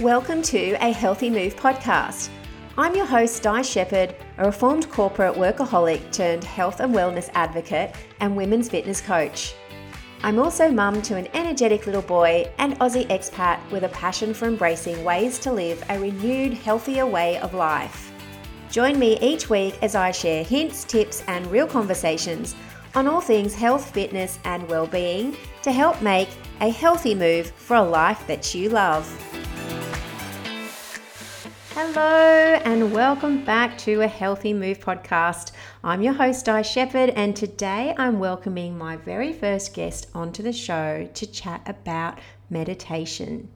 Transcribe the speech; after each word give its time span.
Welcome 0.00 0.42
to 0.42 0.72
a 0.84 0.90
Healthy 0.90 1.30
Move 1.30 1.54
podcast. 1.54 2.28
I'm 2.76 2.96
your 2.96 3.06
host, 3.06 3.44
Di 3.44 3.62
Shepherd, 3.62 4.16
a 4.38 4.46
reformed 4.46 4.90
corporate 4.90 5.36
workaholic 5.36 6.10
turned 6.10 6.42
health 6.42 6.80
and 6.80 6.92
wellness 6.92 7.30
advocate 7.34 7.94
and 8.18 8.36
women's 8.36 8.68
fitness 8.68 9.00
coach. 9.00 9.54
I'm 10.24 10.40
also 10.40 10.68
mum 10.68 11.00
to 11.02 11.14
an 11.14 11.28
energetic 11.32 11.86
little 11.86 12.02
boy 12.02 12.50
and 12.58 12.76
Aussie 12.80 13.06
expat 13.06 13.60
with 13.70 13.84
a 13.84 13.88
passion 13.90 14.34
for 14.34 14.46
embracing 14.46 15.04
ways 15.04 15.38
to 15.38 15.52
live 15.52 15.80
a 15.88 16.00
renewed, 16.00 16.54
healthier 16.54 17.06
way 17.06 17.38
of 17.38 17.54
life. 17.54 18.10
Join 18.72 18.98
me 18.98 19.16
each 19.20 19.48
week 19.48 19.78
as 19.80 19.94
I 19.94 20.10
share 20.10 20.42
hints, 20.42 20.82
tips, 20.82 21.22
and 21.28 21.46
real 21.52 21.68
conversations 21.68 22.56
on 22.96 23.06
all 23.06 23.20
things 23.20 23.54
health, 23.54 23.92
fitness, 23.92 24.40
and 24.44 24.68
well-being 24.68 25.36
to 25.62 25.70
help 25.70 26.02
make 26.02 26.30
a 26.60 26.68
healthy 26.68 27.14
move 27.14 27.52
for 27.52 27.76
a 27.76 27.82
life 27.82 28.26
that 28.26 28.56
you 28.56 28.70
love. 28.70 29.08
Hello, 31.76 32.54
and 32.64 32.92
welcome 32.92 33.44
back 33.44 33.76
to 33.78 34.02
a 34.02 34.06
Healthy 34.06 34.54
Move 34.54 34.78
podcast. 34.78 35.50
I'm 35.82 36.02
your 36.02 36.12
host, 36.12 36.44
Di 36.44 36.62
Shepherd, 36.62 37.10
and 37.10 37.34
today 37.34 37.96
I'm 37.98 38.20
welcoming 38.20 38.78
my 38.78 38.96
very 38.96 39.32
first 39.32 39.74
guest 39.74 40.06
onto 40.14 40.40
the 40.40 40.52
show 40.52 41.08
to 41.12 41.26
chat 41.26 41.62
about 41.66 42.20
meditation. 42.48 43.48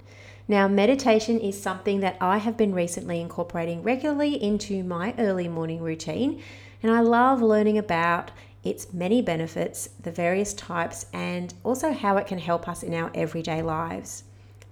Now, 0.48 0.66
meditation 0.66 1.38
is 1.38 1.62
something 1.62 2.00
that 2.00 2.16
I 2.20 2.38
have 2.38 2.56
been 2.56 2.74
recently 2.74 3.20
incorporating 3.20 3.84
regularly 3.84 4.42
into 4.42 4.82
my 4.82 5.14
early 5.16 5.46
morning 5.46 5.80
routine, 5.80 6.42
and 6.82 6.90
I 6.90 7.02
love 7.02 7.40
learning 7.40 7.78
about 7.78 8.32
its 8.64 8.92
many 8.92 9.22
benefits, 9.22 9.90
the 10.02 10.10
various 10.10 10.54
types, 10.54 11.06
and 11.12 11.54
also 11.62 11.92
how 11.92 12.16
it 12.16 12.26
can 12.26 12.40
help 12.40 12.66
us 12.66 12.82
in 12.82 12.94
our 12.94 13.12
everyday 13.14 13.62
lives. 13.62 14.24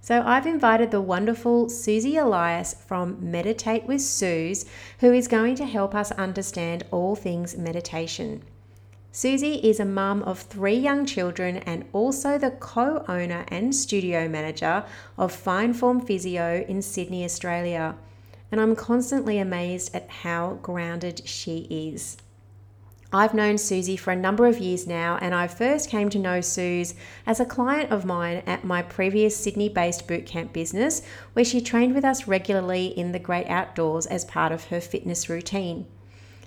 So 0.06 0.22
I've 0.24 0.46
invited 0.46 0.92
the 0.92 1.00
wonderful 1.00 1.68
Suzy 1.68 2.16
Elias 2.16 2.74
from 2.74 3.16
Meditate 3.20 3.86
with 3.88 4.00
Suz, 4.00 4.64
who 5.00 5.12
is 5.12 5.26
going 5.26 5.56
to 5.56 5.64
help 5.64 5.96
us 5.96 6.12
understand 6.12 6.84
all 6.92 7.16
things 7.16 7.56
meditation. 7.56 8.44
Suzy 9.10 9.54
is 9.54 9.80
a 9.80 9.84
mum 9.84 10.22
of 10.22 10.38
three 10.38 10.76
young 10.76 11.06
children 11.06 11.56
and 11.56 11.86
also 11.92 12.38
the 12.38 12.52
co 12.52 13.04
owner 13.08 13.44
and 13.48 13.74
studio 13.74 14.28
manager 14.28 14.84
of 15.18 15.32
Fine 15.32 15.74
Form 15.74 16.00
Physio 16.00 16.64
in 16.68 16.82
Sydney, 16.82 17.24
Australia. 17.24 17.96
And 18.52 18.60
I'm 18.60 18.76
constantly 18.76 19.40
amazed 19.40 19.92
at 19.92 20.08
how 20.08 20.60
grounded 20.62 21.26
she 21.26 21.66
is. 21.68 22.16
I've 23.12 23.34
known 23.34 23.56
Suzy 23.56 23.96
for 23.96 24.10
a 24.10 24.16
number 24.16 24.46
of 24.46 24.58
years 24.58 24.86
now, 24.86 25.16
and 25.20 25.34
I 25.34 25.46
first 25.46 25.88
came 25.88 26.10
to 26.10 26.18
know 26.18 26.40
Suz 26.40 26.94
as 27.24 27.38
a 27.38 27.44
client 27.44 27.92
of 27.92 28.04
mine 28.04 28.42
at 28.46 28.64
my 28.64 28.82
previous 28.82 29.36
Sydney 29.36 29.68
based 29.68 30.08
bootcamp 30.08 30.52
business, 30.52 31.02
where 31.32 31.44
she 31.44 31.60
trained 31.60 31.94
with 31.94 32.04
us 32.04 32.26
regularly 32.26 32.86
in 32.86 33.12
the 33.12 33.20
great 33.20 33.46
outdoors 33.46 34.06
as 34.06 34.24
part 34.24 34.50
of 34.50 34.64
her 34.64 34.80
fitness 34.80 35.28
routine. 35.28 35.86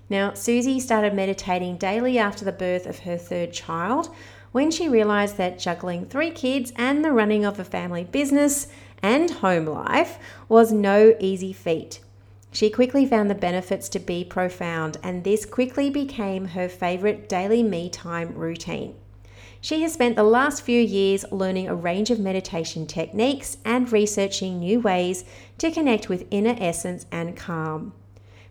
Now, 0.10 0.34
Suzy 0.34 0.80
started 0.80 1.14
meditating 1.14 1.78
daily 1.78 2.18
after 2.18 2.44
the 2.44 2.52
birth 2.52 2.86
of 2.86 3.00
her 3.00 3.18
third 3.18 3.54
child 3.54 4.14
when 4.52 4.72
she 4.72 4.90
realised 4.90 5.38
that 5.38 5.60
juggling 5.60 6.08
three 6.08 6.32
kids 6.32 6.74
and 6.76 7.06
the 7.06 7.14
running 7.14 7.46
of 7.46 7.60
a 7.60 7.64
family 7.64 8.04
business 8.04 8.68
and 9.02 9.30
home 9.30 9.66
life 9.66 10.18
was 10.50 10.72
no 10.72 11.16
easy 11.20 11.54
feat. 11.54 12.02
She 12.52 12.70
quickly 12.70 13.06
found 13.06 13.30
the 13.30 13.36
benefits 13.36 13.90
to 13.90 14.00
be 14.00 14.24
profound, 14.24 14.98
and 15.04 15.24
this 15.24 15.46
quickly 15.46 15.90
became 15.90 16.46
her 16.46 16.68
favourite 16.68 17.30
daily 17.30 17.62
me 17.62 17.90
time 17.90 18.34
routine. 18.34 18.96
She 19.62 19.82
has 19.82 19.94
spent 19.94 20.16
the 20.16 20.24
last 20.24 20.62
few 20.62 20.80
years 20.82 21.26
learning 21.32 21.68
a 21.68 21.76
range 21.76 22.10
of 22.10 22.20
meditation 22.20 22.88
techniques 22.88 23.58
and 23.66 23.92
researching 23.92 24.60
new 24.60 24.80
ways 24.80 25.26
to 25.58 25.70
connect 25.70 26.10
with 26.10 26.26
inner 26.32 26.56
essence 26.60 27.06
and 27.12 27.36
calm. 27.36 27.94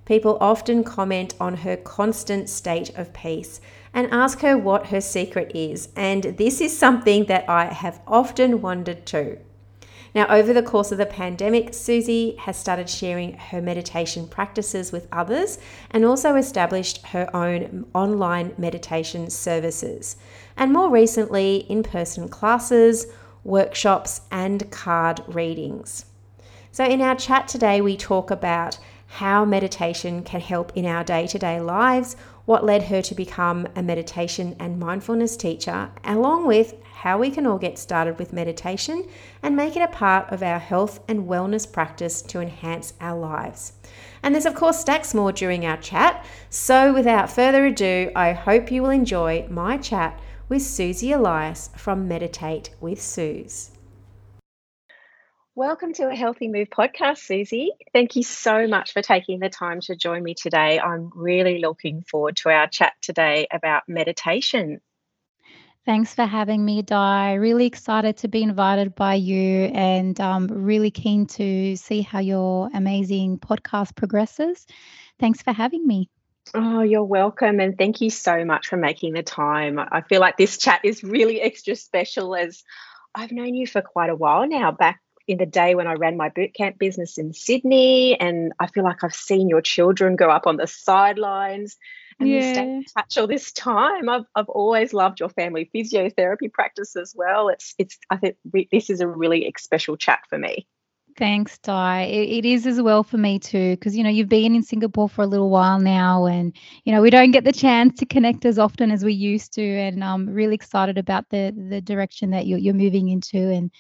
People 0.05 0.39
often 0.41 0.85
comment 0.85 1.35
on 1.41 1.57
her 1.59 1.77
constant 1.77 2.49
state 2.49 2.97
of 2.97 3.13
peace 3.13 3.61
and 3.93 4.07
ask 4.11 4.41
her 4.41 4.57
what 4.57 4.87
her 4.87 5.01
secret 5.01 5.51
is, 5.55 5.89
and 5.97 6.23
this 6.23 6.61
is 6.61 6.77
something 6.77 7.25
that 7.25 7.49
I 7.49 7.67
have 7.67 8.01
often 8.07 8.61
wondered 8.61 9.05
too. 9.05 9.39
Now, 10.15 10.27
over 10.29 10.53
the 10.53 10.63
course 10.63 10.91
of 10.91 10.99
the 10.99 11.07
pandemic, 11.07 11.75
Suzy 11.75 12.37
has 12.37 12.57
started 12.57 12.89
sharing 12.89 13.35
her 13.35 13.61
meditation 13.61 14.27
practices 14.27 14.91
with 14.91 15.07
others 15.13 15.59
and 15.91 16.05
also 16.05 16.37
established 16.37 17.07
her 17.09 17.29
own 17.35 17.87
online 17.95 18.55
meditation 18.59 19.31
services. 19.31 20.17
And 20.57 20.73
more 20.73 20.91
recently, 20.91 21.59
in 21.69 21.83
person 21.83 22.29
classes, 22.29 23.07
workshops, 23.45 24.23
and 24.31 24.71
card 24.71 25.23
readings. 25.29 26.07
So, 26.73 26.85
in 26.85 27.01
our 27.01 27.17
chat 27.17 27.49
today, 27.49 27.81
we 27.81 27.97
talk 27.97 28.31
about 28.31 28.79
how 29.07 29.45
meditation 29.45 30.23
can 30.23 30.41
help 30.41 30.73
in 30.77 30.85
our 30.85 31.03
day 31.03 31.27
to 31.27 31.39
day 31.39 31.61
lives, 31.61 32.17
what 32.49 32.65
led 32.65 32.85
her 32.85 33.03
to 33.03 33.15
become 33.15 33.69
a 33.77 33.83
meditation 33.83 34.57
and 34.59 34.81
mindfulness 34.81 35.37
teacher, 35.37 35.91
along 36.03 36.47
with 36.47 36.75
how 37.03 37.19
we 37.19 37.31
can 37.31 37.47
all 37.47 37.59
get 37.59 37.79
started 37.79 38.19
with 38.19 38.33
meditation 38.33 39.07
and 39.43 39.55
make 39.55 39.77
it 39.77 39.83
a 39.83 39.89
part 39.89 40.27
of 40.33 40.43
our 40.43 40.59
health 40.59 40.99
and 41.09 41.29
wellness 41.29 41.71
practice 41.71 42.23
to 42.23 42.41
enhance 42.41 42.95
our 43.03 43.19
lives. 43.19 43.75
And 44.23 44.35
there's, 44.35 44.47
of 44.47 44.55
course, 44.55 44.81
stacks 44.81 45.13
more 45.13 45.31
during 45.31 45.67
our 45.67 45.77
chat. 45.77 46.25
So, 46.49 46.95
without 46.95 47.31
further 47.31 47.67
ado, 47.67 48.11
I 48.17 48.33
hope 48.33 48.73
you 48.73 48.81
will 48.81 48.89
enjoy 48.89 49.47
my 49.51 49.77
chat 49.77 50.19
with 50.49 50.63
Suzy 50.63 51.13
Elias 51.13 51.69
from 51.77 52.09
Meditate 52.09 52.71
with 52.81 53.03
Suz. 53.03 53.73
Welcome 55.59 55.93
to 55.95 56.09
a 56.09 56.15
Healthy 56.15 56.47
Move 56.47 56.71
podcast, 56.71 57.19
Suzy. 57.19 57.73
Thank 57.93 58.15
you 58.15 58.23
so 58.23 58.69
much 58.69 58.93
for 58.93 59.03
taking 59.03 59.41
the 59.41 59.49
time 59.49 59.81
to 59.81 59.97
join 59.97 60.23
me 60.23 60.35
today. 60.35 60.79
I'm 60.79 61.11
really 61.17 61.59
looking 61.59 62.03
forward 62.03 62.37
to 62.37 62.51
our 62.51 62.69
chat 62.69 62.93
today 63.03 63.49
about 63.51 63.83
meditation. 63.89 64.81
Thanks 65.85 66.15
for 66.15 66.25
having 66.25 66.65
me, 66.65 66.83
Di. 66.83 67.35
Really 67.35 67.67
excited 67.67 68.19
to 68.19 68.29
be 68.29 68.45
invited 68.45 68.95
by 68.95 69.15
you 69.15 69.65
and 69.65 70.21
um, 70.21 70.47
really 70.47 70.93
keen 70.93 71.27
to 71.27 71.75
see 71.75 72.03
how 72.03 72.21
your 72.21 72.71
amazing 72.73 73.41
podcast 73.41 73.97
progresses. 73.97 74.65
Thanks 75.19 75.43
for 75.43 75.53
having 75.53 75.85
me. 75.85 76.09
Oh, 76.55 76.83
you're 76.83 77.03
welcome. 77.03 77.59
And 77.59 77.77
thank 77.77 78.01
you 78.01 78.11
so 78.11 78.45
much 78.45 78.69
for 78.69 78.77
making 78.77 79.15
the 79.15 79.25
time. 79.25 79.81
I 79.81 80.03
feel 80.03 80.21
like 80.21 80.37
this 80.37 80.57
chat 80.57 80.83
is 80.85 81.03
really 81.03 81.41
extra 81.43 81.75
special 81.75 82.37
as 82.37 82.63
I've 83.13 83.33
known 83.33 83.57
you 83.57 83.67
for 83.67 83.83
quite 83.83 84.11
a 84.11 84.15
while 84.15 84.47
now, 84.47 84.71
back 84.71 85.01
in 85.29 85.39
the 85.39 85.47
day 85.47 85.75
when 85.75 85.87
I 85.87 85.93
ran 85.93 86.17
my 86.17 86.31
bootcamp 86.31 86.79
business 86.79 87.19
in 87.19 87.33
Sydney, 87.35 88.19
and 88.19 88.53
I 88.59 88.67
feel 88.67 88.83
like 88.83 89.05
I've 89.05 89.15
seen 89.15 89.49
your 89.49 89.61
children 89.61 90.17
grow 90.17 90.31
up 90.31 90.47
on 90.47 90.57
the 90.57 90.67
sidelines 90.67 91.77
and 92.19 92.29
yeah. 92.29 92.53
stay 92.53 92.63
in 92.63 92.85
touch 92.97 93.19
all 93.19 93.27
this 93.27 93.53
time. 93.53 94.09
I've, 94.09 94.25
I've 94.35 94.49
always 94.49 94.93
loved 94.93 95.21
your 95.21 95.29
family 95.29 95.71
physiotherapy 95.75 96.53
practice 96.53 96.97
as 96.97 97.15
well. 97.17 97.49
It's 97.49 97.75
it's 97.79 97.99
I 98.11 98.17
think 98.17 98.37
re- 98.53 98.69
this 98.73 98.91
is 98.91 99.01
a 99.01 99.07
really 99.07 99.53
special 99.59 99.97
chat 99.97 100.21
for 100.29 100.39
me. 100.39 100.67
Thanks, 101.17 101.59
Di. 101.59 102.03
It, 102.03 102.45
it 102.45 102.45
is 102.45 102.65
as 102.65 102.81
well 102.81 103.03
for 103.03 103.19
me 103.19 103.39
too, 103.39 103.75
because 103.75 103.97
you 103.97 104.05
know 104.05 104.11
you've 104.11 104.29
been 104.29 104.55
in 104.55 104.63
Singapore 104.63 105.09
for 105.09 105.23
a 105.23 105.27
little 105.27 105.51
while 105.51 105.79
now, 105.79 106.27
and 106.27 106.57
you 106.85 106.93
know 106.93 107.03
we 107.03 107.11
don't 107.11 107.33
get 107.33 107.45
the 107.45 107.53
chance 107.53 107.99
to 107.99 108.07
connect 108.07 108.45
as 108.45 108.59
often 108.59 108.91
as 108.91 109.05
we 109.05 109.13
used 109.13 109.53
to, 109.55 109.63
and 109.63 110.03
I'm 110.03 110.29
really 110.29 110.55
excited 110.55 110.97
about 110.97 111.29
the 111.29 111.53
the 111.71 111.81
direction 111.81 112.31
that 112.31 112.47
you're, 112.47 112.59
you're 112.59 112.75
moving 112.75 113.09
into, 113.09 113.39
and 113.39 113.71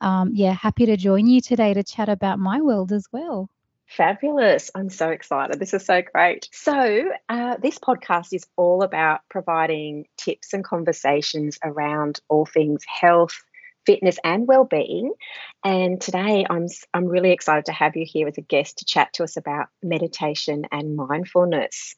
um, 0.00 0.30
yeah, 0.34 0.52
happy 0.52 0.86
to 0.86 0.96
join 0.96 1.26
you 1.26 1.40
today 1.40 1.74
to 1.74 1.82
chat 1.82 2.08
about 2.08 2.38
my 2.38 2.60
world 2.60 2.92
as 2.92 3.06
well. 3.12 3.50
Fabulous. 3.86 4.70
I'm 4.74 4.88
so 4.88 5.10
excited. 5.10 5.58
This 5.58 5.74
is 5.74 5.84
so 5.84 6.00
great. 6.00 6.48
So, 6.52 7.10
uh, 7.28 7.56
this 7.56 7.78
podcast 7.78 8.32
is 8.32 8.46
all 8.56 8.84
about 8.84 9.22
providing 9.28 10.06
tips 10.16 10.52
and 10.52 10.62
conversations 10.62 11.58
around 11.64 12.20
all 12.28 12.46
things 12.46 12.84
health, 12.86 13.42
fitness 13.86 14.18
and 14.24 14.46
well-being. 14.46 15.12
And 15.64 16.00
today 16.00 16.46
I'm 16.48 16.66
I'm 16.94 17.06
really 17.06 17.32
excited 17.32 17.66
to 17.66 17.72
have 17.72 17.96
you 17.96 18.04
here 18.06 18.28
as 18.28 18.38
a 18.38 18.42
guest 18.42 18.78
to 18.78 18.84
chat 18.84 19.12
to 19.14 19.24
us 19.24 19.36
about 19.36 19.68
meditation 19.82 20.64
and 20.72 20.96
mindfulness. 20.96 21.96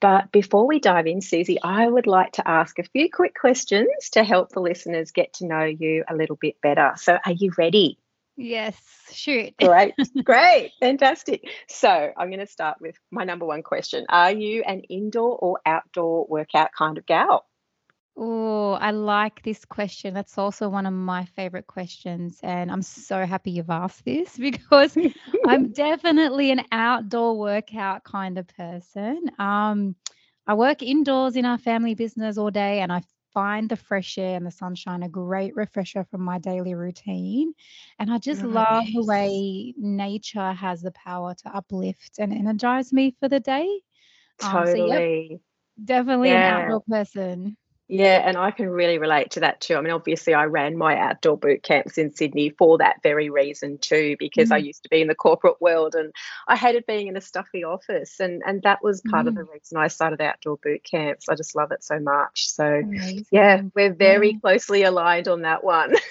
But 0.00 0.32
before 0.32 0.66
we 0.66 0.80
dive 0.80 1.06
in, 1.06 1.20
Suzy, 1.20 1.60
I 1.62 1.86
would 1.86 2.06
like 2.06 2.32
to 2.32 2.48
ask 2.48 2.78
a 2.78 2.84
few 2.84 3.10
quick 3.10 3.34
questions 3.38 4.10
to 4.12 4.24
help 4.24 4.50
the 4.50 4.60
listeners 4.60 5.10
get 5.10 5.34
to 5.34 5.46
know 5.46 5.64
you 5.64 6.04
a 6.08 6.14
little 6.14 6.36
bit 6.36 6.60
better. 6.60 6.92
So 6.96 7.18
are 7.24 7.32
you 7.32 7.52
ready? 7.56 7.98
Yes, 8.36 8.76
shoot. 9.12 9.54
great, 9.60 9.94
great, 10.24 10.72
fantastic. 10.80 11.44
So 11.68 11.88
I'm 11.88 12.28
going 12.28 12.40
to 12.40 12.46
start 12.46 12.78
with 12.80 12.96
my 13.10 13.24
number 13.24 13.46
one 13.46 13.62
question. 13.62 14.06
Are 14.08 14.32
you 14.32 14.62
an 14.66 14.80
indoor 14.90 15.38
or 15.38 15.60
outdoor 15.64 16.26
workout 16.28 16.70
kind 16.76 16.98
of 16.98 17.06
gal? 17.06 17.46
Oh, 18.16 18.72
I 18.74 18.92
like 18.92 19.42
this 19.42 19.64
question. 19.64 20.14
That's 20.14 20.38
also 20.38 20.68
one 20.68 20.86
of 20.86 20.92
my 20.92 21.24
favorite 21.24 21.66
questions. 21.66 22.38
And 22.42 22.70
I'm 22.70 22.82
so 22.82 23.26
happy 23.26 23.50
you've 23.52 23.70
asked 23.70 24.04
this 24.04 24.36
because 24.38 24.96
I'm 25.44 25.72
definitely 25.72 26.50
an 26.52 26.62
outdoor 26.70 27.36
workout 27.38 28.04
kind 28.04 28.38
of 28.38 28.46
person. 28.48 29.30
Um, 29.38 29.96
I 30.46 30.54
work 30.54 30.82
indoors 30.82 31.36
in 31.36 31.44
our 31.44 31.58
family 31.58 31.94
business 31.94 32.38
all 32.38 32.50
day 32.50 32.80
and 32.80 32.92
I 32.92 33.02
find 33.32 33.68
the 33.68 33.76
fresh 33.76 34.16
air 34.16 34.36
and 34.36 34.46
the 34.46 34.50
sunshine 34.52 35.02
a 35.02 35.08
great 35.08 35.56
refresher 35.56 36.04
from 36.04 36.22
my 36.22 36.38
daily 36.38 36.74
routine. 36.74 37.52
And 37.98 38.12
I 38.12 38.18
just 38.18 38.44
love 38.44 38.84
the 38.92 39.02
way 39.02 39.74
nature 39.76 40.52
has 40.52 40.82
the 40.82 40.92
power 40.92 41.34
to 41.42 41.56
uplift 41.56 42.12
and 42.18 42.32
energize 42.32 42.92
me 42.92 43.16
for 43.18 43.28
the 43.28 43.40
day. 43.40 43.80
Um, 44.40 44.66
so, 44.66 44.78
yep, 44.78 45.04
Totally. 45.04 45.40
definitely 45.84 46.34
an 46.34 46.42
Yeah. 46.42 46.44
outdoor 46.44 46.82
person. 46.88 47.56
Yeah, 47.88 48.26
and 48.26 48.38
I 48.38 48.50
can 48.50 48.70
really 48.70 48.96
relate 48.98 49.32
to 49.32 49.40
that 49.40 49.60
too. 49.60 49.76
I 49.76 49.80
mean, 49.82 49.92
obviously, 49.92 50.32
I 50.32 50.44
ran 50.44 50.78
my 50.78 50.96
outdoor 50.98 51.36
boot 51.36 51.62
camps 51.62 51.98
in 51.98 52.10
Sydney 52.12 52.48
for 52.50 52.78
that 52.78 53.02
very 53.02 53.28
reason 53.28 53.76
too, 53.78 54.16
because 54.18 54.50
I 54.50 54.56
Mm, 54.56 54.58
used 54.58 54.82
to 54.84 54.88
be 54.88 55.02
in 55.02 55.08
the 55.08 55.14
corporate 55.14 55.60
world 55.60 55.94
and 55.94 56.10
I 56.48 56.56
hated 56.56 56.86
being 56.86 57.08
in 57.08 57.16
a 57.16 57.20
stuffy 57.20 57.62
office, 57.62 58.20
and 58.20 58.42
and 58.46 58.62
that 58.62 58.82
was 58.82 59.02
part 59.02 59.28
of 59.28 59.34
the 59.34 59.42
mm, 59.42 59.48
reason 59.52 59.76
I 59.78 59.88
started 59.88 60.22
outdoor 60.22 60.56
boot 60.62 60.82
camps. 60.82 61.28
I 61.28 61.34
just 61.34 61.54
love 61.54 61.72
it 61.72 61.84
so 61.84 62.00
much. 62.00 62.48
So, 62.48 62.84
yeah, 63.30 63.60
we're 63.74 63.92
Yeah. 64.00 64.14
very 64.14 64.34
closely 64.34 64.82
aligned 64.84 65.28
on 65.28 65.42
that 65.42 65.62
one. 65.62 65.94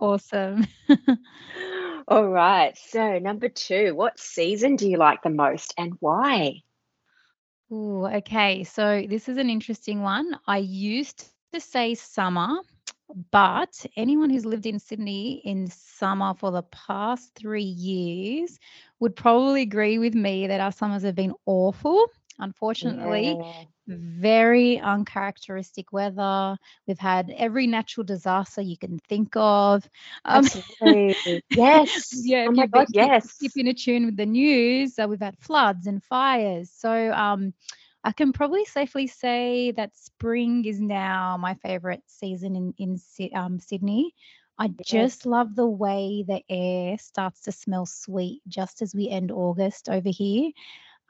Awesome. 0.00 0.66
All 2.08 2.28
right. 2.28 2.76
So, 2.76 3.18
number 3.18 3.48
two, 3.48 3.94
what 3.94 4.18
season 4.18 4.76
do 4.76 4.88
you 4.88 4.96
like 4.98 5.22
the 5.22 5.30
most 5.30 5.74
and 5.78 5.92
why? 6.00 6.62
Ooh, 7.72 8.06
okay. 8.06 8.64
So 8.64 9.06
this 9.08 9.28
is 9.28 9.36
an 9.38 9.50
interesting 9.50 10.02
one. 10.02 10.38
I 10.46 10.58
used 10.58 11.18
to 11.18 11.32
say 11.32 11.64
summer, 11.64 12.28
but 13.04 13.62
anyone 13.96 14.10
who's 14.10 14.22
lived 14.46 14.66
in 14.66 14.78
Sydney 14.78 15.40
in 15.44 15.66
summer 15.66 16.34
for 16.34 16.50
the 16.50 16.62
past 16.62 17.34
three 17.34 17.62
years 17.62 18.58
would 19.00 19.16
probably 19.16 19.62
agree 19.62 19.98
with 19.98 20.14
me 20.14 20.46
that 20.46 20.60
our 20.60 20.72
summers 20.72 21.02
have 21.02 21.14
been 21.14 21.34
awful. 21.46 22.06
Unfortunately, 22.38 23.38
Yeah, 23.38 23.66
very 23.88 24.78
uncharacteristic 24.78 25.92
weather. 25.92 26.56
We've 26.86 26.98
had 26.98 27.30
every 27.36 27.66
natural 27.66 28.04
disaster 28.04 28.62
you 28.62 28.76
can 28.78 28.98
think 29.08 29.32
of. 29.36 29.88
Um, 30.24 30.48
absolutely. 30.50 31.42
Yes. 31.50 32.30
yeah, 32.30 32.46
Oh 32.46 32.52
my 32.52 32.66
been 32.72 32.72
God, 32.72 32.86
keep, 32.98 33.12
yes. 33.12 33.38
keeping 33.40 33.68
a 33.68 33.74
tune 33.74 34.06
with 34.06 34.16
the 34.16 34.26
news, 34.26 34.98
uh, 34.98 35.06
we've 35.08 35.20
had 35.20 35.38
floods 35.38 35.86
and 35.86 36.02
fires. 36.02 36.70
So 36.70 37.12
um, 37.12 37.54
I 38.04 38.12
can 38.12 38.32
probably 38.32 38.64
safely 38.64 39.06
say 39.06 39.72
that 39.72 39.96
spring 39.96 40.64
is 40.64 40.80
now 40.80 41.36
my 41.38 41.54
favorite 41.54 42.02
season 42.06 42.56
in 42.56 42.74
in 42.78 42.98
um, 43.34 43.58
Sydney. 43.58 44.14
I 44.58 44.70
just 44.84 45.26
love 45.26 45.54
the 45.54 45.66
way 45.66 46.24
the 46.26 46.42
air 46.48 46.98
starts 46.98 47.42
to 47.42 47.52
smell 47.52 47.86
sweet 47.86 48.42
just 48.48 48.82
as 48.82 48.94
we 48.94 49.08
end 49.08 49.30
August 49.30 49.88
over 49.88 50.08
here. 50.10 50.50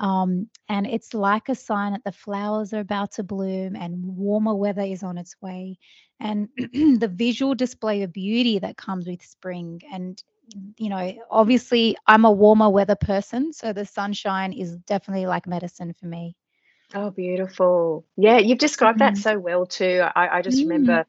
Um, 0.00 0.48
and 0.68 0.86
it's 0.86 1.14
like 1.14 1.48
a 1.48 1.54
sign 1.54 1.92
that 1.92 2.04
the 2.04 2.12
flowers 2.12 2.72
are 2.72 2.80
about 2.80 3.12
to 3.12 3.22
bloom 3.24 3.76
and 3.76 4.04
warmer 4.16 4.54
weather 4.54 4.82
is 4.82 5.02
on 5.02 5.18
its 5.18 5.34
way. 5.40 5.78
And 6.20 6.48
the 6.56 7.10
visual 7.12 7.54
display 7.54 8.02
of 8.02 8.12
beauty 8.12 8.58
that 8.58 8.76
comes 8.76 9.06
with 9.06 9.22
spring. 9.22 9.80
And, 9.92 10.22
you 10.78 10.88
know, 10.90 11.12
obviously 11.30 11.96
I'm 12.06 12.24
a 12.24 12.32
warmer 12.32 12.70
weather 12.70 12.96
person. 12.96 13.52
So 13.52 13.72
the 13.72 13.84
sunshine 13.86 14.52
is 14.52 14.76
definitely 14.78 15.26
like 15.26 15.46
medicine 15.46 15.92
for 15.94 16.06
me. 16.06 16.36
Oh, 16.94 17.10
beautiful. 17.10 18.06
Yeah, 18.16 18.38
you've 18.38 18.58
described 18.58 19.00
that 19.00 19.16
Mhm. 19.16 19.18
so 19.18 19.38
well 19.38 19.66
too. 19.66 20.02
I, 20.14 20.38
I 20.38 20.42
just 20.42 20.64
Mm, 20.64 20.64
remember 20.64 21.06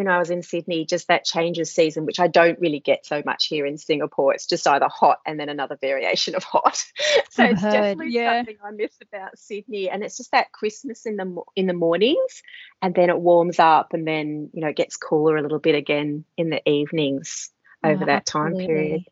when 0.00 0.08
I 0.08 0.18
was 0.18 0.30
in 0.30 0.42
Sydney, 0.42 0.86
just 0.86 1.08
that 1.08 1.24
change 1.26 1.58
of 1.58 1.68
season, 1.68 2.06
which 2.06 2.18
I 2.18 2.26
don't 2.26 2.58
really 2.58 2.80
get 2.80 3.04
so 3.04 3.22
much 3.26 3.46
here 3.46 3.66
in 3.66 3.76
Singapore. 3.76 4.32
It's 4.32 4.46
just 4.46 4.66
either 4.66 4.88
hot 4.88 5.18
and 5.26 5.38
then 5.38 5.50
another 5.50 5.76
variation 5.78 6.34
of 6.34 6.42
hot. 6.42 6.82
So 7.30 7.44
I've 7.44 7.50
it's 7.50 7.60
heard. 7.60 7.98
definitely 7.98 8.12
Yeah. 8.12 8.36
something 8.38 8.56
I 8.64 8.70
miss 8.70 8.96
about 9.02 9.38
Sydney. 9.38 9.90
And 9.90 10.02
it's 10.02 10.16
just 10.16 10.32
that 10.32 10.52
Christmas 10.52 11.04
in 11.04 11.16
the 11.16 11.42
in 11.54 11.66
the 11.66 11.74
mornings, 11.74 12.42
and 12.80 12.94
then 12.94 13.10
it 13.10 13.20
warms 13.20 13.58
up, 13.58 13.92
and 13.92 14.06
then 14.06 14.50
you 14.54 14.62
know 14.62 14.68
it 14.68 14.76
gets 14.76 14.96
cooler 14.96 15.36
a 15.36 15.42
little 15.42 15.58
bit 15.58 15.74
again 15.74 16.24
in 16.36 16.48
the 16.50 16.66
evenings 16.68 17.50
over 17.84 18.04
Oh, 18.04 18.06
that 18.06 18.26
time 18.26 18.56
period. 18.56 19.02
absolutely. 19.02 19.06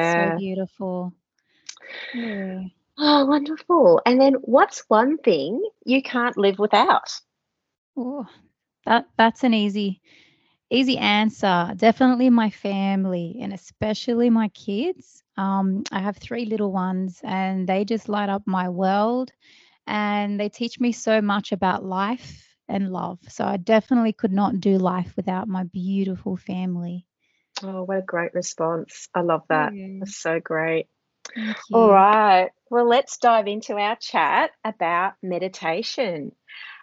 So 0.00 0.30
Yeah. 0.30 0.36
beautiful. 0.36 1.12
Yeah. 2.12 2.62
Oh, 2.98 3.26
wonderful. 3.26 4.00
And 4.06 4.20
then 4.20 4.34
what's 4.34 4.84
one 4.88 5.18
thing 5.18 5.68
you 5.84 6.02
can't 6.02 6.36
live 6.36 6.58
without? 6.58 7.10
Oh, 7.96 8.26
that 8.86 9.06
that's 9.16 9.44
an 9.44 9.54
easy 9.54 10.00
Easy 10.70 10.98
answer. 10.98 11.72
Definitely 11.76 12.30
my 12.30 12.50
family 12.50 13.38
and 13.40 13.52
especially 13.52 14.30
my 14.30 14.48
kids. 14.48 15.22
Um, 15.36 15.82
I 15.90 16.00
have 16.00 16.16
three 16.16 16.44
little 16.44 16.72
ones 16.72 17.20
and 17.24 17.68
they 17.68 17.84
just 17.84 18.08
light 18.08 18.28
up 18.28 18.42
my 18.46 18.68
world 18.68 19.32
and 19.86 20.38
they 20.38 20.48
teach 20.48 20.78
me 20.80 20.92
so 20.92 21.20
much 21.20 21.52
about 21.52 21.84
life 21.84 22.56
and 22.68 22.92
love. 22.92 23.18
So 23.28 23.44
I 23.44 23.56
definitely 23.56 24.12
could 24.12 24.32
not 24.32 24.60
do 24.60 24.78
life 24.78 25.14
without 25.16 25.48
my 25.48 25.64
beautiful 25.64 26.36
family. 26.36 27.06
Oh, 27.62 27.84
what 27.84 27.98
a 27.98 28.02
great 28.02 28.34
response. 28.34 29.08
I 29.14 29.20
love 29.22 29.42
that. 29.48 29.74
Yeah. 29.74 30.00
That's 30.00 30.16
so 30.16 30.40
great. 30.40 30.86
All 31.72 31.90
right. 31.90 32.50
Well, 32.70 32.88
let's 32.88 33.18
dive 33.18 33.46
into 33.48 33.74
our 33.76 33.96
chat 33.96 34.52
about 34.64 35.14
meditation. 35.22 36.32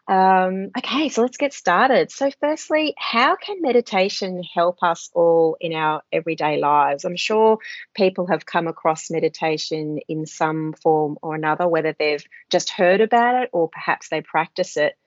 Um, 0.07 0.69
okay, 0.77 1.09
so 1.09 1.21
let's 1.21 1.35
get 1.35 1.53
started. 1.53 2.11
So, 2.11 2.31
firstly, 2.39 2.93
how 2.97 3.35
can 3.35 3.61
meditation 3.61 4.41
help 4.41 4.81
us 4.81 5.09
all 5.13 5.57
in 5.59 5.73
our 5.73 6.01
everyday 6.13 6.57
lives? 6.59 7.03
I'm 7.03 7.17
sure 7.17 7.59
people 7.93 8.27
have 8.27 8.45
come 8.45 8.67
across 8.67 9.11
meditation 9.11 9.99
in 10.07 10.25
some 10.25 10.73
form 10.81 11.17
or 11.21 11.35
another, 11.35 11.67
whether 11.67 11.93
they've 11.97 12.25
just 12.49 12.69
heard 12.69 13.01
about 13.01 13.43
it 13.43 13.49
or 13.51 13.67
perhaps 13.69 14.07
they 14.07 14.21
practice 14.21 14.77
it. 14.77 14.97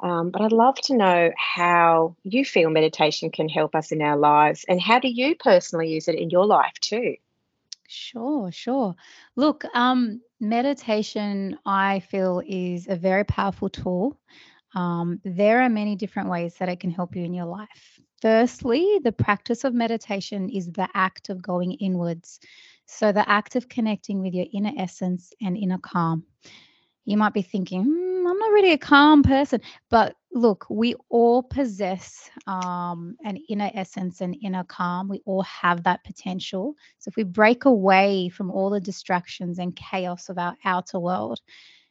Um, 0.00 0.30
but 0.30 0.42
I'd 0.42 0.52
love 0.52 0.76
to 0.82 0.96
know 0.96 1.30
how 1.36 2.16
you 2.24 2.44
feel 2.44 2.70
meditation 2.70 3.30
can 3.30 3.48
help 3.48 3.74
us 3.74 3.92
in 3.92 4.02
our 4.02 4.16
lives 4.16 4.64
and 4.68 4.80
how 4.80 4.98
do 5.00 5.08
you 5.08 5.34
personally 5.36 5.88
use 5.88 6.08
it 6.08 6.14
in 6.14 6.30
your 6.30 6.46
life 6.46 6.74
too? 6.80 7.16
Sure, 7.88 8.52
sure. 8.52 8.94
Look, 9.34 9.64
um, 9.74 10.20
meditation, 10.40 11.58
I 11.66 12.00
feel, 12.00 12.42
is 12.46 12.86
a 12.88 12.96
very 12.96 13.24
powerful 13.24 13.68
tool. 13.68 14.20
Um, 14.74 15.20
there 15.24 15.62
are 15.62 15.68
many 15.68 15.96
different 15.96 16.28
ways 16.28 16.54
that 16.56 16.68
it 16.68 16.80
can 16.80 16.90
help 16.90 17.16
you 17.16 17.24
in 17.24 17.34
your 17.34 17.46
life. 17.46 18.00
Firstly, 18.20 19.00
the 19.02 19.12
practice 19.12 19.64
of 19.64 19.74
meditation 19.74 20.48
is 20.50 20.70
the 20.72 20.88
act 20.94 21.28
of 21.28 21.42
going 21.42 21.72
inwards. 21.72 22.40
So, 22.86 23.12
the 23.12 23.28
act 23.28 23.56
of 23.56 23.68
connecting 23.68 24.20
with 24.20 24.34
your 24.34 24.46
inner 24.52 24.72
essence 24.76 25.32
and 25.40 25.56
inner 25.56 25.78
calm. 25.78 26.24
You 27.04 27.16
might 27.16 27.32
be 27.32 27.42
thinking, 27.42 27.84
"Hmm, 27.84 28.26
I'm 28.26 28.38
not 28.38 28.52
really 28.52 28.72
a 28.72 28.78
calm 28.78 29.22
person. 29.22 29.60
But 29.88 30.16
look, 30.32 30.66
we 30.70 30.94
all 31.08 31.42
possess 31.42 32.30
um, 32.46 33.16
an 33.24 33.38
inner 33.48 33.70
essence 33.74 34.20
and 34.20 34.36
inner 34.42 34.64
calm. 34.64 35.08
We 35.08 35.22
all 35.24 35.42
have 35.42 35.84
that 35.84 36.04
potential. 36.04 36.74
So 36.98 37.08
if 37.08 37.16
we 37.16 37.24
break 37.24 37.64
away 37.64 38.28
from 38.28 38.50
all 38.50 38.70
the 38.70 38.80
distractions 38.80 39.58
and 39.58 39.74
chaos 39.74 40.28
of 40.28 40.38
our 40.38 40.54
outer 40.64 41.00
world, 41.00 41.40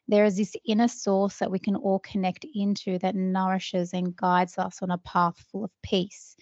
there 0.07 0.25
is 0.25 0.37
this 0.37 0.55
inner 0.65 0.87
source 0.87 1.37
that 1.39 1.51
we 1.51 1.59
can 1.59 1.75
all 1.75 1.99
connect 1.99 2.45
into 2.55 2.97
that 2.99 3.15
nourishes 3.15 3.93
and 3.93 4.15
guides 4.15 4.57
us 4.57 4.81
on 4.81 4.91
a 4.91 4.97
path 4.99 5.37
full 5.51 5.65
of 5.65 5.71
peace. 5.83 6.37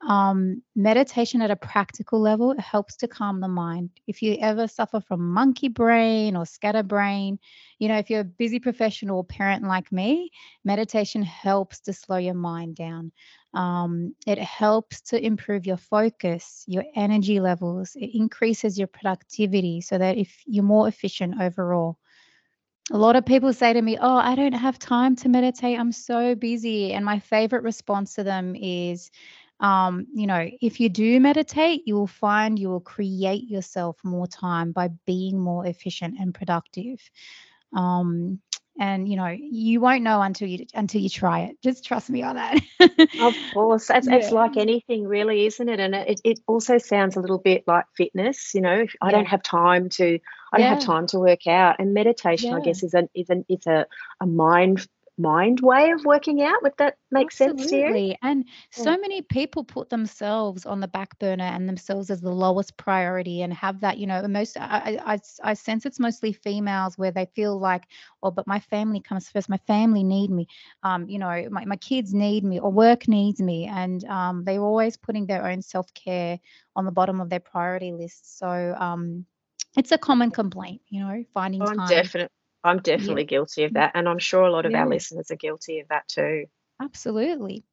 Um, 0.00 0.62
meditation 0.76 1.42
at 1.42 1.50
a 1.50 1.56
practical 1.56 2.20
level 2.20 2.52
it 2.52 2.60
helps 2.60 2.96
to 2.98 3.08
calm 3.08 3.40
the 3.40 3.48
mind. 3.48 3.90
If 4.06 4.22
you 4.22 4.36
ever 4.40 4.68
suffer 4.68 5.00
from 5.00 5.32
monkey 5.32 5.68
brain 5.68 6.36
or 6.36 6.46
scatterbrain, 6.46 7.38
you 7.80 7.88
know, 7.88 7.98
if 7.98 8.08
you're 8.08 8.20
a 8.20 8.24
busy 8.24 8.60
professional 8.60 9.16
or 9.18 9.24
parent 9.24 9.64
like 9.64 9.90
me, 9.90 10.30
meditation 10.64 11.22
helps 11.22 11.80
to 11.80 11.92
slow 11.92 12.16
your 12.16 12.34
mind 12.34 12.76
down. 12.76 13.10
Um, 13.54 14.14
it 14.26 14.38
helps 14.38 15.00
to 15.02 15.24
improve 15.24 15.66
your 15.66 15.76
focus, 15.76 16.64
your 16.68 16.84
energy 16.94 17.40
levels. 17.40 17.96
It 17.96 18.10
increases 18.14 18.78
your 18.78 18.88
productivity 18.88 19.80
so 19.80 19.98
that 19.98 20.16
if 20.16 20.42
you're 20.46 20.64
more 20.64 20.86
efficient 20.86 21.40
overall. 21.40 21.98
A 22.92 22.98
lot 22.98 23.16
of 23.16 23.26
people 23.26 23.52
say 23.52 23.72
to 23.72 23.82
me, 23.82 23.98
Oh, 24.00 24.16
I 24.16 24.34
don't 24.34 24.52
have 24.52 24.78
time 24.78 25.16
to 25.16 25.28
meditate. 25.28 25.78
I'm 25.78 25.92
so 25.92 26.34
busy. 26.34 26.92
And 26.94 27.04
my 27.04 27.18
favorite 27.18 27.62
response 27.62 28.14
to 28.14 28.24
them 28.24 28.54
is, 28.56 29.10
um, 29.60 30.06
you 30.14 30.26
know, 30.26 30.48
if 30.60 30.80
you 30.80 30.88
do 30.88 31.18
meditate, 31.20 31.82
you 31.86 31.94
will 31.96 32.06
find 32.06 32.58
you 32.58 32.68
will 32.68 32.80
create 32.80 33.48
yourself 33.48 33.96
more 34.04 34.26
time 34.26 34.72
by 34.72 34.88
being 35.04 35.38
more 35.38 35.66
efficient 35.66 36.16
and 36.18 36.34
productive. 36.34 37.00
Um, 37.74 38.40
and 38.80 39.08
you 39.08 39.16
know, 39.16 39.36
you 39.36 39.80
won't 39.80 40.04
know 40.04 40.22
until 40.22 40.46
you 40.46 40.64
until 40.72 41.00
you 41.00 41.08
try 41.08 41.40
it. 41.40 41.56
Just 41.62 41.84
trust 41.84 42.08
me 42.08 42.22
on 42.22 42.36
that. 42.36 42.60
Of 43.20 43.34
course, 43.52 43.90
it's, 43.90 44.06
it's 44.10 44.30
like 44.30 44.56
anything, 44.56 45.04
really, 45.04 45.46
isn't 45.46 45.68
it? 45.68 45.80
And 45.80 45.96
it, 45.96 46.20
it 46.22 46.38
also 46.46 46.78
sounds 46.78 47.16
a 47.16 47.20
little 47.20 47.38
bit 47.38 47.64
like 47.66 47.86
fitness. 47.96 48.54
You 48.54 48.60
know, 48.60 48.82
if 48.82 48.94
I 49.02 49.10
don't 49.10 49.26
have 49.26 49.42
time 49.42 49.88
to, 49.90 50.20
I 50.52 50.58
don't 50.58 50.68
have 50.68 50.80
time 50.80 51.08
to 51.08 51.18
work 51.18 51.48
out. 51.48 51.76
And 51.80 51.92
meditation, 51.92 52.54
I 52.54 52.60
guess, 52.60 52.84
is 52.84 52.94
an 52.94 53.08
is 53.14 53.30
an 53.30 53.44
it's 53.48 53.66
a 53.66 53.86
a 54.20 54.26
mind 54.26 54.86
mind 55.18 55.60
way 55.60 55.90
of 55.90 56.04
working 56.04 56.42
out. 56.42 56.62
Would 56.62 56.74
that 56.78 56.96
make 57.10 57.30
sense 57.32 57.66
to 57.66 57.76
you? 57.76 57.92
Absolutely. 57.92 58.16
And 58.22 58.44
Yeah. 58.76 58.92
so 58.92 58.96
many 58.98 59.22
people 59.22 59.64
put 59.64 59.90
themselves 59.90 60.64
on 60.66 60.80
the 60.80 60.88
back 60.88 61.18
burner 61.18 61.44
and 61.44 61.68
themselves 61.68 62.10
as 62.10 62.20
the 62.20 62.30
lowest 62.32 62.76
priority 62.76 63.42
and 63.42 63.52
have 63.52 63.80
that, 63.80 63.98
you 63.98 64.06
know, 64.06 64.26
most 64.28 64.56
I 64.58 65.18
I 65.42 65.54
sense 65.54 65.84
it's 65.84 65.98
mostly 65.98 66.32
females 66.32 66.96
where 66.98 67.10
they 67.10 67.26
feel 67.26 67.58
like, 67.58 67.84
oh, 68.22 68.30
but 68.30 68.46
my 68.46 68.60
family 68.60 69.00
comes 69.00 69.28
first. 69.28 69.48
My 69.48 69.58
family 69.66 70.04
need 70.04 70.30
me. 70.30 70.46
Um, 70.82 71.08
you 71.08 71.18
know, 71.18 71.48
my, 71.50 71.64
my 71.64 71.76
kids 71.76 72.14
need 72.14 72.44
me 72.44 72.60
or 72.60 72.70
work 72.70 73.08
needs 73.08 73.40
me. 73.40 73.66
And 73.66 74.04
um, 74.04 74.44
they're 74.44 74.60
always 74.60 74.96
putting 74.96 75.26
their 75.26 75.46
own 75.46 75.62
self-care 75.62 76.38
on 76.76 76.84
the 76.84 76.92
bottom 76.92 77.20
of 77.20 77.30
their 77.30 77.40
priority 77.40 77.92
list. 77.92 78.38
So 78.38 78.48
um, 78.78 79.26
it's 79.76 79.92
a 79.92 79.98
common 79.98 80.30
complaint, 80.30 80.82
you 80.88 81.00
know, 81.00 81.24
finding 81.34 81.64
I'm 81.64 81.78
time. 81.78 82.10
definitely 82.10 82.37
I'm 82.64 82.80
Yeah. 82.94 83.18
definitely 83.18 83.24
guilty 83.24 83.64
of 83.64 83.74
that. 83.74 83.92
And 83.94 84.08
I'm 84.08 84.18
sure 84.18 84.44
a 84.44 84.50
lot 84.52 84.66
of 84.66 84.74
our 84.74 84.88
listeners 84.88 85.30
are 85.30 85.36
guilty 85.36 85.80
of 85.80 85.88
that 85.88 86.08
too. 86.08 86.46
Absolutely. 86.80 87.64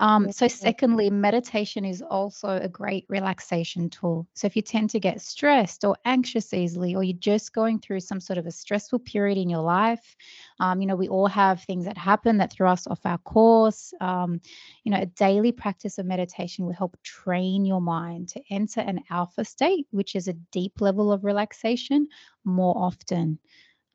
Um, 0.00 0.32
so, 0.32 0.48
secondly, 0.48 1.10
meditation 1.10 1.84
is 1.84 2.00
also 2.00 2.48
a 2.48 2.68
great 2.68 3.04
relaxation 3.10 3.90
tool. 3.90 4.26
So, 4.34 4.46
if 4.46 4.56
you 4.56 4.62
tend 4.62 4.88
to 4.90 5.00
get 5.00 5.20
stressed 5.20 5.84
or 5.84 5.96
anxious 6.06 6.54
easily, 6.54 6.94
or 6.94 7.04
you're 7.04 7.18
just 7.18 7.52
going 7.52 7.78
through 7.78 8.00
some 8.00 8.20
sort 8.20 8.38
of 8.38 8.46
a 8.46 8.50
stressful 8.50 9.00
period 9.00 9.36
in 9.36 9.50
your 9.50 9.60
life, 9.60 10.16
um, 10.60 10.80
you 10.80 10.86
know, 10.86 10.96
we 10.96 11.08
all 11.08 11.26
have 11.26 11.62
things 11.62 11.84
that 11.84 11.98
happen 11.98 12.38
that 12.38 12.52
throw 12.52 12.70
us 12.72 12.86
off 12.86 13.04
our 13.04 13.18
course. 13.18 13.92
Um, 14.00 14.40
you 14.82 14.92
know, 14.92 15.00
a 15.02 15.06
daily 15.06 15.52
practice 15.52 15.98
of 15.98 16.06
meditation 16.06 16.64
will 16.64 16.72
help 16.72 16.96
train 17.02 17.66
your 17.66 17.82
mind 17.82 18.30
to 18.30 18.42
enter 18.48 18.80
an 18.80 19.00
alpha 19.10 19.44
state, 19.44 19.86
which 19.90 20.16
is 20.16 20.26
a 20.26 20.32
deep 20.32 20.80
level 20.80 21.12
of 21.12 21.22
relaxation, 21.24 22.08
more 22.44 22.74
often. 22.78 23.38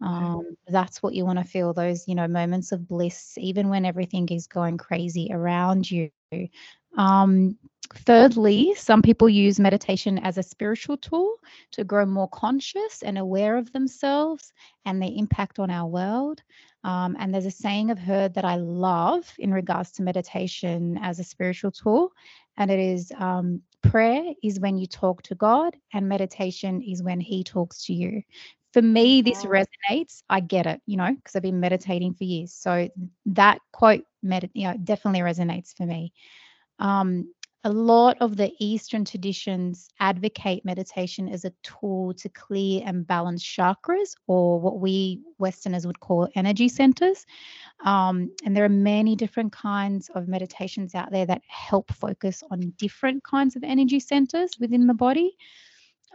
Um, 0.02 0.56
that's 0.68 1.04
what 1.04 1.14
you 1.14 1.26
want 1.26 1.40
to 1.40 1.46
feel 1.46 1.74
those, 1.74 2.08
you 2.08 2.16
know, 2.16 2.28
moments 2.28 2.72
of 2.72 2.88
bliss, 2.88 3.38
even 3.38 3.70
when 3.70 3.86
everything 3.86 4.28
is 4.30 4.48
going 4.48 4.78
crazy 4.78 5.30
around 5.32 5.90
you. 5.90 6.10
Um, 6.98 7.58
thirdly, 7.94 8.74
some 8.76 9.02
people 9.02 9.28
use 9.28 9.60
meditation 9.60 10.20
as 10.20 10.38
a 10.38 10.44
spiritual 10.44 10.98
tool 10.98 11.36
to 11.72 11.84
grow 11.84 12.06
more 12.06 12.30
conscious 12.30 13.02
and 13.04 13.18
aware 13.18 13.58
of 13.58 13.72
themselves 13.74 14.54
and 14.86 15.02
their 15.02 15.12
impact 15.14 15.60
on 15.60 15.70
our 15.70 15.88
world. 15.88 16.42
Um, 16.84 17.18
and 17.20 17.34
there's 17.34 17.46
a 17.46 17.52
saying 17.52 17.92
I've 17.92 18.00
heard 18.00 18.34
that 18.36 18.46
I 18.46 18.56
love 18.56 19.32
in 19.38 19.54
regards 19.54 19.92
to 19.94 20.04
meditation 20.04 20.98
as 21.02 21.20
a 21.20 21.26
spiritual 21.26 21.72
tool, 21.72 22.14
and 22.56 22.72
it 22.72 22.80
is 22.80 23.12
um, 23.18 23.62
prayer 23.82 24.34
is 24.44 24.60
when 24.60 24.78
you 24.78 24.88
talk 24.88 25.22
to 25.24 25.36
God, 25.36 25.76
and 25.94 26.08
meditation 26.10 26.82
is 26.82 27.04
when 27.04 27.20
He 27.20 27.44
talks 27.44 27.86
to 27.86 27.94
you. 27.94 28.24
For 28.74 28.84
me 28.84 29.24
this 29.24 29.46
resonates 29.46 30.22
i 30.30 30.40
get 30.40 30.68
it 30.68 30.80
you 30.86 30.96
know 30.96 31.16
because 31.16 31.36
i've 31.36 31.42
been 31.42 31.60
meditating 31.60 32.14
for 32.14 32.24
years. 32.24 32.54
So 32.54 32.88
that 33.26 33.60
quote 33.72 34.04
med- 34.22 34.52
you 34.54 34.68
know, 34.68 34.76
definitely 34.84 35.22
resonates 35.22 35.76
for 35.76 35.86
me. 35.88 36.14
Um, 36.78 37.34
a 37.66 37.70
lot 37.70 38.18
of 38.22 38.38
the 38.38 38.52
eastern 38.60 39.04
traditions 39.04 39.90
advocate 40.00 40.64
meditation 40.64 41.28
as 41.28 41.44
a 41.44 41.52
tool 41.62 42.14
to 42.14 42.30
clear 42.30 42.82
and 42.86 43.06
balance 43.06 43.44
chakras 43.44 44.16
or 44.28 44.60
what 44.60 44.80
we 44.80 45.22
westerners 45.40 45.86
would 45.86 46.00
call 46.00 46.30
energy 46.36 46.70
centers. 46.70 47.26
Um, 47.84 48.32
and 48.46 48.56
there 48.56 48.64
are 48.64 48.70
many 48.70 49.16
different 49.16 49.52
kinds 49.52 50.10
of 50.16 50.28
meditations 50.28 50.96
out 50.96 51.12
there 51.12 51.26
that 51.26 51.42
help 51.48 51.92
focus 51.92 52.44
on 52.50 52.74
different 52.78 53.24
kinds 53.24 53.58
of 53.58 53.64
energy 53.64 54.00
centers 54.00 54.52
within 54.60 54.88
the 54.88 54.94
body. 54.94 55.36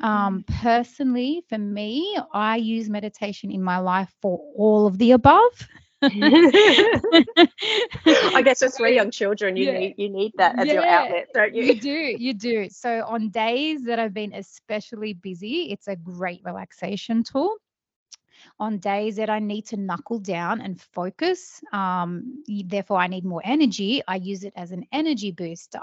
Um, 0.03 0.45
personally, 0.63 1.45
for 1.49 1.59
me, 1.59 2.19
I 2.33 2.57
use 2.57 2.89
meditation 2.89 3.51
in 3.51 3.63
my 3.63 3.79
life 3.79 4.13
for 4.21 4.39
all 4.57 4.87
of 4.87 4.99
the 4.99 5.13
above. 5.13 5.69
I 8.35 8.43
guess 8.43 8.63
with 8.63 8.77
three 8.77 8.95
young 8.95 9.11
children, 9.11 9.57
you 9.57 9.65
Yeah. 9.65 9.69
need 9.69 9.95
you 9.99 10.11
need 10.11 10.33
that 10.39 10.59
as 10.59 10.73
your 10.73 10.87
outlet, 10.87 11.29
don't 11.35 11.55
You 11.55 11.55
you? 11.55 11.75
do, 11.75 11.91
you 11.91 12.35
do. 12.35 12.69
So 12.71 13.05
on 13.07 13.31
days 13.31 13.85
that 13.85 13.99
I've 13.99 14.15
been 14.15 14.33
especially 14.35 15.15
busy, 15.15 15.71
it's 15.71 15.89
a 15.89 15.97
great 15.97 16.41
relaxation 16.45 17.25
tool. 17.25 17.57
On 18.59 18.79
days 18.79 19.17
that 19.17 19.31
I 19.31 19.39
need 19.39 19.67
to 19.69 19.77
knuckle 19.77 20.19
down 20.19 20.61
and 20.61 20.81
focus, 20.81 21.61
um, 21.73 22.43
therefore 22.47 22.99
I 22.99 23.07
need 23.09 23.25
more 23.25 23.43
energy, 23.45 24.03
I 24.07 24.17
use 24.17 24.45
it 24.45 24.53
as 24.57 24.73
an 24.73 24.85
energy 24.93 25.33
booster. 25.33 25.83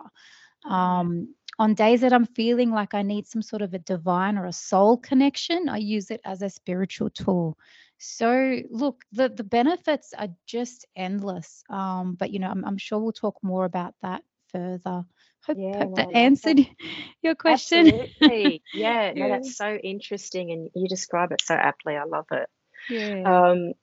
Um, 0.70 1.36
on 1.60 1.74
days 1.74 2.02
that 2.02 2.14
I'm 2.14 2.26
feeling 2.26 2.72
like 2.72 2.94
I 2.94 3.02
need 3.02 3.28
some 3.28 3.42
sort 3.42 3.62
of 3.62 3.74
a 3.74 3.80
divine 3.80 4.38
or 4.38 4.46
a 4.46 4.54
soul 4.54 4.98
connection, 4.98 5.70
I 5.70 5.78
use 5.78 6.12
it 6.12 6.22
as 6.26 6.42
a 6.42 6.50
spiritual 6.50 7.10
tool. 7.10 7.58
So, 8.04 8.58
look, 8.72 9.04
the, 9.12 9.30
the 9.30 9.44
benefits 9.44 10.12
are 10.18 10.30
just 10.48 10.88
endless. 10.96 11.64
Um, 11.70 12.16
but, 12.16 12.32
you 12.32 12.40
know, 12.40 12.50
I'm, 12.50 12.66
I'm 12.66 12.78
sure 12.80 12.98
we'll 13.00 13.12
talk 13.12 13.36
more 13.44 13.64
about 13.64 13.94
that 14.02 14.24
further. 14.52 15.06
Hope, 15.46 15.58
Yeah, 15.58 15.78
hope 15.78 15.90
no, 15.90 15.96
that 15.96 16.12
answered 16.16 16.58
that. 16.58 16.68
your 17.22 17.36
question. 17.36 17.88
Absolutely. 17.88 18.64
Yeah, 18.74 19.14
no, 19.16 19.30
that's 19.30 19.56
so 19.56 19.76
interesting 19.76 20.52
and 20.52 20.70
you 20.76 20.88
describe 20.88 21.32
it 21.32 21.42
so 21.42 21.54
aptly. 21.54 21.96
I 21.96 22.06
love 22.06 22.26
it. 22.32 22.50
Yeah. 22.90 23.22
Um, 23.24 23.74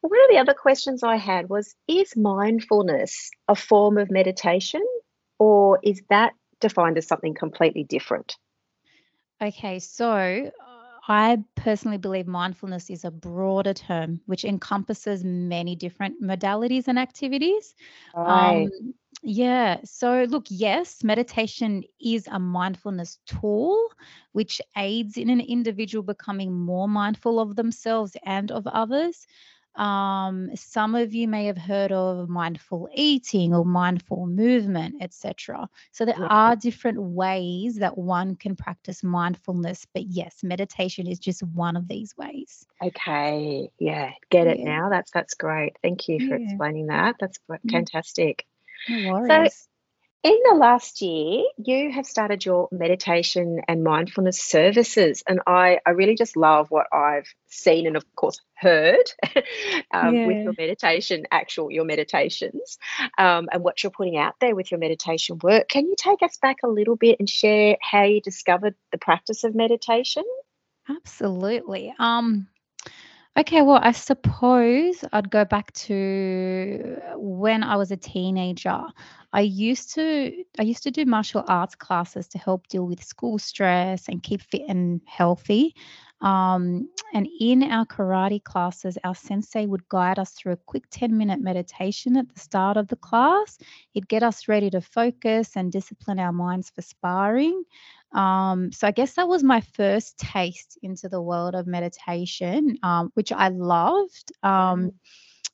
one 0.00 0.20
of 0.24 0.30
the 0.30 0.38
other 0.38 0.54
questions 0.54 1.04
I 1.04 1.16
had 1.16 1.48
was 1.48 1.74
Is 1.86 2.16
mindfulness 2.16 3.30
a 3.46 3.54
form 3.54 3.96
of 3.96 4.10
meditation 4.10 4.84
or 5.38 5.78
is 5.84 6.02
that 6.10 6.32
defined 6.60 6.98
as 6.98 7.06
something 7.06 7.34
completely 7.34 7.84
different? 7.84 8.36
Okay, 9.40 9.78
so 9.78 10.50
I 11.08 11.38
personally 11.56 11.98
believe 11.98 12.26
mindfulness 12.26 12.90
is 12.90 13.04
a 13.04 13.10
broader 13.10 13.74
term 13.74 14.20
which 14.26 14.44
encompasses 14.44 15.24
many 15.24 15.74
different 15.76 16.22
modalities 16.22 16.88
and 16.88 16.98
activities. 16.98 17.74
Right. 18.14 18.70
Um, 18.70 18.94
yeah, 19.22 19.78
so 19.84 20.24
look, 20.24 20.46
yes, 20.50 21.02
meditation 21.04 21.82
is 22.00 22.28
a 22.28 22.38
mindfulness 22.38 23.18
tool 23.26 23.88
which 24.32 24.60
aids 24.76 25.16
in 25.16 25.30
an 25.30 25.40
individual 25.40 26.02
becoming 26.04 26.52
more 26.52 26.88
mindful 26.88 27.40
of 27.40 27.56
themselves 27.56 28.16
and 28.24 28.50
of 28.52 28.66
others. 28.66 29.26
Um, 29.76 30.50
some 30.56 30.94
of 30.94 31.14
you 31.14 31.28
may 31.28 31.46
have 31.46 31.58
heard 31.58 31.92
of 31.92 32.28
mindful 32.28 32.88
eating 32.94 33.54
or 33.54 33.64
mindful 33.64 34.26
movement, 34.26 34.96
etc. 35.00 35.68
So 35.92 36.04
there 36.04 36.16
Yeah. 36.18 36.26
are 36.28 36.56
different 36.56 37.00
ways 37.00 37.76
that 37.76 37.96
one 37.96 38.36
can 38.36 38.56
practice 38.56 39.02
mindfulness, 39.04 39.86
but 39.94 40.04
yes, 40.06 40.42
meditation 40.42 41.06
is 41.06 41.18
just 41.20 41.42
one 41.42 41.76
of 41.76 41.86
these 41.88 42.16
ways. 42.16 42.66
Okay. 42.82 43.70
Yeah. 43.78 44.10
Get 44.30 44.46
it 44.48 44.60
now. 44.60 44.88
That's 44.90 45.10
that's 45.12 45.34
great. 45.34 45.76
Thank 45.82 46.08
you 46.08 46.20
for 46.20 46.36
yeah, 46.36 46.44
explaining 46.44 46.86
that. 46.88 47.16
That's 47.20 47.38
fantastic. 47.70 48.46
no 48.88 48.98
So 49.26 49.48
worries. 49.48 49.67
In 50.24 50.36
the 50.50 50.56
last 50.56 51.00
year, 51.00 51.44
you 51.58 51.92
have 51.92 52.04
started 52.04 52.44
your 52.44 52.68
meditation 52.72 53.60
and 53.68 53.84
mindfulness 53.84 54.40
services, 54.40 55.22
and 55.28 55.40
I, 55.46 55.78
I 55.86 55.90
really 55.90 56.16
just 56.16 56.36
love 56.36 56.72
what 56.72 56.86
I've 56.92 57.28
seen 57.46 57.86
and, 57.86 57.96
of 57.96 58.04
course, 58.16 58.40
heard 58.56 59.12
um, 59.94 60.26
with 60.26 60.42
your 60.42 60.54
meditation, 60.58 61.24
actual 61.30 61.70
your 61.70 61.84
meditations, 61.84 62.78
um, 63.16 63.48
and 63.52 63.62
what 63.62 63.80
you're 63.82 63.92
putting 63.92 64.16
out 64.16 64.34
there 64.40 64.56
with 64.56 64.72
your 64.72 64.80
meditation 64.80 65.38
work. 65.40 65.68
Can 65.68 65.86
you 65.86 65.94
take 65.96 66.22
us 66.22 66.36
back 66.36 66.56
a 66.64 66.68
little 66.68 66.96
bit 66.96 67.20
and 67.20 67.30
share 67.30 67.76
how 67.80 68.02
you 68.02 68.20
discovered 68.20 68.74
the 68.90 68.98
practice 68.98 69.44
of 69.44 69.54
meditation? 69.54 70.24
Absolutely. 70.88 71.94
Um, 71.96 72.48
okay, 73.38 73.62
well, 73.62 73.80
I 73.82 73.92
suppose 73.92 75.04
I'd 75.12 75.30
go 75.30 75.44
back 75.44 75.72
to 75.74 76.98
when 77.16 77.62
I 77.62 77.76
was 77.76 77.90
a 77.90 77.96
teenager. 77.96 78.82
I 79.32 79.40
used 79.42 79.94
to 79.94 80.44
I 80.58 80.62
used 80.62 80.82
to 80.84 80.90
do 80.90 81.04
martial 81.04 81.44
arts 81.48 81.74
classes 81.74 82.28
to 82.28 82.38
help 82.38 82.66
deal 82.68 82.86
with 82.86 83.04
school 83.04 83.38
stress 83.38 84.08
and 84.08 84.22
keep 84.22 84.42
fit 84.42 84.62
and 84.68 85.00
healthy. 85.06 85.74
Um, 86.20 86.88
and 87.14 87.28
in 87.40 87.62
our 87.62 87.86
karate 87.86 88.42
classes, 88.42 88.98
our 89.04 89.14
sensei 89.14 89.66
would 89.66 89.88
guide 89.88 90.18
us 90.18 90.32
through 90.32 90.52
a 90.52 90.56
quick 90.66 90.84
10 90.90 91.16
minute 91.16 91.40
meditation 91.40 92.16
at 92.16 92.32
the 92.32 92.40
start 92.40 92.76
of 92.76 92.88
the 92.88 92.96
class. 92.96 93.58
He'd 93.92 94.08
get 94.08 94.22
us 94.22 94.48
ready 94.48 94.70
to 94.70 94.80
focus 94.80 95.56
and 95.56 95.70
discipline 95.70 96.18
our 96.18 96.32
minds 96.32 96.70
for 96.70 96.82
sparring. 96.82 97.62
Um, 98.12 98.72
so 98.72 98.86
I 98.86 98.90
guess 98.90 99.14
that 99.14 99.28
was 99.28 99.44
my 99.44 99.60
first 99.60 100.18
taste 100.18 100.78
into 100.82 101.08
the 101.08 101.20
world 101.20 101.54
of 101.54 101.66
meditation, 101.66 102.78
um, 102.82 103.10
which 103.14 103.32
I 103.32 103.48
loved. 103.48 104.32
Um, 104.42 104.92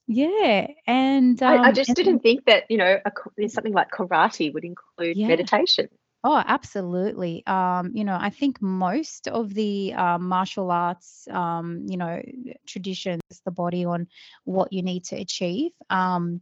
yeah, 0.07 0.69
and 0.87 1.43
I, 1.43 1.57
I 1.57 1.69
um, 1.69 1.75
just 1.75 1.89
and 1.91 1.97
didn't 1.97 2.21
think 2.21 2.45
that, 2.45 2.65
you 2.69 2.77
know, 2.77 2.99
a, 3.05 3.49
something 3.49 3.73
like 3.73 3.91
karate 3.91 4.53
would 4.53 4.65
include 4.65 5.17
yeah. 5.17 5.29
meditation. 5.29 5.89
Oh, 6.27 6.43
absolutely. 6.47 7.47
Um, 7.47 7.91
you 7.95 8.03
know, 8.03 8.17
I 8.19 8.31
think 8.31 8.63
most 8.63 9.29
of 9.29 9.53
the 9.53 9.93
uh, 9.93 10.19
martial 10.19 10.71
arts, 10.71 11.29
um, 11.31 11.85
you 11.87 11.99
know, 11.99 12.23
traditions, 12.67 13.21
the 13.45 13.51
body 13.51 13.85
on 13.85 14.09
what 14.45 14.73
you 14.73 14.83
need 14.83 15.05
to 15.07 15.17
achieve. 15.17 15.73
Um, 15.91 16.41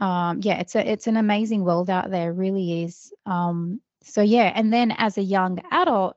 um, 0.00 0.40
yeah, 0.42 0.60
it's 0.60 0.76
a 0.76 0.90
it's 0.90 1.06
an 1.08 1.16
amazing 1.16 1.64
world 1.64 1.90
out 1.90 2.10
there, 2.10 2.32
really 2.32 2.84
is. 2.84 3.12
Um, 3.26 3.80
so 4.02 4.22
yeah, 4.22 4.52
and 4.54 4.72
then 4.72 4.92
as 4.98 5.18
a 5.18 5.22
young 5.22 5.60
adult, 5.72 6.16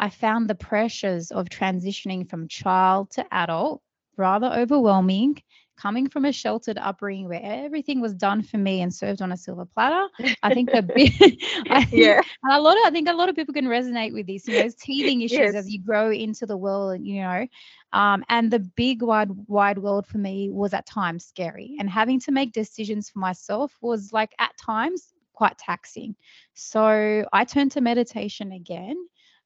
I 0.00 0.10
found 0.10 0.48
the 0.50 0.54
pressures 0.56 1.30
of 1.30 1.48
transitioning 1.48 2.28
from 2.28 2.48
child 2.48 3.10
to 3.12 3.26
adult 3.34 3.82
rather 4.16 4.48
overwhelming 4.48 5.42
coming 5.80 6.08
from 6.08 6.24
a 6.24 6.32
sheltered 6.32 6.78
upbringing 6.78 7.28
where 7.28 7.40
everything 7.42 8.00
was 8.00 8.14
done 8.14 8.42
for 8.42 8.58
me 8.58 8.82
and 8.82 8.92
served 8.92 9.22
on 9.22 9.32
a 9.32 9.36
silver 9.36 9.64
platter, 9.64 10.06
I 10.42 10.52
think 10.52 10.70
the 10.70 10.82
big, 10.94 11.42
yeah, 11.92 12.20
a 12.50 12.60
lot 12.60 12.76
of 12.76 12.82
I 12.84 12.90
think 12.90 13.08
a 13.08 13.12
lot 13.12 13.28
of 13.28 13.36
people 13.36 13.54
can 13.54 13.66
resonate 13.66 14.12
with 14.12 14.26
this. 14.26 14.46
You 14.46 14.62
know, 14.62 14.70
teething 14.80 15.22
issues 15.22 15.38
yes. 15.38 15.54
as 15.54 15.70
you 15.70 15.82
grow 15.82 16.10
into 16.10 16.46
the 16.46 16.56
world, 16.56 17.00
you 17.02 17.22
know, 17.22 17.46
um, 17.92 18.24
and 18.28 18.50
the 18.50 18.58
big 18.58 19.02
wide 19.02 19.30
wide 19.46 19.78
world 19.78 20.06
for 20.06 20.18
me 20.18 20.50
was 20.50 20.74
at 20.74 20.86
times 20.86 21.24
scary, 21.24 21.76
and 21.78 21.88
having 21.88 22.20
to 22.20 22.32
make 22.32 22.52
decisions 22.52 23.08
for 23.08 23.18
myself 23.18 23.76
was 23.80 24.12
like 24.12 24.34
at 24.38 24.56
times 24.58 25.14
quite 25.32 25.56
taxing. 25.56 26.14
So 26.54 27.24
I 27.32 27.44
turned 27.44 27.72
to 27.72 27.80
meditation 27.80 28.52
again. 28.52 28.96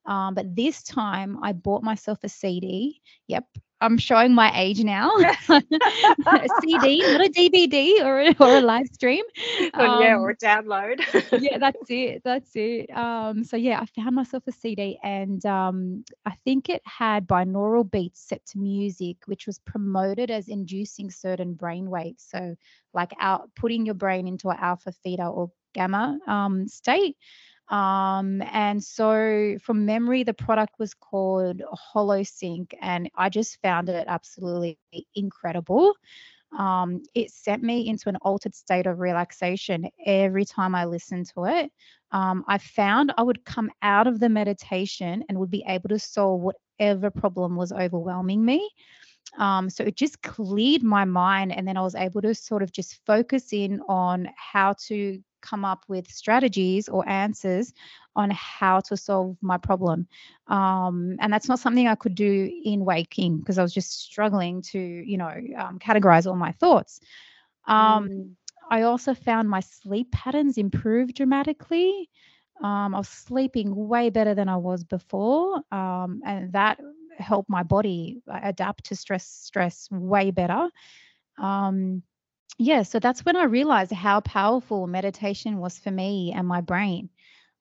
Um, 0.07 0.35
but 0.35 0.55
this 0.55 0.83
time 0.83 1.39
I 1.43 1.55
bought 1.55 1.83
myself 1.83 2.19
a 2.25 2.29
CD. 2.29 3.01
Yep, 3.29 3.47
I'm 3.85 3.99
showing 3.99 4.35
my 4.35 4.51
age 4.59 4.83
now. 4.83 5.11
a 5.49 6.49
CD, 6.63 7.03
not 7.03 7.27
a 7.27 7.31
DVD 7.31 8.03
or 8.03 8.21
a, 8.21 8.35
or 8.41 8.57
a 8.57 8.61
live 8.61 8.87
stream. 8.89 9.25
Um, 9.75 10.01
yeah, 10.03 10.17
or 10.17 10.35
download. 10.35 11.01
yeah, 11.43 11.59
that's 11.59 11.91
it. 11.91 12.23
That's 12.25 12.51
it. 12.55 12.91
Um, 12.97 13.45
so 13.45 13.57
yeah, 13.57 13.81
I 13.81 13.87
found 14.01 14.17
myself 14.17 14.45
a 14.47 14.53
CD, 14.53 14.99
and 15.03 15.45
um, 15.45 16.05
I 16.25 16.33
think 16.45 16.71
it 16.71 16.83
had 16.85 17.27
binaural 17.27 17.89
beats 17.89 18.27
set 18.27 18.45
to 18.47 18.59
music, 18.59 19.19
which 19.27 19.47
was 19.47 19.59
promoted 19.59 20.31
as 20.31 20.49
inducing 20.49 21.11
certain 21.11 21.55
brain 21.55 21.91
waves. 21.91 22.27
So 22.27 22.57
like 22.95 23.13
out 23.21 23.51
putting 23.55 23.85
your 23.85 23.95
brain 23.95 24.27
into 24.27 24.49
an 24.49 24.57
alpha, 24.61 24.93
theta, 24.93 25.27
or 25.27 25.51
gamma 25.75 26.19
um, 26.27 26.67
state. 26.69 27.17
Um, 27.69 28.43
and 28.43 28.83
so 28.83 29.57
from 29.63 29.87
memory, 29.87 30.23
the 30.23 30.35
product 30.35 30.75
was 30.79 30.95
called 30.95 31.63
HoloSync, 31.95 32.73
and 32.81 33.11
I 33.17 33.29
just 33.29 33.61
found 33.63 33.89
it 33.89 34.05
absolutely 34.07 34.79
incredible. 35.15 35.95
Um, 36.59 37.03
it 37.15 37.31
sent 37.31 37.63
me 37.63 37.89
into 37.89 38.09
an 38.09 38.17
altered 38.17 38.55
state 38.55 38.87
of 38.87 39.01
relaxation 39.01 39.89
every 40.07 40.45
time 40.45 40.75
I 40.75 40.85
listened 40.85 41.31
to 41.35 41.45
it. 41.47 41.73
Um, 42.13 42.45
I 42.47 42.59
found 42.59 43.13
I 43.19 43.23
would 43.23 43.45
come 43.45 43.71
out 43.83 44.07
of 44.07 44.21
the 44.21 44.29
meditation 44.29 45.25
and 45.29 45.39
would 45.39 45.51
be 45.51 45.65
able 45.67 45.89
to 45.89 45.99
solve 45.99 46.43
whatever 46.43 47.11
problem 47.11 47.57
was 47.57 47.73
overwhelming 47.73 48.45
me. 48.45 48.71
Um, 49.39 49.69
so 49.69 49.83
it 49.83 49.97
just 49.97 50.23
cleared 50.23 50.85
my 50.85 51.05
mind, 51.05 51.51
and 51.53 51.67
then 51.67 51.77
I 51.77 51.81
was 51.81 51.97
able 51.97 52.23
to 52.23 52.35
sort 52.35 52.63
of 52.63 52.71
just 52.71 53.01
focus 53.05 53.53
in 53.53 53.81
on 53.89 54.29
how 54.37 54.75
to 54.87 55.21
come 55.45 55.65
up 55.65 55.85
with 55.87 56.11
strategies 56.11 56.89
or 56.89 57.09
answers 57.09 57.73
on 58.17 58.31
how 58.31 58.81
to 58.81 58.97
solve 58.97 59.37
my 59.43 59.59
problem. 59.59 60.09
Um, 60.49 61.17
and 61.21 61.33
that's 61.33 61.49
not 61.49 61.59
something 61.59 61.87
I 61.87 61.95
could 61.95 62.15
do 62.15 62.51
in 62.65 62.85
waking 62.85 63.39
because 63.39 63.59
I 63.59 63.63
was 63.63 63.75
just 63.75 64.03
struggling 64.03 64.63
to, 64.73 64.79
you 64.79 65.19
know, 65.19 65.35
um, 65.59 65.79
categorize 65.79 66.27
all 66.27 66.37
my 66.37 66.53
thoughts. 66.53 67.01
Um, 67.67 68.09
mm. 68.09 68.31
I 68.71 68.83
also 68.83 69.15
found 69.15 69.49
my 69.49 69.61
sleep 69.61 70.11
patterns 70.11 70.57
improved 70.59 71.15
dramatically. 71.15 72.09
Um, 72.63 72.95
I 72.95 72.99
was 72.99 73.09
sleeping 73.09 73.75
way 73.75 74.11
better 74.11 74.35
than 74.35 74.49
I 74.49 74.57
was 74.57 74.85
before, 74.85 75.61
um, 75.71 76.23
and 76.25 76.53
that 76.53 76.81
helped 77.19 77.51
my 77.51 77.63
body 77.63 78.23
adapt 78.29 78.85
to 78.87 78.97
stress 78.97 79.27
stress 79.27 79.89
way 79.91 80.31
better. 80.31 80.69
Um, 81.39 82.03
yeah, 82.59 82.83
so 82.83 83.01
that's 83.01 83.25
when 83.25 83.37
I 83.37 83.45
realized 83.45 83.93
how 83.93 84.21
powerful 84.21 84.87
meditation 84.87 85.59
was 85.59 85.79
for 85.79 85.91
me 85.91 86.33
and 86.35 86.47
my 86.47 86.61
brain. 86.61 87.11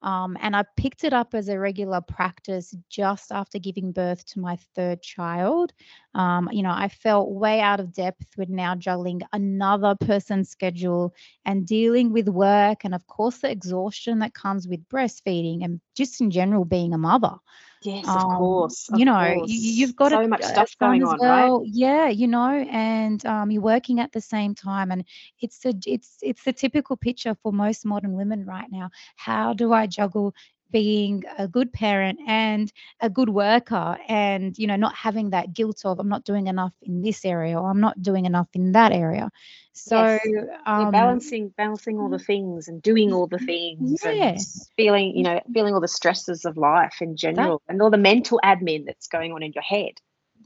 Um, 0.03 0.37
and 0.41 0.53
I 0.53 0.65
picked 0.75 1.05
it 1.05 1.13
up 1.13 1.33
as 1.33 1.47
a 1.47 1.57
regular 1.57 2.01
practice 2.01 2.75
just 2.89 3.31
after 3.31 3.57
giving 3.57 3.93
birth 3.93 4.25
to 4.27 4.39
my 4.41 4.57
third 4.75 5.01
child. 5.01 5.71
Um, 6.13 6.49
you 6.51 6.61
know, 6.61 6.73
I 6.73 6.89
felt 6.89 7.31
way 7.31 7.61
out 7.61 7.79
of 7.79 7.93
depth 7.93 8.27
with 8.37 8.49
now 8.49 8.75
juggling 8.75 9.21
another 9.31 9.95
person's 9.99 10.49
schedule 10.49 11.13
and 11.45 11.65
dealing 11.65 12.11
with 12.11 12.27
work, 12.27 12.83
and 12.83 12.93
of 12.93 13.07
course, 13.07 13.39
the 13.39 13.49
exhaustion 13.49 14.19
that 14.19 14.33
comes 14.33 14.67
with 14.67 14.87
breastfeeding 14.89 15.63
and 15.63 15.79
just 15.95 16.19
in 16.19 16.31
general 16.31 16.65
being 16.65 16.93
a 16.93 16.97
mother. 16.97 17.35
Yes, 17.83 18.07
of 18.07 18.23
um, 18.23 18.37
course. 18.37 18.89
Of 18.91 18.99
you 18.99 19.05
know, 19.05 19.33
course. 19.35 19.51
You, 19.51 19.87
have 19.87 19.95
got 19.95 20.11
so 20.11 20.27
much 20.27 20.43
stuff 20.43 20.75
going 20.79 21.03
on, 21.03 21.17
well. 21.19 21.59
right? 21.59 21.69
Yeah, 21.71 22.07
you 22.07 22.27
know, 22.27 22.49
and 22.69 23.25
um, 23.25 23.51
you're 23.51 23.61
working 23.61 23.99
at 23.99 24.11
the 24.11 24.21
same 24.21 24.55
time, 24.55 24.91
and 24.91 25.03
it's 25.41 25.65
a 25.65 25.73
it's 25.85 26.17
it's 26.21 26.43
the 26.43 26.53
typical 26.53 26.95
picture 26.95 27.35
for 27.41 27.51
most 27.51 27.85
modern 27.85 28.13
women 28.13 28.45
right 28.45 28.67
now. 28.71 28.89
How 29.15 29.53
do 29.53 29.73
I 29.73 29.87
juggle 29.87 30.33
being 30.73 31.23
a 31.37 31.47
good 31.47 31.71
parent 31.71 32.19
and 32.27 32.73
a 32.99 33.09
good 33.09 33.29
worker 33.29 33.95
and 34.09 34.57
you 34.57 34.67
know 34.67 34.75
not 34.75 34.95
having 34.95 35.29
that 35.29 35.53
guilt 35.53 35.81
of 35.85 35.99
i'm 35.99 36.09
not 36.09 36.25
doing 36.25 36.47
enough 36.47 36.73
in 36.81 37.01
this 37.01 37.23
area 37.23 37.57
or 37.57 37.69
i'm 37.69 37.79
not 37.79 38.01
doing 38.01 38.25
enough 38.25 38.49
in 38.53 38.73
that 38.73 38.91
area. 38.91 39.31
So 39.75 39.97
yes. 39.97 40.47
um, 40.67 40.91
balancing 40.91 41.49
balancing 41.57 41.99
all 41.99 42.09
the 42.09 42.19
things 42.19 42.67
and 42.67 42.81
doing 42.81 43.11
all 43.11 43.25
the 43.25 43.39
things 43.39 44.03
and 44.03 44.39
feeling 44.77 45.15
you 45.15 45.23
know 45.23 45.41
feeling 45.51 45.73
all 45.73 45.81
the 45.81 45.87
stresses 45.87 46.45
of 46.45 46.57
life 46.57 46.97
in 47.01 47.15
general 47.15 47.61
that, 47.65 47.73
and 47.73 47.81
all 47.81 47.89
the 47.89 47.97
mental 47.97 48.39
admin 48.43 48.85
that's 48.85 49.07
going 49.07 49.31
on 49.31 49.41
in 49.41 49.51
your 49.53 49.63
head. 49.63 49.93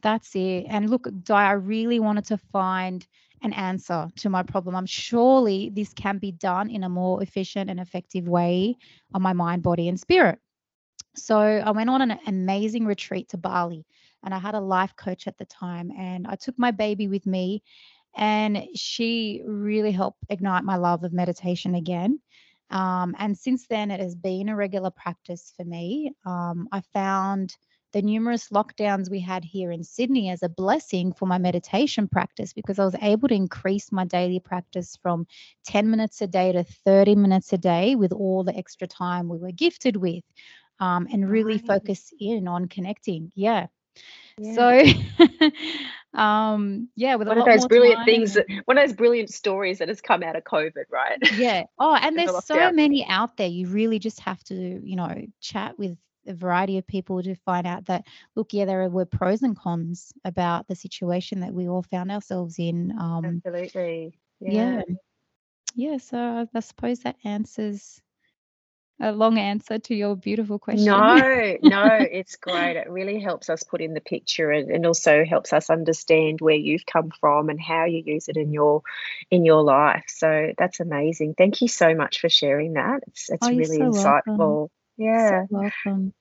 That's 0.01 0.33
it. 0.35 0.65
And 0.69 0.89
look 0.89 1.09
di 1.23 1.33
i 1.33 1.51
really 1.51 1.99
wanted 1.99 2.25
to 2.27 2.37
find 2.37 3.05
an 3.41 3.53
answer 3.53 4.07
to 4.17 4.29
my 4.29 4.43
problem. 4.43 4.75
I'm 4.75 4.85
surely 4.85 5.71
this 5.73 5.93
can 5.93 6.17
be 6.17 6.31
done 6.31 6.69
in 6.69 6.83
a 6.83 6.89
more 6.89 7.21
efficient 7.21 7.69
and 7.69 7.79
effective 7.79 8.27
way 8.27 8.77
on 9.13 9.21
my 9.21 9.33
mind, 9.33 9.63
body, 9.63 9.87
and 9.87 9.99
spirit. 9.99 10.39
So 11.15 11.39
I 11.39 11.71
went 11.71 11.89
on 11.89 12.01
an 12.01 12.19
amazing 12.27 12.85
retreat 12.85 13.29
to 13.29 13.37
Bali 13.37 13.85
and 14.23 14.33
I 14.33 14.39
had 14.39 14.55
a 14.55 14.59
life 14.59 14.95
coach 14.95 15.27
at 15.27 15.37
the 15.37 15.45
time 15.45 15.91
and 15.97 16.27
I 16.27 16.35
took 16.35 16.57
my 16.59 16.71
baby 16.71 17.07
with 17.07 17.25
me 17.25 17.63
and 18.15 18.63
she 18.75 19.41
really 19.45 19.91
helped 19.91 20.19
ignite 20.29 20.63
my 20.63 20.75
love 20.75 21.03
of 21.03 21.13
meditation 21.13 21.75
again. 21.75 22.19
Um, 22.69 23.15
and 23.17 23.37
since 23.37 23.67
then, 23.67 23.91
it 23.91 23.99
has 23.99 24.15
been 24.15 24.49
a 24.49 24.55
regular 24.55 24.91
practice 24.91 25.53
for 25.55 25.63
me. 25.63 26.11
Um, 26.25 26.67
I 26.71 26.81
found 26.93 27.55
the 27.93 28.01
numerous 28.01 28.49
lockdowns 28.49 29.09
we 29.09 29.19
had 29.19 29.43
here 29.43 29.71
in 29.71 29.83
Sydney 29.83 30.29
as 30.29 30.43
a 30.43 30.49
blessing 30.49 31.13
for 31.13 31.25
my 31.25 31.37
meditation 31.37 32.07
practice 32.07 32.53
because 32.53 32.79
I 32.79 32.85
was 32.85 32.95
able 33.01 33.27
to 33.29 33.35
increase 33.35 33.91
my 33.91 34.05
daily 34.05 34.39
practice 34.39 34.97
from 35.01 35.25
10 35.67 35.89
minutes 35.89 36.21
a 36.21 36.27
day 36.27 36.51
to 36.51 36.63
30 36.63 37.15
minutes 37.15 37.53
a 37.53 37.57
day 37.57 37.95
with 37.95 38.11
all 38.11 38.43
the 38.43 38.55
extra 38.55 38.87
time 38.87 39.29
we 39.29 39.37
were 39.37 39.51
gifted 39.51 39.95
with 39.95 40.23
um, 40.79 41.07
and 41.11 41.29
really 41.29 41.57
focus 41.57 42.13
in 42.19 42.47
on 42.47 42.67
connecting. 42.67 43.31
Yeah. 43.35 43.67
yeah. 44.37 44.53
So, 44.53 45.49
um, 46.19 46.89
yeah, 46.95 47.15
with 47.15 47.27
one 47.27 47.37
of 47.37 47.45
those 47.45 47.67
brilliant 47.67 48.05
things, 48.05 48.33
that, 48.33 48.45
one 48.65 48.77
of 48.77 48.87
those 48.87 48.95
brilliant 48.95 49.33
stories 49.33 49.79
that 49.79 49.87
has 49.87 50.01
come 50.01 50.23
out 50.23 50.35
of 50.35 50.43
COVID, 50.43 50.85
right? 50.91 51.17
Yeah. 51.37 51.63
Oh, 51.79 51.95
and 51.95 52.15
there's 52.17 52.45
so 52.45 52.71
many 52.71 53.05
out 53.07 53.37
there. 53.37 53.47
You 53.47 53.67
really 53.67 53.99
just 53.99 54.19
have 54.21 54.43
to, 54.45 54.55
you 54.55 54.95
know, 54.95 55.25
chat 55.39 55.79
with 55.79 55.97
a 56.27 56.33
variety 56.33 56.77
of 56.77 56.87
people 56.87 57.21
to 57.21 57.35
find 57.35 57.65
out 57.67 57.85
that 57.85 58.05
look 58.35 58.53
yeah 58.53 58.65
there 58.65 58.89
were 58.89 59.05
pros 59.05 59.41
and 59.41 59.57
cons 59.57 60.13
about 60.25 60.67
the 60.67 60.75
situation 60.75 61.39
that 61.39 61.53
we 61.53 61.67
all 61.67 61.83
found 61.83 62.11
ourselves 62.11 62.59
in 62.59 62.91
um 62.99 63.41
absolutely 63.45 64.17
yeah 64.39 64.81
yeah, 64.87 64.95
yeah 65.75 65.97
so 65.97 66.47
i 66.53 66.59
suppose 66.59 66.99
that 66.99 67.15
answers 67.23 68.01
a 68.99 69.11
long 69.11 69.37
answer 69.37 69.77
to 69.77 69.95
your 69.95 70.15
beautiful 70.15 70.57
question. 70.57 70.85
No, 70.85 71.57
no, 71.61 71.87
it's 71.99 72.35
great. 72.35 72.77
It 72.77 72.89
really 72.89 73.19
helps 73.19 73.49
us 73.49 73.63
put 73.63 73.81
in 73.81 73.93
the 73.93 74.01
picture 74.01 74.51
and, 74.51 74.71
and 74.71 74.85
also 74.85 75.23
helps 75.23 75.53
us 75.53 75.69
understand 75.69 76.41
where 76.41 76.55
you've 76.55 76.85
come 76.85 77.11
from 77.19 77.49
and 77.49 77.61
how 77.61 77.85
you 77.85 78.01
use 78.05 78.27
it 78.27 78.37
in 78.37 78.51
your 78.51 78.81
in 79.29 79.45
your 79.45 79.61
life. 79.61 80.05
So 80.07 80.53
that's 80.57 80.79
amazing. 80.79 81.35
Thank 81.35 81.61
you 81.61 81.67
so 81.67 81.93
much 81.93 82.19
for 82.19 82.29
sharing 82.29 82.73
that. 82.73 83.01
It's 83.07 83.29
it's 83.29 83.47
oh, 83.47 83.51
really 83.51 83.77
so 83.77 83.83
insightful. 83.83 84.37
Welcome. 84.37 84.69
Yeah. 84.97 85.45
So 85.45 85.47
welcome. 85.49 86.13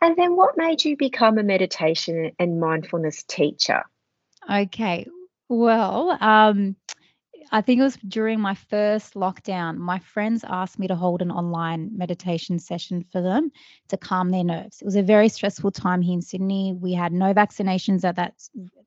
And 0.00 0.16
then 0.16 0.34
what 0.36 0.56
made 0.56 0.84
you 0.84 0.96
become 0.96 1.38
a 1.38 1.44
meditation 1.44 2.32
and 2.38 2.60
mindfulness 2.60 3.22
teacher? 3.22 3.82
Okay. 4.50 5.06
Well, 5.48 6.16
um, 6.20 6.76
I 7.52 7.60
think 7.60 7.80
it 7.80 7.84
was 7.84 7.98
during 8.08 8.40
my 8.40 8.54
first 8.54 9.12
lockdown. 9.12 9.76
My 9.76 9.98
friends 9.98 10.42
asked 10.48 10.78
me 10.78 10.88
to 10.88 10.94
hold 10.94 11.20
an 11.20 11.30
online 11.30 11.90
meditation 11.94 12.58
session 12.58 13.04
for 13.12 13.20
them 13.20 13.50
to 13.88 13.98
calm 13.98 14.30
their 14.30 14.42
nerves. 14.42 14.80
It 14.80 14.86
was 14.86 14.96
a 14.96 15.02
very 15.02 15.28
stressful 15.28 15.70
time 15.70 16.00
here 16.00 16.14
in 16.14 16.22
Sydney. 16.22 16.72
We 16.72 16.94
had 16.94 17.12
no 17.12 17.34
vaccinations 17.34 18.04
at 18.04 18.16
that 18.16 18.34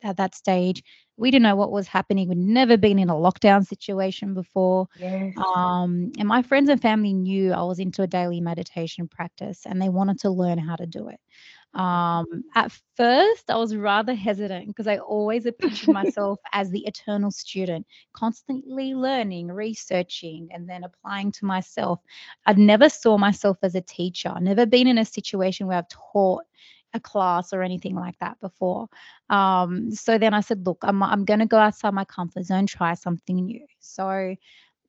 at 0.01 0.17
that 0.17 0.33
stage. 0.33 0.83
We 1.15 1.29
didn't 1.29 1.43
know 1.43 1.55
what 1.55 1.71
was 1.71 1.87
happening. 1.87 2.27
We'd 2.27 2.39
never 2.39 2.75
been 2.75 2.97
in 2.97 3.09
a 3.09 3.13
lockdown 3.13 3.65
situation 3.65 4.33
before. 4.33 4.87
Yes. 4.97 5.33
Um, 5.55 6.11
and 6.17 6.27
my 6.27 6.41
friends 6.41 6.67
and 6.69 6.81
family 6.81 7.13
knew 7.13 7.53
I 7.53 7.63
was 7.63 7.79
into 7.79 8.01
a 8.01 8.07
daily 8.07 8.41
meditation 8.41 9.07
practice 9.07 9.61
and 9.65 9.79
they 9.79 9.89
wanted 9.89 10.19
to 10.21 10.31
learn 10.31 10.57
how 10.57 10.75
to 10.75 10.87
do 10.87 11.07
it. 11.07 11.19
Um, 11.75 12.45
at 12.55 12.71
first, 12.95 13.49
I 13.49 13.57
was 13.57 13.75
rather 13.75 14.13
hesitant 14.13 14.67
because 14.67 14.87
I 14.87 14.97
always 14.97 15.45
pictured 15.59 15.89
myself 15.93 16.39
as 16.53 16.69
the 16.71 16.85
eternal 16.85 17.31
student, 17.31 17.85
constantly 18.13 18.95
learning, 18.95 19.47
researching, 19.47 20.47
and 20.51 20.69
then 20.69 20.85
applying 20.85 21.33
to 21.33 21.45
myself. 21.45 21.99
I'd 22.45 22.57
never 22.57 22.87
saw 22.87 23.17
myself 23.17 23.57
as 23.61 23.75
a 23.75 23.81
teacher, 23.81 24.33
never 24.39 24.65
been 24.65 24.87
in 24.87 24.97
a 24.97 25.05
situation 25.05 25.67
where 25.67 25.77
I've 25.77 25.89
taught 25.89 26.43
a 26.93 26.99
class 26.99 27.51
or 27.51 27.61
anything 27.61 27.95
like 27.95 28.17
that 28.19 28.39
before. 28.39 28.87
Um, 29.29 29.91
so 29.91 30.17
then 30.17 30.33
I 30.33 30.39
said, 30.39 30.65
look, 30.65 30.77
I'm, 30.81 31.03
I'm 31.03 31.25
going 31.25 31.41
to 31.41 31.45
go 31.45 31.57
outside 31.57 31.93
my 31.93 32.05
comfort 32.05 32.45
zone, 32.45 32.67
try 32.67 32.93
something 32.93 33.35
new. 33.35 33.65
So 33.79 34.33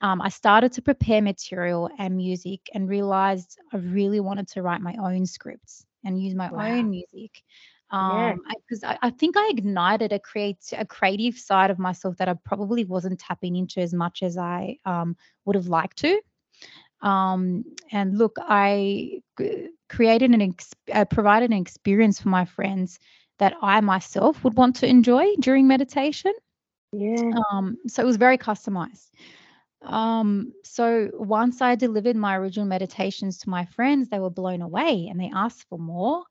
um, 0.03 0.23
I 0.23 0.29
started 0.29 0.71
to 0.73 0.83
prepare 0.83 1.21
material 1.21 1.91
and 1.99 2.17
music 2.17 2.61
and 2.75 2.89
realized 2.89 3.59
I 3.73 3.79
really 3.79 4.21
wanted 4.21 4.47
to 4.49 4.63
write 4.63 4.83
my 4.83 4.95
own 5.03 5.27
scripts 5.27 5.85
and 6.07 6.23
use 6.23 6.35
my 6.35 6.51
Wow. 6.51 6.61
own 6.61 6.91
music. 6.91 7.43
Yeah. 7.91 8.33
Um, 8.33 8.41
because 8.59 8.83
I, 8.85 8.99
I 9.03 9.11
think 9.11 9.37
I 9.37 9.49
ignited 9.51 10.13
a 10.13 10.19
create 10.19 10.73
a 10.77 10.85
creative 10.85 11.37
side 11.39 11.71
of 11.71 11.79
myself 11.79 12.17
that 12.17 12.29
I 12.29 12.35
probably 12.45 12.85
wasn't 12.85 13.21
tapping 13.21 13.57
into 13.57 13.81
as 13.81 13.95
much 13.95 14.23
as 14.23 14.37
I 14.37 14.79
um, 14.85 15.17
would 15.45 15.57
have 15.57 15.69
liked 15.69 15.99
to. 15.99 16.21
Um, 17.03 17.65
and 17.93 18.19
look, 18.19 18.37
i 18.41 19.21
created 19.89 20.31
an 20.31 20.43
ex- 20.43 20.75
uh, 20.93 21.05
provided 21.05 21.51
an 21.51 21.59
experience 21.59 22.21
for 22.21 22.29
my 22.29 22.45
friends 22.45 22.99
that 23.39 23.55
I 23.63 23.81
myself 23.81 24.43
would 24.43 24.57
want 24.57 24.77
to 24.77 24.87
enjoy 24.89 25.27
during 25.41 25.69
meditation. 25.69 26.33
Yeah. 26.93 27.33
Um, 27.53 27.77
so 27.87 28.03
it 28.03 28.07
was 28.07 28.17
very 28.17 28.39
customized. 28.39 29.11
Um, 29.87 30.53
so 30.65 31.11
once 31.15 31.61
I 31.63 31.75
delivered 31.75 32.17
my 32.17 32.37
original 32.37 32.67
meditations 32.67 33.39
to 33.39 33.51
my 33.51 33.65
friends, 33.67 34.09
they 34.09 34.19
were 34.19 34.31
blown 34.31 34.63
away 34.63 35.09
and 35.11 35.21
they 35.21 35.31
asked 35.35 35.67
for 35.69 35.79
more. 35.79 36.25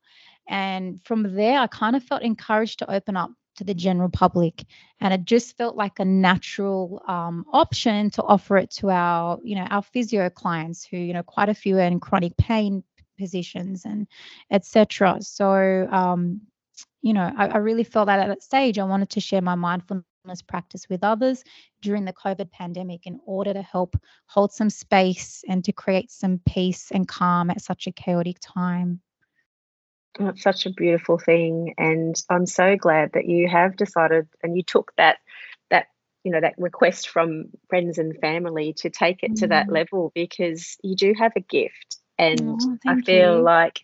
And 0.48 1.00
from 1.04 1.34
there, 1.34 1.58
I 1.58 1.66
kind 1.66 1.96
of 1.96 2.04
felt 2.04 2.22
encouraged 2.22 2.78
to 2.80 2.90
open 2.92 3.16
up 3.16 3.30
to 3.56 3.64
the 3.64 3.74
general 3.74 4.10
public. 4.10 4.64
And 5.00 5.12
it 5.12 5.24
just 5.24 5.56
felt 5.56 5.76
like 5.76 5.98
a 5.98 6.04
natural 6.04 7.02
um, 7.08 7.44
option 7.52 8.10
to 8.10 8.22
offer 8.22 8.58
it 8.58 8.70
to 8.72 8.90
our, 8.90 9.38
you 9.42 9.56
know, 9.56 9.66
our 9.70 9.82
physio 9.82 10.30
clients 10.30 10.84
who, 10.84 10.98
you 10.98 11.14
know, 11.14 11.22
quite 11.22 11.48
a 11.48 11.54
few 11.54 11.78
are 11.78 11.82
in 11.82 12.00
chronic 12.00 12.36
pain 12.36 12.84
positions 13.18 13.84
and 13.84 14.06
etc. 14.50 15.18
So 15.20 15.88
um, 15.90 16.42
you 17.02 17.12
know, 17.12 17.32
I, 17.36 17.46
I 17.46 17.56
really 17.58 17.84
felt 17.84 18.06
that 18.06 18.18
at 18.18 18.28
that 18.28 18.42
stage 18.42 18.78
I 18.78 18.84
wanted 18.84 19.10
to 19.10 19.20
share 19.20 19.40
my 19.40 19.54
mindfulness 20.26 20.42
practice 20.42 20.88
with 20.88 21.04
others 21.04 21.44
during 21.82 22.04
the 22.04 22.12
COVID 22.12 22.50
pandemic 22.50 23.06
in 23.06 23.20
order 23.26 23.52
to 23.54 23.62
help 23.62 23.96
hold 24.26 24.52
some 24.52 24.70
space 24.70 25.44
and 25.48 25.64
to 25.64 25.72
create 25.72 26.10
some 26.10 26.40
peace 26.46 26.90
and 26.90 27.06
calm 27.08 27.50
at 27.50 27.60
such 27.60 27.86
a 27.86 27.92
chaotic 27.92 28.38
time. 28.40 29.00
Oh, 30.18 30.28
it's 30.28 30.42
such 30.42 30.66
a 30.66 30.70
beautiful 30.70 31.18
thing, 31.18 31.74
and 31.78 32.14
I'm 32.30 32.46
so 32.46 32.76
glad 32.76 33.12
that 33.14 33.26
you 33.26 33.48
have 33.48 33.76
decided 33.76 34.26
and 34.42 34.56
you 34.56 34.62
took 34.62 34.92
that 34.96 35.18
that 35.70 35.86
you 36.24 36.32
know 36.32 36.40
that 36.40 36.54
request 36.58 37.08
from 37.08 37.50
friends 37.68 37.98
and 37.98 38.16
family 38.18 38.74
to 38.78 38.90
take 38.90 39.22
it 39.22 39.36
to 39.36 39.48
that 39.48 39.68
Mm. 39.68 39.70
level 39.70 40.12
because 40.14 40.76
you 40.82 40.96
do 40.96 41.14
have 41.18 41.32
a 41.36 41.40
gift, 41.40 41.98
and 42.18 42.58
Oh, 42.60 42.78
I 42.86 42.96
feel 42.96 43.42
you. 43.42 43.42
like 43.42 43.80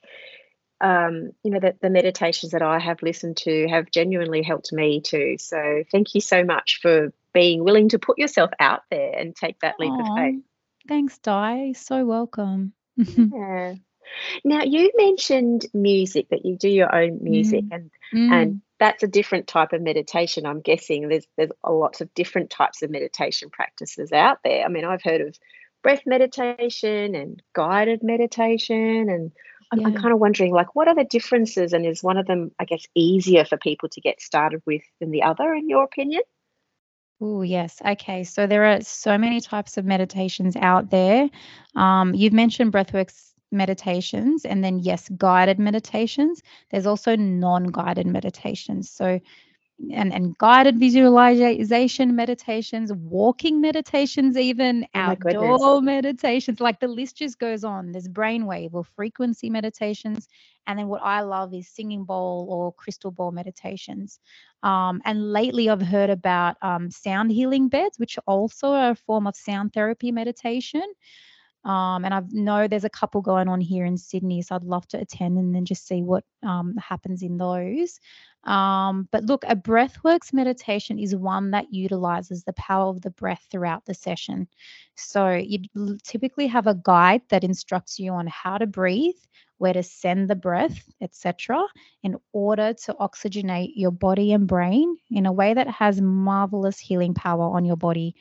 um, 0.82 1.30
you 1.44 1.50
know 1.52 1.60
that 1.60 1.80
the 1.80 1.90
meditations 1.90 2.52
that 2.52 2.62
I 2.62 2.78
have 2.80 3.02
listened 3.02 3.36
to 3.38 3.68
have 3.68 3.90
genuinely 3.90 4.42
helped 4.42 4.72
me 4.72 5.00
too. 5.00 5.36
So 5.38 5.84
thank 5.90 6.14
you 6.14 6.20
so 6.20 6.44
much 6.44 6.80
for 6.82 7.12
being 7.32 7.64
willing 7.64 7.88
to 7.90 7.98
put 7.98 8.18
yourself 8.18 8.50
out 8.58 8.82
there 8.90 9.12
and 9.16 9.34
take 9.34 9.60
that 9.60 9.78
leap 9.78 9.92
of 9.92 10.06
faith. 10.16 10.42
Thanks, 10.88 11.18
Di. 11.18 11.72
So 11.74 12.04
welcome. 12.04 12.74
Yeah. 13.06 13.74
Now 14.44 14.62
you 14.64 14.92
mentioned 14.94 15.64
music 15.72 16.28
that 16.30 16.44
you 16.44 16.56
do 16.56 16.68
your 16.68 16.94
own 16.94 17.20
music 17.22 17.64
Mm, 17.64 17.72
and 17.72 17.90
mm. 18.12 18.32
and 18.32 18.62
that's 18.78 19.02
a 19.02 19.08
different 19.08 19.46
type 19.46 19.72
of 19.72 19.80
meditation. 19.80 20.44
I'm 20.44 20.60
guessing 20.60 21.08
there's 21.08 21.26
there's 21.36 21.52
lots 21.66 22.02
of 22.02 22.12
different 22.12 22.50
types 22.50 22.82
of 22.82 22.90
meditation 22.90 23.48
practices 23.48 24.12
out 24.12 24.38
there. 24.44 24.64
I 24.64 24.68
mean, 24.68 24.84
I've 24.84 25.02
heard 25.02 25.22
of 25.22 25.38
breath 25.82 26.02
meditation 26.04 27.14
and 27.14 27.42
guided 27.54 28.02
meditation 28.02 29.08
and 29.08 29.32
I'm, 29.72 29.86
I'm 29.86 29.94
kind 29.94 30.12
of 30.12 30.20
wondering 30.20 30.52
like 30.52 30.74
what 30.76 30.86
are 30.88 30.94
the 30.94 31.04
differences 31.04 31.72
and 31.72 31.86
is 31.86 32.02
one 32.02 32.18
of 32.18 32.26
them 32.26 32.52
I 32.58 32.64
guess 32.64 32.86
easier 32.94 33.44
for 33.44 33.56
people 33.56 33.88
to 33.90 34.00
get 34.00 34.20
started 34.20 34.62
with 34.66 34.82
than 35.00 35.10
the 35.10 35.22
other 35.22 35.54
in 35.54 35.68
your 35.68 35.84
opinion? 35.84 36.22
Oh, 37.24 37.42
yes. 37.42 37.80
Okay. 37.86 38.24
So 38.24 38.48
there 38.48 38.64
are 38.64 38.80
so 38.80 39.16
many 39.16 39.40
types 39.40 39.76
of 39.76 39.84
meditations 39.84 40.56
out 40.56 40.90
there. 40.90 41.30
Um, 41.76 42.14
you've 42.14 42.32
mentioned 42.32 42.72
breathworks 42.72 43.32
meditations 43.52 44.44
and 44.44 44.64
then, 44.64 44.80
yes, 44.80 45.08
guided 45.10 45.60
meditations. 45.60 46.42
There's 46.70 46.86
also 46.86 47.14
non 47.14 47.66
guided 47.70 48.08
meditations. 48.08 48.90
So, 48.90 49.20
and, 49.90 50.12
and 50.12 50.36
guided 50.38 50.78
visualization 50.78 52.14
meditations, 52.14 52.92
walking 52.92 53.60
meditations, 53.60 54.36
even 54.36 54.86
Oh 54.94 55.16
outdoor 55.16 55.80
meditations. 55.82 56.60
Like 56.60 56.80
the 56.80 56.88
list 56.88 57.16
just 57.16 57.38
goes 57.38 57.64
on. 57.64 57.92
There's 57.92 58.08
brainwave 58.08 58.74
or 58.74 58.84
frequency 58.84 59.50
meditations. 59.50 60.28
And 60.66 60.78
then 60.78 60.88
what 60.88 61.02
I 61.02 61.22
love 61.22 61.52
is 61.54 61.68
singing 61.68 62.04
bowl 62.04 62.46
or 62.50 62.72
crystal 62.72 63.10
ball 63.10 63.32
meditations. 63.32 64.20
Um, 64.62 65.00
and 65.04 65.32
lately, 65.32 65.68
I've 65.68 65.82
heard 65.82 66.10
about 66.10 66.56
um, 66.62 66.90
sound 66.90 67.32
healing 67.32 67.68
beds, 67.68 67.98
which 67.98 68.18
also 68.26 68.68
are 68.68 68.90
a 68.90 68.94
form 68.96 69.26
of 69.26 69.36
sound 69.36 69.72
therapy 69.72 70.12
meditation. 70.12 70.82
Um, 71.64 72.04
and 72.04 72.12
I 72.12 72.22
know 72.30 72.66
there's 72.66 72.84
a 72.84 72.90
couple 72.90 73.20
going 73.20 73.48
on 73.48 73.60
here 73.60 73.84
in 73.84 73.96
Sydney, 73.96 74.42
so 74.42 74.56
I'd 74.56 74.64
love 74.64 74.86
to 74.88 74.98
attend 74.98 75.38
and 75.38 75.54
then 75.54 75.64
just 75.64 75.86
see 75.86 76.02
what 76.02 76.24
um, 76.42 76.76
happens 76.76 77.22
in 77.22 77.38
those. 77.38 78.00
Um, 78.44 79.08
but 79.12 79.24
look, 79.24 79.44
a 79.46 79.54
breathworks 79.54 80.32
meditation 80.32 80.98
is 80.98 81.14
one 81.14 81.52
that 81.52 81.72
utilizes 81.72 82.42
the 82.42 82.52
power 82.54 82.88
of 82.88 83.00
the 83.02 83.10
breath 83.10 83.46
throughout 83.50 83.84
the 83.84 83.94
session. 83.94 84.48
So 84.96 85.30
you 85.34 85.60
typically 86.02 86.48
have 86.48 86.66
a 86.66 86.74
guide 86.74 87.22
that 87.28 87.44
instructs 87.44 88.00
you 88.00 88.12
on 88.12 88.26
how 88.26 88.58
to 88.58 88.66
breathe, 88.66 89.14
where 89.58 89.72
to 89.72 89.84
send 89.84 90.28
the 90.28 90.34
breath, 90.34 90.90
etc., 91.00 91.64
in 92.02 92.16
order 92.32 92.74
to 92.74 92.94
oxygenate 92.94 93.72
your 93.76 93.92
body 93.92 94.32
and 94.32 94.48
brain 94.48 94.96
in 95.12 95.26
a 95.26 95.32
way 95.32 95.54
that 95.54 95.68
has 95.68 96.00
marvelous 96.00 96.80
healing 96.80 97.14
power 97.14 97.44
on 97.44 97.64
your 97.64 97.76
body. 97.76 98.16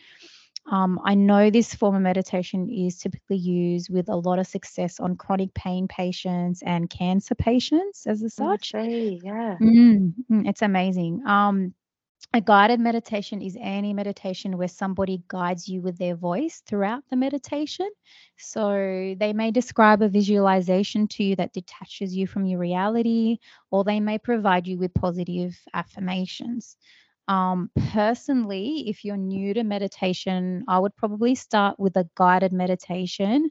Um, 0.69 0.99
I 1.03 1.15
know 1.15 1.49
this 1.49 1.73
form 1.73 1.95
of 1.95 2.01
meditation 2.01 2.69
is 2.69 2.97
typically 2.99 3.37
used 3.37 3.89
with 3.89 4.09
a 4.09 4.15
lot 4.15 4.39
of 4.39 4.47
success 4.47 4.99
on 4.99 5.15
chronic 5.15 5.53
pain 5.53 5.87
patients 5.87 6.61
and 6.63 6.89
cancer 6.89 7.35
patients, 7.35 8.05
as 8.07 8.23
I 8.23 8.27
such. 8.27 8.71
see, 8.71 9.19
yeah. 9.23 9.57
Mm, 9.61 10.13
mm, 10.31 10.47
it's 10.47 10.61
amazing. 10.61 11.23
Um, 11.25 11.73
a 12.33 12.39
guided 12.39 12.79
meditation 12.79 13.41
is 13.41 13.57
any 13.59 13.93
meditation 13.93 14.57
where 14.57 14.67
somebody 14.67 15.21
guides 15.27 15.67
you 15.67 15.81
with 15.81 15.97
their 15.97 16.15
voice 16.15 16.61
throughout 16.65 17.03
the 17.09 17.17
meditation. 17.17 17.89
So 18.37 19.15
they 19.19 19.33
may 19.33 19.51
describe 19.51 20.01
a 20.01 20.07
visualization 20.07 21.07
to 21.09 21.23
you 21.23 21.35
that 21.35 21.53
detaches 21.53 22.15
you 22.15 22.27
from 22.27 22.45
your 22.45 22.59
reality, 22.59 23.39
or 23.69 23.83
they 23.83 23.99
may 23.99 24.17
provide 24.17 24.67
you 24.67 24.77
with 24.77 24.93
positive 24.93 25.59
affirmations. 25.73 26.77
Um, 27.27 27.69
personally, 27.91 28.85
if 28.89 29.03
you're 29.05 29.17
new 29.17 29.53
to 29.53 29.63
meditation, 29.63 30.63
I 30.67 30.79
would 30.79 30.95
probably 30.95 31.35
start 31.35 31.79
with 31.79 31.95
a 31.97 32.09
guided 32.15 32.51
meditation. 32.53 33.49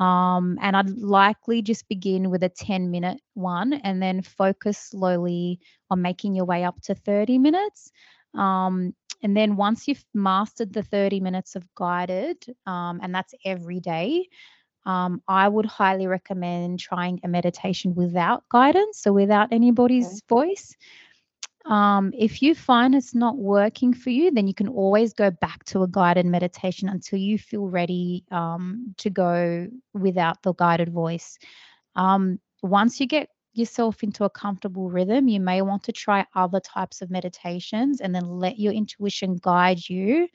Um, 0.00 0.58
and 0.60 0.76
I'd 0.76 0.90
likely 0.90 1.62
just 1.62 1.88
begin 1.88 2.30
with 2.30 2.42
a 2.42 2.48
10 2.48 2.90
minute 2.90 3.20
one 3.34 3.72
and 3.74 4.02
then 4.02 4.22
focus 4.22 4.78
slowly 4.78 5.60
on 5.90 6.02
making 6.02 6.34
your 6.34 6.44
way 6.46 6.64
up 6.64 6.80
to 6.82 6.94
30 6.94 7.38
minutes. 7.38 7.90
Um, 8.34 8.94
and 9.22 9.36
then 9.36 9.56
once 9.56 9.88
you've 9.88 10.04
mastered 10.14 10.72
the 10.72 10.82
30 10.82 11.20
minutes 11.20 11.56
of 11.56 11.66
guided, 11.74 12.44
um, 12.66 13.00
and 13.02 13.14
that's 13.14 13.34
every 13.44 13.80
day, 13.80 14.28
um, 14.86 15.22
I 15.28 15.48
would 15.48 15.66
highly 15.66 16.06
recommend 16.06 16.78
trying 16.80 17.20
a 17.24 17.28
meditation 17.28 17.94
without 17.94 18.44
guidance, 18.50 18.98
so 19.00 19.12
without 19.12 19.52
Okay. 19.52 19.52
anybody's 19.52 20.22
voice. 20.28 20.76
Um, 21.68 22.12
if 22.16 22.42
you 22.42 22.54
find 22.54 22.94
it's 22.94 23.14
not 23.14 23.36
working 23.38 23.92
for 23.92 24.10
you, 24.10 24.30
then 24.30 24.46
you 24.46 24.54
can 24.54 24.68
always 24.68 25.12
go 25.12 25.30
back 25.30 25.64
to 25.66 25.82
a 25.82 25.88
guided 25.88 26.26
meditation 26.26 26.88
until 26.88 27.18
you 27.18 27.38
feel 27.38 27.66
ready 27.68 28.24
um, 28.30 28.94
to 28.98 29.10
go 29.10 29.68
without 29.92 30.42
the 30.42 30.52
guided 30.54 30.90
voice. 30.92 31.38
Um, 31.96 32.38
once 32.62 33.00
you 33.00 33.06
get 33.06 33.28
yourself 33.54 34.02
into 34.02 34.24
a 34.24 34.30
comfortable 34.30 34.90
rhythm, 34.90 35.28
you 35.28 35.40
may 35.40 35.62
want 35.62 35.82
to 35.84 35.92
try 35.92 36.24
other 36.34 36.60
types 36.60 37.02
of 37.02 37.10
meditations 37.10 38.00
and 38.00 38.14
then 38.14 38.24
let 38.26 38.58
your 38.58 38.72
intuition 38.72 39.36
guide 39.40 39.88
you 39.88 40.28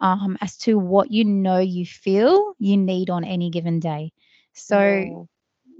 um, 0.00 0.36
as 0.40 0.56
to 0.58 0.78
what 0.78 1.10
you 1.10 1.24
know 1.24 1.58
you 1.58 1.84
feel 1.86 2.54
you 2.58 2.76
need 2.76 3.10
on 3.10 3.24
any 3.24 3.50
given 3.50 3.80
day. 3.80 4.12
So 4.52 5.04
Yeah. 5.04 5.24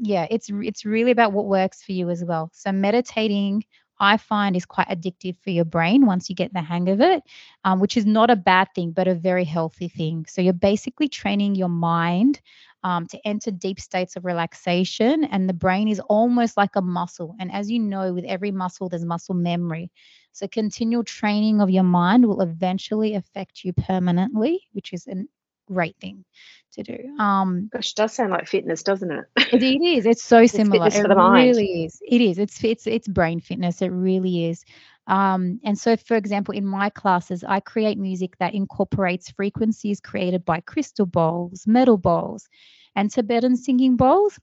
yeah, 0.00 0.26
it's 0.30 0.48
it's 0.52 0.84
really 0.84 1.10
about 1.10 1.32
what 1.32 1.46
works 1.46 1.82
for 1.82 1.92
you 1.92 2.10
as 2.10 2.24
well. 2.24 2.50
So 2.52 2.72
meditating, 2.72 3.64
I 4.00 4.16
find, 4.16 4.56
is 4.56 4.66
quite 4.66 4.88
addictive 4.88 5.36
for 5.42 5.50
your 5.50 5.64
brain 5.64 6.06
once 6.06 6.28
you 6.28 6.34
get 6.34 6.52
the 6.52 6.60
hang 6.60 6.88
of 6.88 7.00
it, 7.00 7.22
um, 7.64 7.80
which 7.80 7.96
is 7.96 8.06
not 8.06 8.30
a 8.30 8.36
bad 8.36 8.68
thing, 8.74 8.92
but 8.92 9.08
a 9.08 9.14
very 9.14 9.44
healthy 9.44 9.88
thing. 9.88 10.26
So 10.28 10.42
you're 10.42 10.52
basically 10.52 11.08
training 11.08 11.54
your 11.54 11.68
mind 11.68 12.40
um, 12.82 13.06
to 13.06 13.18
enter 13.26 13.50
deep 13.50 13.80
states 13.80 14.16
of 14.16 14.24
relaxation, 14.24 15.24
and 15.24 15.48
the 15.48 15.54
brain 15.54 15.88
is 15.88 16.00
almost 16.00 16.56
like 16.56 16.76
a 16.76 16.82
muscle. 16.82 17.34
And 17.40 17.50
as 17.52 17.70
you 17.70 17.78
know, 17.78 18.12
with 18.12 18.24
every 18.24 18.50
muscle, 18.50 18.88
there's 18.88 19.04
muscle 19.04 19.34
memory. 19.34 19.90
So 20.32 20.48
continual 20.48 21.04
training 21.04 21.60
of 21.60 21.70
your 21.70 21.84
mind 21.84 22.26
will 22.26 22.42
eventually 22.42 23.14
affect 23.14 23.64
you 23.64 23.72
permanently, 23.72 24.64
which 24.72 24.92
is 24.92 25.06
an 25.06 25.28
great 25.66 25.96
thing 26.00 26.24
to 26.72 26.82
do. 26.82 27.16
Um, 27.18 27.68
Gosh, 27.72 27.90
it 27.90 27.96
does 27.96 28.12
sound 28.12 28.32
like 28.32 28.46
fitness, 28.46 28.82
doesn't 28.82 29.10
it? 29.10 29.24
it, 29.52 29.62
is. 29.82 30.06
It's 30.06 30.22
so 30.22 30.46
similar. 30.46 30.86
fitness 30.86 30.98
it 30.98 31.02
for 31.02 31.08
the 31.08 31.14
mind. 31.14 31.48
really 31.48 31.84
is. 31.84 32.00
It 32.06 32.20
is. 32.20 32.38
It's 32.38 32.62
it's 32.64 32.86
it's 32.86 33.08
brain 33.08 33.40
fitness. 33.40 33.82
It 33.82 33.88
really 33.88 34.46
is. 34.46 34.64
Um, 35.06 35.60
and 35.64 35.78
so, 35.78 35.96
for 35.96 36.16
example, 36.16 36.54
in 36.54 36.66
my 36.66 36.88
classes, 36.90 37.44
I 37.46 37.60
create 37.60 37.98
music 37.98 38.36
that 38.38 38.54
incorporates 38.54 39.30
frequencies 39.30 40.00
created 40.00 40.44
by 40.44 40.60
crystal 40.60 41.06
bowls, 41.06 41.66
metal 41.66 41.98
bowls, 41.98 42.48
and 42.96 43.10
Tibetan 43.10 43.56
singing 43.56 43.96
bowls. 43.96 44.38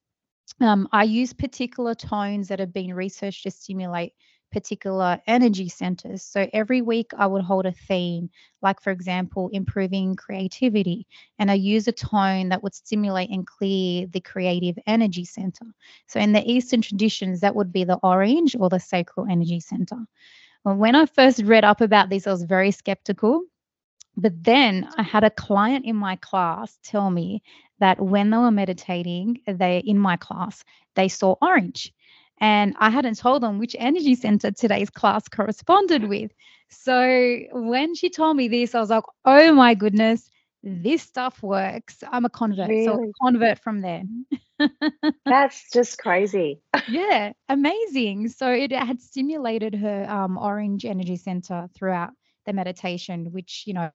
Um, 0.59 0.87
I 0.91 1.03
use 1.03 1.33
particular 1.33 1.95
tones 1.95 2.49
that 2.49 2.59
have 2.59 2.73
been 2.73 2.93
researched 2.93 3.43
to 3.43 3.51
stimulate 3.51 4.13
particular 4.51 5.21
energy 5.27 5.69
centers. 5.69 6.21
So 6.23 6.47
every 6.53 6.81
week 6.81 7.11
I 7.17 7.27
would 7.27 7.43
hold 7.43 7.65
a 7.65 7.71
theme, 7.71 8.29
like, 8.61 8.81
for 8.81 8.91
example, 8.91 9.49
improving 9.53 10.15
creativity, 10.15 11.07
and 11.39 11.49
I 11.49 11.55
use 11.55 11.87
a 11.87 11.91
tone 11.91 12.49
that 12.49 12.61
would 12.63 12.75
stimulate 12.75 13.29
and 13.29 13.47
clear 13.47 14.07
the 14.07 14.21
creative 14.21 14.77
energy 14.85 15.25
center. 15.25 15.65
So 16.07 16.19
in 16.19 16.33
the 16.33 16.49
Eastern 16.51 16.81
traditions, 16.81 17.39
that 17.39 17.55
would 17.55 17.71
be 17.71 17.83
the 17.83 17.99
orange 18.03 18.55
or 18.59 18.69
the 18.69 18.79
sacral 18.79 19.27
energy 19.29 19.59
center. 19.59 19.97
When 20.63 20.95
I 20.95 21.05
first 21.05 21.41
read 21.43 21.63
up 21.63 21.81
about 21.81 22.09
this, 22.09 22.27
I 22.27 22.31
was 22.31 22.43
very 22.43 22.71
skeptical. 22.71 23.43
But 24.17 24.43
then 24.43 24.89
I 24.97 25.03
had 25.03 25.23
a 25.23 25.29
client 25.29 25.85
in 25.85 25.95
my 25.95 26.17
class 26.17 26.77
tell 26.83 27.09
me 27.09 27.41
that 27.79 27.99
when 27.99 28.29
they 28.29 28.37
were 28.37 28.51
meditating, 28.51 29.39
they 29.47 29.79
in 29.79 29.97
my 29.97 30.17
class, 30.17 30.65
they 30.95 31.07
saw 31.07 31.35
orange. 31.41 31.93
And 32.41 32.75
I 32.79 32.89
hadn't 32.89 33.19
told 33.19 33.43
them 33.43 33.59
which 33.59 33.75
energy 33.77 34.15
center 34.15 34.51
today's 34.51 34.89
class 34.89 35.27
corresponded 35.29 36.09
with. 36.09 36.31
So 36.69 37.37
when 37.51 37.93
she 37.95 38.09
told 38.09 38.35
me 38.35 38.47
this, 38.47 38.73
I 38.73 38.79
was 38.79 38.89
like, 38.89 39.03
oh 39.25 39.53
my 39.53 39.75
goodness, 39.75 40.27
this 40.63 41.03
stuff 41.03 41.41
works. 41.43 42.03
I'm 42.11 42.25
a 42.25 42.29
convert. 42.29 42.67
So 42.83 42.95
Really? 42.95 43.11
convert 43.21 43.59
from 43.59 43.81
there. 43.81 44.03
That's 45.25 45.69
just 45.71 45.99
crazy. 45.99 46.61
yeah, 46.89 47.33
amazing. 47.47 48.29
So 48.29 48.51
it 48.51 48.71
had 48.71 49.01
stimulated 49.01 49.75
her 49.75 50.09
um, 50.09 50.37
orange 50.37 50.83
energy 50.83 51.17
center 51.17 51.69
throughout 51.75 52.11
the 52.47 52.53
meditation, 52.53 53.31
which 53.31 53.63
you 53.67 53.73
know, 53.75 53.91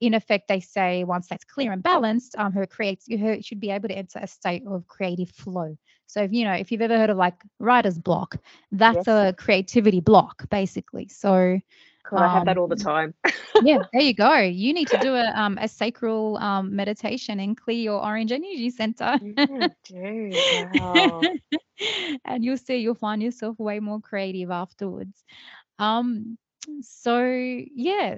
in 0.00 0.14
effect, 0.14 0.48
they 0.48 0.60
say 0.60 1.04
once 1.04 1.28
that's 1.28 1.44
clear 1.44 1.72
and 1.72 1.82
balanced, 1.82 2.34
um, 2.36 2.52
her 2.52 2.66
creates 2.66 3.06
her 3.10 3.40
should 3.42 3.60
be 3.60 3.70
able 3.70 3.88
to 3.88 3.96
enter 3.96 4.18
a 4.20 4.26
state 4.26 4.64
of 4.66 4.86
creative 4.86 5.30
flow. 5.30 5.76
So 6.10 6.22
if 6.22 6.32
you 6.32 6.44
know, 6.44 6.52
if 6.52 6.70
you've 6.72 6.82
ever 6.82 6.98
heard 6.98 7.10
of 7.10 7.16
like 7.18 7.34
writer's 7.58 7.98
block, 7.98 8.36
that's 8.72 9.06
Yes. 9.06 9.08
a 9.08 9.34
creativity 9.38 10.00
block, 10.00 10.48
basically. 10.50 11.08
So 11.08 11.60
God, 12.08 12.22
I 12.22 12.28
have 12.28 12.44
that 12.46 12.58
all 12.58 12.68
the 12.68 12.76
Um, 12.76 12.84
time. 12.84 13.14
yeah, 13.58 13.78
there 13.92 14.02
you 14.02 14.14
go. 14.14 14.36
You 14.38 14.72
need 14.74 14.88
to 14.88 14.96
do 14.98 15.14
a 15.14 15.32
um 15.34 15.58
a 15.60 15.68
sacral 15.68 16.36
um 16.38 16.74
meditation 16.76 17.40
and 17.40 17.56
clear 17.56 17.78
your 17.78 18.04
orange 18.04 18.32
energy 18.32 18.70
center. 18.70 19.20
Yeah, 19.20 19.68
dude. 19.84 20.50
Wow. 20.50 21.30
and 22.24 22.44
you'll 22.44 22.56
see 22.56 22.76
you'll 22.76 22.94
find 22.94 23.22
yourself 23.22 23.58
way 23.58 23.80
more 23.80 24.00
creative 24.00 24.50
afterwards. 24.50 25.24
Um 25.78 26.38
so 26.80 27.20
yeah, 27.24 28.16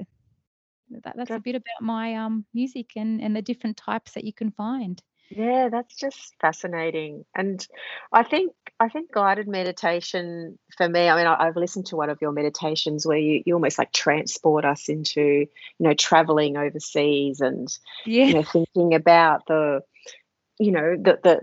that, 0.90 1.16
that's 1.16 1.36
a 1.36 1.40
bit 1.40 1.54
about 1.56 1.82
my 1.82 2.14
um 2.16 2.46
music 2.54 2.92
and 2.96 3.20
and 3.20 3.36
the 3.36 3.42
different 3.42 3.76
types 3.76 4.12
that 4.12 4.24
you 4.24 4.32
can 4.32 4.50
find. 4.50 5.02
Yeah, 5.34 5.68
that's 5.70 5.96
just 5.96 6.34
fascinating. 6.40 7.24
And 7.34 7.66
I 8.12 8.22
think 8.22 8.52
I 8.78 8.88
think 8.88 9.12
guided 9.12 9.48
meditation 9.48 10.58
for 10.76 10.88
me, 10.88 11.08
I 11.08 11.16
mean, 11.16 11.26
I, 11.26 11.46
I've 11.46 11.56
listened 11.56 11.86
to 11.86 11.96
one 11.96 12.10
of 12.10 12.18
your 12.20 12.32
meditations 12.32 13.06
where 13.06 13.16
you, 13.18 13.42
you 13.46 13.54
almost 13.54 13.78
like 13.78 13.92
transport 13.92 14.64
us 14.66 14.88
into, 14.88 15.20
you 15.22 15.48
know, 15.78 15.94
traveling 15.94 16.56
overseas 16.58 17.40
and, 17.40 17.68
you 18.26 18.34
know, 18.34 18.42
thinking 18.42 18.94
about 18.94 19.46
the, 19.46 19.80
you 20.58 20.72
know, 20.72 20.96
the 20.96 21.18
the 21.22 21.40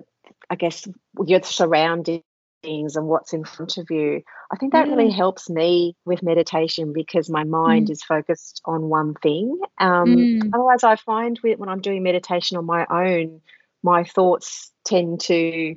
I 0.50 0.56
guess 0.56 0.88
your 1.26 1.42
surroundings 1.44 2.24
and 2.64 3.08
what's 3.08 3.34
in 3.34 3.44
front 3.46 3.78
of 3.78 3.90
you. 3.90 4.22
I 4.52 4.58
think 4.58 4.74
that 4.74 4.90
really 4.90 5.10
helps 5.12 5.50
me 5.50 5.96
with 6.06 6.22
meditation 6.24 6.94
because 6.94 7.30
my 7.30 7.44
mind 7.44 7.88
Mm. 7.88 7.92
is 7.92 8.04
focused 8.04 8.62
on 8.66 8.90
one 8.90 9.14
thing. 9.16 9.60
Um, 9.80 10.16
Mm. 10.16 10.50
otherwise, 10.54 10.84
I 10.84 10.96
find 10.98 11.40
with, 11.44 11.58
when 11.60 11.70
I'm 11.70 11.82
doing 11.82 12.04
meditation 12.04 12.58
on 12.58 12.66
my 12.66 12.86
own, 12.90 13.42
my 13.84 14.04
thoughts 14.04 14.72
tend 14.86 15.22
to, 15.22 15.76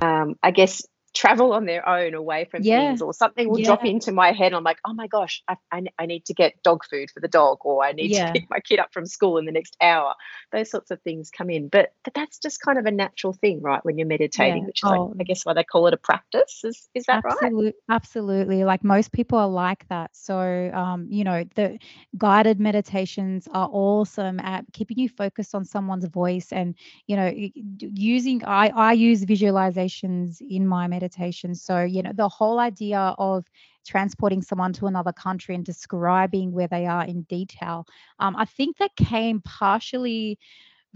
um, 0.00 0.36
I 0.42 0.50
guess, 0.50 0.82
travel 1.18 1.52
on 1.52 1.66
their 1.66 1.86
own 1.88 2.14
away 2.14 2.46
from 2.50 2.64
Yeah. 2.64 2.68
things, 2.68 3.02
or 3.02 3.12
something 3.12 3.48
will 3.50 3.58
drop 3.60 3.84
into 3.84 4.12
my 4.12 4.32
head. 4.32 4.54
I'm 4.54 4.64
like, 4.64 4.78
oh 4.86 4.94
my 4.94 5.08
gosh, 5.08 5.42
I, 5.48 5.56
I, 5.72 5.84
I 5.98 6.06
need 6.06 6.24
to 6.26 6.34
get 6.34 6.62
dog 6.62 6.84
food 6.90 7.10
for 7.12 7.20
the 7.20 7.28
dog, 7.28 7.58
or 7.62 7.84
I 7.84 7.92
need 7.92 8.12
Yeah. 8.12 8.24
to 8.26 8.26
pick 8.32 8.44
my 8.50 8.60
kid 8.60 8.80
up 8.80 8.92
from 8.92 9.06
school 9.06 9.38
in 9.38 9.46
the 9.46 9.52
next 9.52 9.76
hour. 9.82 10.14
Those 10.52 10.70
sorts 10.70 10.90
of 10.90 11.02
things 11.02 11.30
come 11.30 11.50
in, 11.50 11.68
but 11.68 11.90
but 12.04 12.14
that's 12.14 12.38
just 12.38 12.60
kind 12.62 12.78
of 12.78 12.86
a 12.86 12.92
natural 12.92 13.32
thing, 13.34 13.60
right? 13.62 13.84
When 13.84 13.98
you're 13.98 14.06
meditating, 14.06 14.64
Yeah. 14.64 14.66
which 14.66 14.82
is 14.84 14.90
like, 14.90 15.02
Oh, 15.02 15.14
I 15.20 15.24
guess 15.24 15.44
why 15.44 15.54
they 15.54 15.64
call 15.64 15.86
it 15.88 15.94
a 15.94 15.98
practice. 15.98 16.62
Is 16.64 16.88
is 16.94 17.06
that 17.06 17.20
right? 17.24 17.52
Absolutely, 17.52 17.72
absolutely. 17.88 18.64
Like 18.64 18.84
most 18.84 19.12
people 19.12 19.38
are 19.38 19.48
like 19.48 19.88
that. 19.88 20.10
So, 20.14 20.70
um, 20.74 21.06
you 21.10 21.24
know, 21.24 21.42
the 21.54 21.78
guided 22.18 22.60
meditations 22.60 23.48
are 23.54 23.66
awesome 23.72 24.38
at 24.40 24.66
keeping 24.74 24.98
you 24.98 25.08
focused 25.08 25.54
on 25.54 25.64
someone's 25.64 26.04
voice 26.06 26.52
and, 26.52 26.74
you 27.06 27.16
know, 27.16 27.32
using 27.80 28.44
I 28.44 28.68
I 28.74 28.92
use 28.92 29.24
visualizations 29.24 30.42
in 30.50 30.66
my 30.66 30.86
meditation. 30.86 31.07
So, 31.54 31.82
you 31.82 32.02
know, 32.02 32.12
the 32.14 32.28
whole 32.28 32.58
idea 32.58 33.14
of 33.18 33.44
transporting 33.86 34.42
someone 34.42 34.72
to 34.74 34.86
another 34.86 35.12
country 35.12 35.54
and 35.54 35.64
describing 35.64 36.52
where 36.52 36.68
they 36.68 36.86
are 36.86 37.04
in 37.04 37.22
detail. 37.22 37.86
Um, 38.18 38.36
I 38.36 38.44
think 38.44 38.76
that 38.78 38.96
came 38.96 39.40
partially 39.40 40.38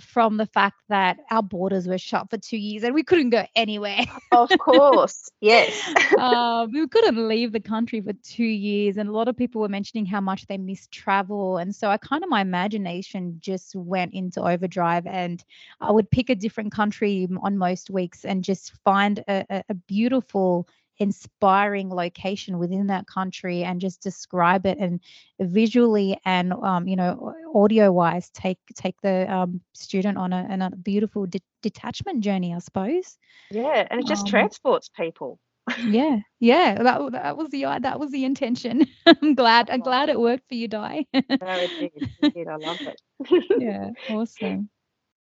from 0.00 0.36
the 0.36 0.46
fact 0.46 0.76
that 0.88 1.18
our 1.30 1.42
borders 1.42 1.86
were 1.86 1.98
shut 1.98 2.30
for 2.30 2.38
two 2.38 2.56
years 2.56 2.82
and 2.82 2.94
we 2.94 3.02
couldn't 3.02 3.30
go 3.30 3.44
anywhere. 3.54 4.00
Of 4.32 4.50
course, 4.58 5.30
yes. 5.40 5.72
uh, 6.18 6.66
we 6.72 6.86
couldn't 6.88 7.28
leave 7.28 7.52
the 7.52 7.60
country 7.60 8.00
for 8.00 8.12
two 8.14 8.44
years, 8.44 8.96
and 8.96 9.08
a 9.08 9.12
lot 9.12 9.28
of 9.28 9.36
people 9.36 9.60
were 9.60 9.68
mentioning 9.68 10.06
how 10.06 10.20
much 10.20 10.46
they 10.46 10.56
miss 10.56 10.88
travel. 10.90 11.58
And 11.58 11.74
so 11.74 11.88
I 11.88 11.98
kind 11.98 12.24
of 12.24 12.30
my 12.30 12.40
imagination 12.40 13.38
just 13.40 13.76
went 13.76 14.14
into 14.14 14.40
overdrive, 14.40 15.06
and 15.06 15.44
I 15.80 15.90
would 15.92 16.10
pick 16.10 16.30
a 16.30 16.34
different 16.34 16.72
country 16.72 17.28
on 17.42 17.58
most 17.58 17.90
weeks 17.90 18.24
and 18.24 18.42
just 18.42 18.72
find 18.84 19.22
a, 19.28 19.62
a 19.68 19.74
beautiful, 19.74 20.66
inspiring 21.02 21.90
location 21.90 22.58
within 22.58 22.86
that 22.86 23.06
country 23.06 23.64
and 23.64 23.80
just 23.80 24.02
describe 24.02 24.66
it 24.66 24.78
and 24.78 25.00
visually 25.40 26.16
and 26.24 26.52
um, 26.52 26.88
you 26.88 26.96
know 26.96 27.34
audio 27.54 27.92
wise 27.92 28.30
take 28.30 28.58
take 28.74 29.00
the 29.02 29.30
um, 29.32 29.60
student 29.74 30.16
on 30.18 30.32
a, 30.32 30.46
on 30.50 30.62
a 30.62 30.70
beautiful 30.70 31.26
de- 31.26 31.40
detachment 31.62 32.20
journey, 32.22 32.54
I 32.54 32.58
suppose. 32.58 33.18
Yeah, 33.50 33.86
and 33.90 34.00
it 34.00 34.06
just 34.06 34.26
Um, 34.26 34.30
transports 34.30 34.88
people. 34.88 35.38
yeah, 35.76 36.18
yeah, 36.40 36.82
that 36.82 37.12
that 37.12 37.36
was 37.36 37.50
the 37.50 37.62
that 37.64 37.98
was 38.00 38.10
the 38.10 38.24
intention. 38.24 38.86
I'm 39.06 39.34
glad 39.34 39.70
I'm 39.70 39.80
Oh, 39.80 39.84
glad 39.84 40.08
it 40.08 40.18
worked 40.20 40.48
for 40.48 40.54
you, 40.54 40.68
Di. 40.68 41.06
no, 41.40 41.58
it 41.60 41.72
did. 41.78 41.92
It 42.18 42.28
did. 42.34 42.48
I 42.48 42.56
love 42.56 42.80
it. 42.86 43.00
yeah, 43.56 43.90
awesome. 44.08 44.70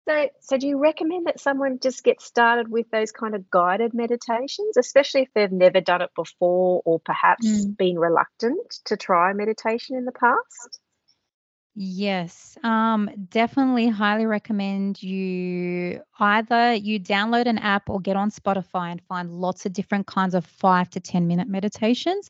So, 0.07 0.29
so 0.39 0.57
do 0.57 0.67
you 0.67 0.79
recommend 0.79 1.27
that 1.27 1.39
someone 1.39 1.79
just 1.79 2.03
get 2.03 2.21
started 2.21 2.69
with 2.69 2.89
those 2.91 3.11
kind 3.11 3.35
of 3.35 3.49
guided 3.49 3.93
meditations, 3.93 4.77
especially 4.77 5.23
if 5.23 5.29
they've 5.35 5.51
never 5.51 5.81
done 5.81 6.01
it 6.01 6.11
before 6.15 6.81
or 6.85 6.99
perhaps 7.01 7.67
Mm. 7.67 7.77
been 7.77 7.99
reluctant 7.99 8.71
to 8.85 8.95
try 8.97 9.33
meditation 9.33 9.97
in 9.97 10.05
the 10.05 10.13
past? 10.13 10.79
Yes, 11.79 12.57
um, 12.63 13.07
definitely 13.29 13.87
highly 13.87 14.25
recommend 14.25 15.01
you 15.03 16.01
either 16.19 16.73
you 16.73 16.99
download 16.99 17.45
an 17.45 17.59
app 17.59 17.87
or 17.89 17.99
get 17.99 18.15
on 18.15 18.31
Spotify 18.31 18.91
and 18.91 19.01
find 19.03 19.29
lots 19.31 19.65
of 19.67 19.73
different 19.73 20.07
kinds 20.07 20.33
of 20.33 20.43
five 20.43 20.89
to 20.91 20.99
10 20.99 21.27
minute 21.27 21.47
meditations. 21.47 22.29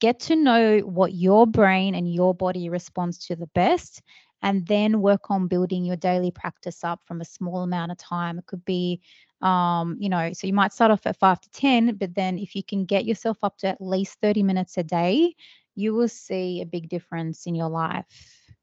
Get 0.00 0.20
to 0.20 0.36
know 0.36 0.78
what 0.80 1.12
your 1.12 1.46
brain 1.46 1.94
and 1.94 2.12
your 2.12 2.34
body 2.34 2.70
responds 2.70 3.18
to 3.26 3.36
the 3.36 3.48
best, 3.48 4.02
and 4.42 4.66
then 4.66 5.00
work 5.00 5.30
on 5.30 5.48
building 5.48 5.84
your 5.84 5.96
daily 5.96 6.30
practice 6.30 6.84
up 6.84 7.00
from 7.04 7.20
a 7.20 7.24
small 7.24 7.62
amount 7.62 7.92
of 7.92 7.98
time. 7.98 8.38
It 8.38 8.46
could 8.46 8.64
be, 8.64 9.00
um, 9.42 9.96
you 10.00 10.08
know, 10.08 10.32
so 10.32 10.46
you 10.46 10.52
might 10.52 10.72
start 10.72 10.90
off 10.90 11.06
at 11.06 11.18
five 11.18 11.40
to 11.40 11.50
10, 11.50 11.96
but 11.96 12.14
then 12.14 12.38
if 12.38 12.54
you 12.54 12.62
can 12.62 12.84
get 12.84 13.04
yourself 13.04 13.42
up 13.42 13.58
to 13.58 13.68
at 13.68 13.80
least 13.80 14.20
30 14.20 14.42
minutes 14.42 14.76
a 14.78 14.84
day, 14.84 15.34
you 15.74 15.94
will 15.94 16.08
see 16.08 16.60
a 16.60 16.66
big 16.66 16.88
difference 16.88 17.46
in 17.46 17.54
your 17.54 17.68
life. 17.68 18.54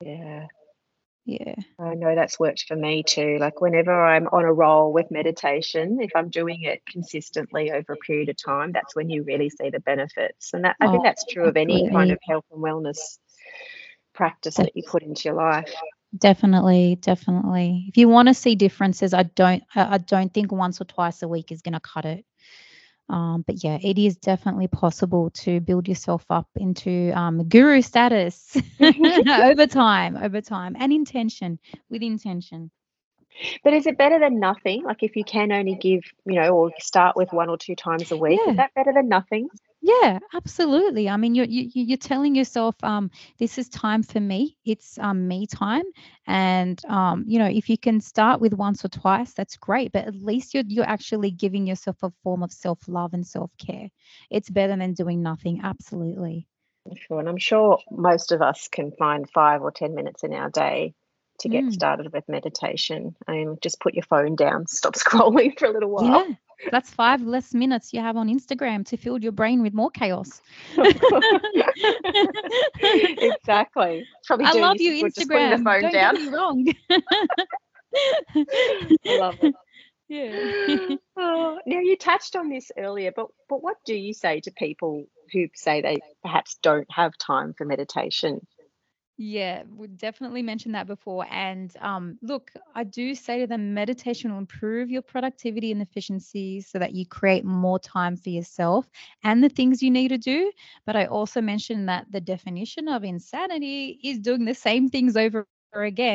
Yeah, 0.00 0.46
Yeah. 1.24 1.54
I 1.78 1.94
know 1.94 2.14
that's 2.14 2.38
worked 2.38 2.64
for 2.68 2.76
me 2.76 3.02
too. 3.02 3.38
Like 3.40 3.60
whenever 3.60 3.92
I'm 4.04 4.28
on 4.28 4.44
a 4.44 4.52
roll 4.52 4.92
with 4.92 5.10
meditation, 5.10 5.98
if 6.00 6.10
I'm 6.14 6.28
doing 6.28 6.62
it 6.62 6.82
consistently 6.86 7.70
over 7.72 7.94
a 7.94 7.96
period 7.96 8.28
of 8.28 8.36
time, 8.36 8.72
that's 8.72 8.94
when 8.94 9.08
you 9.08 9.22
really 9.24 9.48
see 9.50 9.70
the 9.70 9.80
benefits. 9.80 10.52
And 10.52 10.64
that 10.64 10.76
I 10.80 10.88
think 10.88 11.02
Oh, 11.02 11.04
that's 11.04 11.24
true 11.24 11.46
of 11.48 11.56
any 11.56 11.82
kind 11.82 12.10
of 12.10 12.18
health 12.28 12.44
and 12.50 12.62
wellness 12.62 13.18
practice 14.12 14.56
that 14.56 14.76
you 14.76 14.82
put 14.86 15.02
into 15.02 15.22
your 15.28 15.34
life. 15.34 15.72
Definitely, 16.16 16.96
definitely. 16.96 17.86
If 17.88 17.96
you 17.96 18.08
want 18.08 18.28
to 18.28 18.34
see 18.34 18.56
differences, 18.56 19.14
I 19.14 19.22
don't 19.24 19.62
I 19.74 19.98
don't 19.98 20.32
think 20.32 20.50
once 20.52 20.80
or 20.80 20.84
twice 20.84 21.22
a 21.22 21.28
week 21.28 21.52
is 21.52 21.62
going 21.62 21.74
to 21.74 21.80
cut 21.80 22.04
it. 22.04 22.24
Um, 23.08 23.42
but 23.44 23.62
yeah, 23.64 23.78
it 23.82 23.98
is 23.98 24.16
definitely 24.16 24.68
possible 24.68 25.30
to 25.30 25.60
build 25.60 25.88
yourself 25.88 26.24
up 26.30 26.48
into 26.56 27.10
um, 27.16 27.48
guru 27.48 27.82
status 27.82 28.56
over 28.80 29.66
time, 29.66 30.16
over 30.16 30.40
time, 30.40 30.76
and 30.78 30.92
intention 30.92 31.58
with 31.90 32.02
intention. 32.02 32.70
But 33.64 33.74
is 33.74 33.86
it 33.86 33.98
better 33.98 34.18
than 34.18 34.38
nothing? 34.40 34.84
Like 34.84 35.02
if 35.02 35.16
you 35.16 35.24
can 35.24 35.50
only 35.52 35.74
give, 35.74 36.02
you 36.26 36.34
know, 36.40 36.50
or 36.50 36.72
start 36.78 37.16
with 37.16 37.32
one 37.32 37.48
or 37.48 37.56
two 37.56 37.74
times 37.74 38.12
a 38.12 38.16
week, 38.16 38.40
Yeah. 38.44 38.52
is 38.52 38.56
that 38.56 38.74
better 38.74 38.92
than 38.92 39.08
nothing? 39.08 39.48
Yeah, 39.82 40.18
absolutely. 40.34 41.08
I 41.08 41.16
mean, 41.16 41.34
you're 41.34 41.46
you, 41.46 41.62
you- 41.72 41.84
you're 41.84 41.96
telling 41.98 42.34
yourself, 42.34 42.74
um, 42.84 43.10
this 43.38 43.56
is 43.58 43.68
time 43.70 44.02
for 44.02 44.20
me. 44.20 44.56
It's 44.64 44.98
um, 44.98 45.26
me 45.26 45.46
time, 45.46 45.84
and 46.26 46.80
um, 46.86 47.24
you 47.26 47.38
know, 47.38 47.46
if 47.46 47.68
you 47.70 47.78
can 47.78 48.00
start 48.00 48.40
with 48.40 48.52
once 48.54 48.84
or 48.84 48.88
twice, 48.88 49.32
that's 49.32 49.56
great. 49.56 49.92
But 49.92 50.06
at 50.06 50.14
least 50.14 50.52
you're 50.54 50.64
you're 50.66 50.84
actually 50.88 51.30
giving 51.30 51.66
yourself 51.66 51.96
a 52.02 52.10
form 52.22 52.42
of 52.42 52.52
self 52.52 52.86
love 52.88 53.14
and 53.14 53.26
self 53.26 53.50
care. 53.58 53.88
It's 54.30 54.50
better 54.50 54.76
than 54.76 54.92
doing 54.94 55.22
nothing. 55.22 55.60
Absolutely. 55.64 56.46
Sure. 56.96 57.20
And 57.20 57.28
I'm 57.28 57.38
sure 57.38 57.78
most 57.90 58.32
of 58.32 58.42
us 58.42 58.68
can 58.68 58.92
find 58.92 59.28
five 59.30 59.62
or 59.62 59.70
10 59.70 59.94
minutes 59.94 60.24
in 60.24 60.32
our 60.32 60.50
day 60.50 60.94
to 61.40 61.48
get 61.48 61.70
Mm. 61.70 61.72
started 61.72 62.12
with 62.12 62.28
meditation. 62.28 63.14
I 63.26 63.32
mean, 63.32 63.58
just 63.62 63.80
put 63.80 63.94
your 63.94 64.02
phone 64.04 64.34
down, 64.36 64.66
stop 64.66 64.94
scrolling 64.96 65.58
for 65.58 65.66
a 65.66 65.72
little 65.72 65.90
while. 65.90 66.26
Yeah, 66.26 66.34
that's 66.70 66.90
five 66.90 67.22
less 67.22 67.54
minutes 67.54 67.92
you 67.92 68.00
have 68.00 68.16
on 68.16 68.28
Instagram 68.28 68.86
to 68.86 68.96
fill 68.96 69.18
your 69.18 69.32
brain 69.32 69.62
with 69.62 69.74
more 69.74 69.90
chaos. 69.90 70.40
exactly. 72.80 74.06
Probably 74.26 74.46
I 74.46 74.52
love 74.52 74.80
you 74.80 74.92
you, 74.92 75.00
some 75.00 75.08
good 75.08 75.14
just 75.14 75.28
the 75.28 75.34
Instagram. 75.34 75.64
phone 75.64 75.82
Don't 75.82 75.92
down. 75.92 76.14
get 76.14 76.22
me 76.22 76.28
wrong. 76.30 76.66
I 79.04 79.18
love 79.18 79.38
it. 79.42 79.54
yeah. 80.08 80.96
Oh, 81.22 81.58
now 81.66 81.80
you 81.80 81.98
touched 81.98 82.34
on 82.34 82.48
this 82.48 82.72
earlier, 82.78 83.12
but 83.14 83.26
but 83.46 83.62
what 83.62 83.76
do 83.84 83.94
you 83.94 84.14
say 84.14 84.40
to 84.40 84.50
people 84.50 85.04
who 85.34 85.48
say 85.54 85.82
they 85.82 85.98
perhaps 86.22 86.58
don't 86.62 86.90
have 86.90 87.16
time 87.18 87.52
for 87.52 87.66
meditation? 87.66 88.46
Yeah, 89.22 89.64
we 89.76 89.88
definitely 89.88 90.42
mentioned 90.42 90.74
that 90.74 90.86
before. 90.86 91.26
And 91.30 91.70
um, 91.80 92.18
look, 92.22 92.52
I 92.74 92.84
do 92.84 93.14
say 93.14 93.40
to 93.40 93.46
them, 93.46 93.74
meditation 93.74 94.30
will 94.32 94.38
improve 94.38 94.90
your 94.90 95.02
productivity 95.02 95.70
and 95.70 95.82
efficiency 95.82 96.62
so 96.62 96.78
that 96.78 96.94
you 96.94 97.04
create 97.06 97.44
more 97.44 97.78
time 97.78 98.16
for 98.16 98.30
yourself 98.30 98.88
and 99.22 99.44
the 99.44 99.50
things 99.50 99.82
you 99.82 99.90
need 99.90 100.08
to 100.08 100.18
do. 100.18 100.50
But 100.86 100.96
I 100.96 101.04
also 101.06 101.42
mentioned 101.42 101.88
that 101.88 102.10
the 102.10 102.20
definition 102.20 102.88
of 102.88 103.04
insanity 103.04 104.00
is 104.02 104.20
doing 104.20 104.46
the 104.46 104.54
same 104.54 104.88
things 104.88 105.16
over 105.16 105.46
again, 105.46 106.08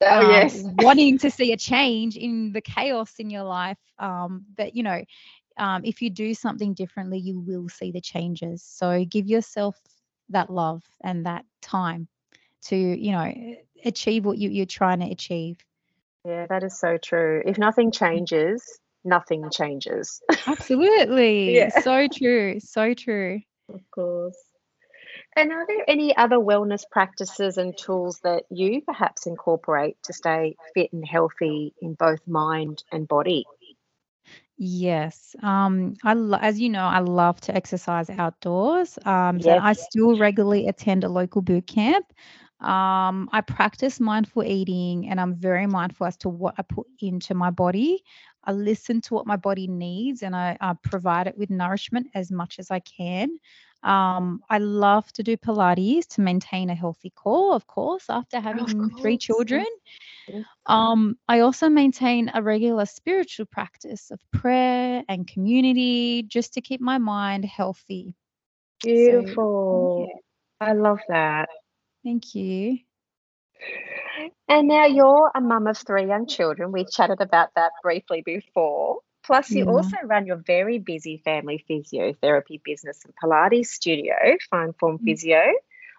Oh 0.00 0.20
um, 0.20 0.20
yes. 0.20 0.66
wanting 0.78 1.18
to 1.18 1.30
see 1.30 1.52
a 1.52 1.56
change 1.56 1.90
in 1.90 2.32
the 2.32 2.38
chaos 2.40 3.00
in 3.00 3.14
your 3.14 3.24
life. 3.24 3.78
Um, 3.98 4.44
but 4.56 4.74
you 4.74 4.82
know, 4.82 5.00
um, 5.56 5.82
if 5.84 6.00
you 6.02 6.10
do 6.10 6.34
something 6.34 6.74
differently, 6.74 7.18
you 7.18 7.38
will 7.40 7.68
see 7.68 7.90
the 7.92 8.00
changes. 8.00 8.62
So 8.62 9.04
give 9.04 9.26
yourself 9.26 9.80
that 10.28 10.50
love 10.50 10.82
and 11.02 11.24
that 11.26 11.44
time 11.62 12.08
to, 12.68 12.76
you 12.76 13.12
know, 13.12 13.32
achieve 13.84 14.24
what 14.24 14.38
you, 14.38 14.50
you're 14.50 14.66
trying 14.66 15.00
to 15.00 15.10
achieve. 15.10 15.56
Yeah, 16.24 16.46
that 16.48 16.64
is 16.64 16.78
so 16.78 16.96
true. 16.96 17.42
If 17.46 17.58
nothing 17.58 17.92
changes, 17.92 18.80
nothing 19.04 19.48
changes. 19.50 20.20
Absolutely. 20.46 21.56
Yeah. 21.56 21.68
So 21.80 22.08
true. 22.12 22.58
So 22.60 22.94
true. 22.94 23.40
Of 23.72 23.80
course. 23.92 24.36
And 25.36 25.52
are 25.52 25.66
there 25.66 25.84
any 25.86 26.16
other 26.16 26.36
wellness 26.36 26.82
practices 26.90 27.58
and 27.58 27.76
tools 27.76 28.20
that 28.24 28.44
you 28.50 28.80
perhaps 28.80 29.26
incorporate 29.26 29.96
to 30.04 30.12
stay 30.12 30.56
fit 30.74 30.92
and 30.92 31.06
healthy 31.06 31.74
in 31.80 31.94
both 31.94 32.26
mind 32.26 32.82
and 32.90 33.06
body? 33.06 33.44
Yes. 34.58 35.36
Um, 35.42 35.94
I 36.02 36.14
lo- 36.14 36.38
as 36.40 36.58
you 36.58 36.70
know, 36.70 36.84
I 36.84 37.00
love 37.00 37.40
to 37.42 37.54
exercise 37.54 38.08
outdoors. 38.08 38.98
Um, 39.04 39.40
so 39.40 39.50
I 39.50 39.74
still 39.74 40.16
regularly 40.16 40.66
attend 40.66 41.04
a 41.04 41.08
local 41.08 41.42
boot 41.42 41.66
camp. 41.66 42.06
Um, 42.60 43.28
I 43.32 43.42
practice 43.42 44.00
mindful 44.00 44.42
eating 44.42 45.08
and 45.08 45.20
I'm 45.20 45.34
very 45.34 45.66
mindful 45.66 46.06
as 46.06 46.16
to 46.18 46.30
what 46.30 46.54
I 46.56 46.62
put 46.62 46.86
into 47.00 47.34
my 47.34 47.50
body. 47.50 48.02
I 48.44 48.52
listen 48.52 49.00
to 49.02 49.14
what 49.14 49.26
my 49.26 49.36
body 49.36 49.66
needs 49.66 50.22
and 50.22 50.34
I, 50.34 50.56
I 50.60 50.74
provide 50.82 51.26
it 51.26 51.36
with 51.36 51.50
nourishment 51.50 52.08
as 52.14 52.30
much 52.30 52.58
as 52.58 52.70
I 52.70 52.80
can. 52.80 53.38
Um, 53.82 54.42
I 54.48 54.58
love 54.58 55.12
to 55.12 55.22
do 55.22 55.36
Pilates 55.36 56.06
to 56.14 56.22
maintain 56.22 56.70
a 56.70 56.74
healthy 56.74 57.10
core, 57.10 57.54
of 57.54 57.66
course, 57.66 58.06
after 58.08 58.40
having 58.40 58.66
three 58.66 59.12
course, 59.12 59.12
yeah. 59.12 59.16
children. 59.18 59.66
Um, 60.66 61.16
I 61.28 61.40
also 61.40 61.68
maintain 61.68 62.30
a 62.34 62.42
regular 62.42 62.86
spiritual 62.86 63.46
practice 63.46 64.10
of 64.10 64.20
prayer 64.32 65.04
and 65.08 65.26
community 65.26 66.22
just 66.22 66.54
to 66.54 66.60
keep 66.60 66.80
my 66.80 66.98
mind 66.98 67.44
healthy. 67.44 68.14
So, 68.82 68.88
Beautiful. 68.88 70.06
yeah, 70.08 70.66
I 70.68 70.72
love 70.72 71.00
that. 71.08 71.48
Thank 72.06 72.36
you. 72.36 72.78
And 74.48 74.68
now 74.68 74.86
you're 74.86 75.30
a 75.34 75.40
mum 75.40 75.66
of 75.66 75.78
three 75.78 76.06
young 76.06 76.26
children. 76.26 76.72
We 76.72 76.84
chatted 76.84 77.20
about 77.20 77.50
that 77.56 77.72
briefly 77.82 78.22
before. 78.24 79.00
Plus, 79.24 79.54
you 79.54 79.64
Yeah. 79.64 79.66
also 79.66 79.96
run 80.04 80.26
your 80.26 80.36
very 80.36 80.78
busy 80.78 81.18
family 81.24 81.64
physiotherapy 81.68 82.62
business 82.64 83.04
and 83.04 83.14
Pilates 83.22 83.66
studio, 83.66 84.14
Fine 84.50 84.72
Form 84.74 84.98
Mm, 85.02 85.14
Physio, 85.14 85.42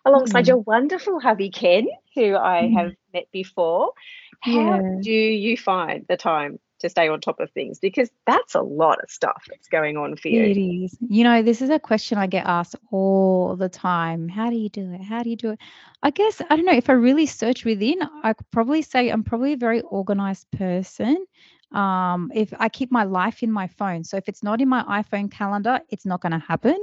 alongside 0.06 0.48
mm, 0.48 0.56
your 0.56 0.58
wonderful 0.58 1.20
hubby 1.20 1.50
Ken, 1.50 1.88
who 2.16 2.36
I 2.36 2.68
mm. 2.68 2.76
have 2.76 2.94
met 3.14 3.28
before. 3.32 3.94
How 4.42 4.82
Yeah. 4.82 5.02
do 5.02 5.12
you 5.12 5.58
find 5.58 6.06
the 6.08 6.18
time 6.18 6.60
to 6.80 6.90
stay 6.90 7.08
on 7.08 7.22
top 7.22 7.40
of 7.40 7.52
things? 7.52 7.80
Because 7.80 8.10
that's 8.26 8.56
a 8.56 8.62
lot 8.62 9.02
of 9.04 9.10
stuff 9.10 9.44
that's 9.50 9.68
going 9.68 9.98
on 9.98 10.16
for 10.16 10.28
you. 10.30 10.44
It 10.44 10.58
is. 10.58 10.98
You 11.08 11.24
know, 11.24 11.42
this 11.42 11.62
is 11.62 11.70
a 11.70 11.80
question 11.80 12.18
I 12.18 12.28
get 12.28 12.46
asked 12.46 12.76
all 12.92 13.56
the 13.56 13.70
time. 13.70 14.28
How 14.28 14.50
do 14.50 14.56
you 14.56 14.70
do 14.70 14.92
it? 14.94 15.02
How 15.02 15.24
do 15.24 15.30
you 15.30 15.36
do 15.36 15.52
it? 15.52 15.60
I 16.04 16.12
guess, 16.12 16.42
I 16.50 16.56
don't 16.56 16.66
know, 16.66 16.74
if 16.74 16.90
I 16.90 16.94
really 16.94 17.26
search 17.26 17.66
within, 17.66 17.98
I 18.24 18.34
could 18.34 18.50
probably 18.52 18.82
say 18.82 19.10
I'm 19.10 19.24
probably 19.24 19.54
a 19.54 19.58
very 19.58 19.82
organized 19.82 20.50
person. 20.52 21.26
Um, 21.72 22.32
if 22.34 22.54
I 22.58 22.70
keep 22.70 22.92
my 22.92 23.04
life 23.04 23.44
in 23.44 23.52
my 23.52 23.68
phone. 23.68 24.04
So 24.04 24.16
if 24.18 24.30
it's 24.30 24.42
not 24.44 24.62
in 24.62 24.70
my 24.70 24.84
iPhone 24.84 25.30
calendar, 25.32 25.82
it's 25.90 26.06
not 26.06 26.22
going 26.22 26.32
to 26.32 26.40
happen. 26.40 26.78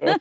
Yes. 0.00 0.20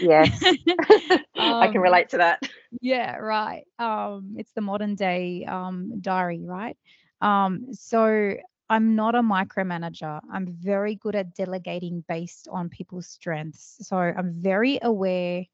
Yes. 0.00 0.54
I 1.60 1.68
can 1.68 1.80
Um, 1.80 1.80
relate 1.80 2.10
to 2.10 2.18
that. 2.18 2.42
yeah, 2.80 3.16
right. 3.16 3.64
Um, 3.78 4.34
it's 4.36 4.52
the 4.52 4.60
modern 4.60 4.94
day 4.94 5.44
um, 5.44 6.00
diary, 6.00 6.42
right? 6.44 6.76
Um, 7.22 7.68
so 7.72 8.34
I'm 8.70 8.96
not 8.96 9.14
a 9.14 9.22
micromanager. 9.22 10.20
I'm 10.32 10.46
very 10.48 10.96
good 10.96 11.16
at 11.16 11.34
delegating 11.34 12.04
based 12.08 12.48
on 12.50 12.70
people's 12.70 13.08
strengths. 13.08 13.78
So 13.82 13.96
I'm 13.96 14.34
very 14.42 14.78
aware 14.82 15.44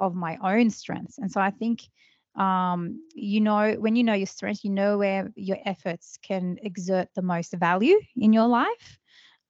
of 0.00 0.14
my 0.14 0.38
own 0.42 0.70
strengths. 0.70 1.18
And 1.18 1.30
so 1.32 1.40
I 1.40 1.50
think, 1.50 1.82
um, 2.36 3.02
you 3.14 3.40
know, 3.40 3.74
when 3.74 3.96
you 3.96 4.04
know 4.04 4.14
your 4.14 4.26
strengths, 4.26 4.64
you 4.64 4.70
know 4.70 4.98
where 4.98 5.30
your 5.36 5.58
efforts 5.64 6.18
can 6.22 6.58
exert 6.62 7.08
the 7.14 7.22
most 7.22 7.54
value 7.54 7.98
in 8.16 8.32
your 8.32 8.48
life. 8.48 8.98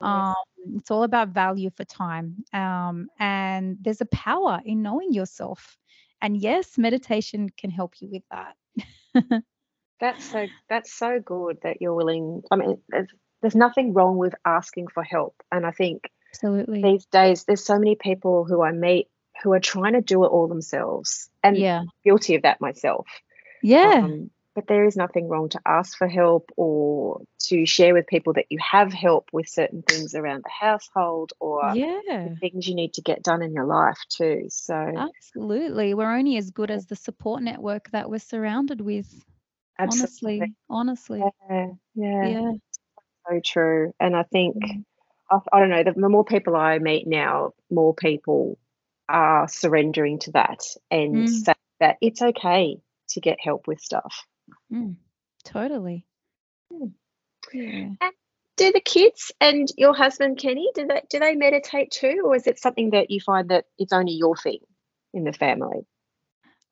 Um, 0.02 0.34
it's 0.76 0.90
all 0.90 1.04
about 1.04 1.30
value 1.30 1.70
for 1.76 1.84
time. 1.84 2.44
Um, 2.52 3.08
and 3.18 3.78
there's 3.80 4.00
a 4.02 4.06
power 4.06 4.60
in 4.64 4.82
knowing 4.82 5.12
yourself. 5.12 5.78
And 6.22 6.36
yes, 6.36 6.78
meditation 6.78 7.50
can 7.56 7.70
help 7.70 7.94
you 8.00 8.10
with 8.10 8.24
that. 8.30 9.42
That's 10.00 10.24
so 10.24 10.46
that's 10.68 10.92
so 10.92 11.20
good 11.20 11.58
that 11.62 11.80
you're 11.80 11.94
willing. 11.94 12.42
I 12.50 12.56
mean, 12.56 12.78
there's, 12.88 13.08
there's 13.42 13.56
nothing 13.56 13.94
wrong 13.94 14.16
with 14.16 14.34
asking 14.44 14.88
for 14.88 15.02
help. 15.02 15.34
And 15.50 15.66
I 15.66 15.70
think 15.70 16.10
Absolutely. 16.34 16.82
these 16.82 17.06
days 17.06 17.44
there's 17.44 17.64
so 17.64 17.78
many 17.78 17.96
people 17.96 18.44
who 18.44 18.62
I 18.62 18.72
meet 18.72 19.08
who 19.42 19.52
are 19.52 19.60
trying 19.60 19.92
to 19.94 20.00
do 20.00 20.24
it 20.24 20.28
all 20.28 20.48
themselves 20.48 21.28
and 21.42 21.56
Yeah. 21.56 21.82
guilty 22.04 22.34
of 22.34 22.42
that 22.42 22.60
myself. 22.60 23.06
Yeah. 23.62 24.00
Um, 24.02 24.30
but 24.54 24.66
there 24.66 24.84
is 24.84 24.96
nothing 24.96 25.28
wrong 25.28 25.48
to 25.50 25.60
ask 25.64 25.96
for 25.96 26.08
help 26.08 26.50
or 26.56 27.20
to 27.44 27.64
share 27.64 27.94
with 27.94 28.08
people 28.08 28.32
that 28.32 28.46
you 28.50 28.58
have 28.60 28.92
help 28.92 29.28
with 29.32 29.48
certain 29.48 29.82
things 29.82 30.14
around 30.14 30.42
the 30.44 30.50
household 30.50 31.32
or 31.38 31.72
Yeah. 31.76 32.34
things 32.40 32.66
you 32.66 32.74
need 32.74 32.94
to 32.94 33.02
get 33.02 33.22
done 33.22 33.40
in 33.42 33.52
your 33.52 33.66
life 33.66 33.98
too. 34.08 34.46
So 34.48 34.74
Absolutely. 34.74 35.94
We're 35.94 36.10
only 36.12 36.36
as 36.36 36.50
good 36.50 36.70
as 36.72 36.86
the 36.86 36.96
support 36.96 37.42
network 37.42 37.90
that 37.90 38.10
we're 38.10 38.18
surrounded 38.18 38.80
with. 38.80 39.24
Absolutely. 39.78 40.54
Honestly. 40.68 41.20
Honestly. 41.20 41.32
Yeah, 41.48 41.66
yeah, 41.94 42.28
Yeah. 42.28 42.52
so 43.28 43.40
true. 43.44 43.92
And 44.00 44.16
I 44.16 44.22
think 44.24 44.56
Mm. 44.56 44.84
I, 45.30 45.38
I 45.52 45.60
don't 45.60 45.70
know, 45.70 45.84
the, 45.84 45.92
the 45.92 46.08
more 46.08 46.24
people 46.24 46.56
I 46.56 46.78
meet 46.78 47.06
now, 47.06 47.52
more 47.70 47.94
people 47.94 48.58
are 49.08 49.46
surrendering 49.48 50.18
to 50.20 50.32
that 50.32 50.64
and 50.90 51.26
Mm. 51.26 51.28
say 51.28 51.54
that 51.80 51.96
it's 52.00 52.22
okay 52.22 52.80
to 53.10 53.20
get 53.20 53.38
help 53.40 53.66
with 53.66 53.80
stuff. 53.80 54.26
Mm. 54.72 54.96
Totally. 55.44 56.04
Mm. 56.72 56.92
Yeah. 57.52 57.90
And 58.00 58.12
do 58.56 58.72
the 58.72 58.80
kids 58.80 59.32
and 59.40 59.68
your 59.76 59.94
husband 59.94 60.38
Kenny, 60.38 60.70
do 60.74 60.86
they 60.86 61.02
do 61.08 61.18
they 61.20 61.36
meditate 61.36 61.90
too, 61.90 62.22
or 62.24 62.34
is 62.34 62.46
it 62.46 62.58
something 62.58 62.90
that 62.90 63.10
you 63.10 63.20
find 63.20 63.48
that 63.50 63.66
it's 63.78 63.92
only 63.92 64.12
your 64.12 64.36
thing 64.36 64.58
in 65.14 65.24
the 65.24 65.32
family? 65.32 65.86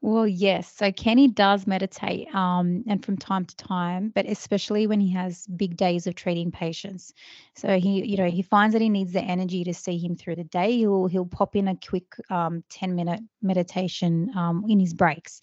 Well, 0.02 0.26
yes. 0.28 0.72
So 0.72 0.92
Kenny 0.92 1.26
does 1.26 1.66
meditate, 1.66 2.32
um, 2.34 2.84
and 2.86 3.04
from 3.04 3.16
time 3.16 3.44
to 3.46 3.56
time, 3.56 4.12
but 4.14 4.26
especially 4.26 4.86
when 4.86 5.00
he 5.00 5.10
has 5.12 5.46
big 5.48 5.76
days 5.76 6.06
of 6.06 6.14
treating 6.14 6.52
patients. 6.52 7.12
So 7.54 7.78
he, 7.78 8.04
you 8.06 8.16
know, 8.16 8.30
he 8.30 8.42
finds 8.42 8.74
that 8.74 8.82
he 8.82 8.88
needs 8.88 9.12
the 9.12 9.22
energy 9.22 9.64
to 9.64 9.74
see 9.74 9.98
him 9.98 10.14
through 10.14 10.36
the 10.36 10.44
day. 10.44 10.76
He'll 10.76 11.06
he'll 11.06 11.26
pop 11.26 11.56
in 11.56 11.66
a 11.68 11.76
quick 11.76 12.14
um, 12.30 12.62
10 12.68 12.94
minute 12.94 13.20
meditation 13.42 14.30
um, 14.36 14.64
in 14.68 14.78
his 14.78 14.94
breaks. 14.94 15.40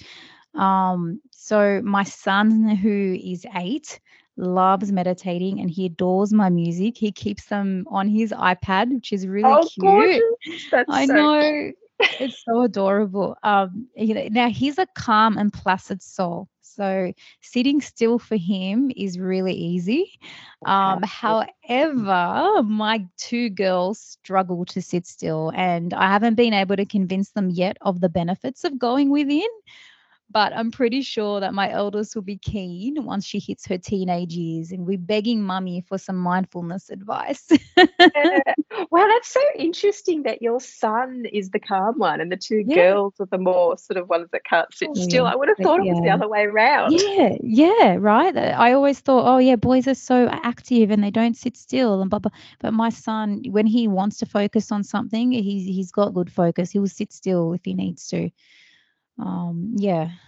Um, 0.56 1.20
so 1.32 1.82
my 1.84 2.04
son, 2.04 2.70
who 2.76 3.18
is 3.22 3.46
eight, 3.56 4.00
loves 4.38 4.92
meditating 4.92 5.60
and 5.60 5.70
he 5.70 5.88
adores 5.88 6.32
my 6.32 6.50
music. 6.50 6.98
He 6.98 7.12
keeps 7.12 7.46
them 7.48 7.86
on 7.90 8.08
his 8.08 8.32
iPad, 8.32 8.94
which 8.94 9.12
is 9.12 9.28
really 9.28 9.58
Oh, 9.58 9.66
cute. 9.80 10.24
I 10.88 11.06
so 11.06 11.14
know. 11.14 11.72
It's 12.20 12.44
so 12.44 12.62
adorable. 12.64 13.36
Um, 13.44 13.88
you 13.96 14.14
know, 14.14 14.28
now 14.30 14.50
he's 14.50 14.78
a 14.78 14.88
calm 14.96 15.38
and 15.38 15.52
placid 15.52 16.02
soul. 16.02 16.48
So 16.62 17.14
sitting 17.42 17.82
still 17.82 18.18
for 18.20 18.36
him 18.36 18.92
is 18.96 19.20
really 19.20 19.54
easy. 19.54 20.12
Um, 20.66 21.02
however, 21.04 22.64
my 22.64 23.06
two 23.18 23.50
girls 23.50 24.00
struggle 24.00 24.66
to 24.66 24.82
sit 24.82 25.06
still, 25.06 25.52
and 25.56 25.94
I 25.94 26.08
haven't 26.08 26.36
been 26.36 26.54
able 26.54 26.76
to 26.76 26.86
convince 26.86 27.32
them 27.32 27.50
yet 27.50 27.78
of 27.82 28.00
the 28.02 28.10
benefits 28.10 28.64
of 28.64 28.80
going 28.80 29.10
within. 29.10 29.48
But 30.34 30.54
I'm 30.56 30.72
pretty 30.72 31.02
sure 31.04 31.40
that 31.40 31.54
my 31.54 31.72
eldest 31.72 32.16
will 32.16 32.24
be 32.24 32.38
keen 32.38 33.06
once 33.06 33.26
she 33.26 33.40
hits 33.40 33.68
her 33.68 33.78
teenage 33.78 34.34
years 34.34 34.72
and 34.72 34.86
we're 34.88 34.98
begging 34.98 35.42
mummy 35.44 35.82
for 35.88 35.98
some 35.98 36.18
mindfulness 36.18 36.90
advice. 36.90 37.50
Yeah. 38.16 38.54
Well, 38.92 39.08
that's 39.08 39.30
so 39.30 39.42
interesting 39.58 40.24
that 40.24 40.42
your 40.42 40.60
son 40.60 41.26
is 41.32 41.52
the 41.52 41.60
calm 41.60 42.00
one 42.00 42.22
and 42.22 42.32
the 42.32 42.38
two 42.38 42.64
Yeah. 42.66 42.76
girls 42.76 43.14
are 43.20 43.28
the 43.28 43.38
more 43.38 43.78
sort 43.78 43.98
of 43.98 44.10
ones 44.10 44.30
that 44.32 44.44
can't 44.46 44.74
sit 44.74 44.90
Oh, 44.90 44.96
still. 44.96 45.26
I 45.28 45.36
would 45.36 45.50
have 45.50 45.60
thought 45.60 45.80
it 45.80 45.88
was 45.88 46.02
the 46.02 46.10
other 46.10 46.28
way 46.28 46.44
around. 46.44 47.04
Yeah, 47.08 47.38
yeah, 47.42 47.96
right. 48.00 48.36
I 48.38 48.74
always 48.74 49.00
thought, 49.00 49.26
oh 49.28 49.38
yeah, 49.40 49.56
boys 49.56 49.88
are 49.88 49.96
so 49.96 50.28
active 50.32 50.92
and 50.92 51.04
they 51.04 51.12
don't 51.12 51.36
sit 51.36 51.56
still 51.58 52.02
and 52.02 52.10
blah 52.10 52.20
blah. 52.20 52.32
But 52.60 52.74
my 52.74 52.90
son, 52.90 53.44
when 53.50 53.66
he 53.68 53.88
wants 53.88 54.18
to 54.20 54.26
focus 54.26 54.72
on 54.72 54.84
something, 54.84 55.32
he's 55.32 55.66
he's 55.66 55.92
got 55.92 56.14
good 56.14 56.32
focus. 56.32 56.72
He 56.72 56.80
will 56.80 56.88
sit 56.88 57.12
still 57.14 57.54
if 57.54 57.62
he 57.66 57.74
needs 57.74 58.08
to. 58.10 58.30
Um, 59.20 59.74
yeah. 59.78 60.10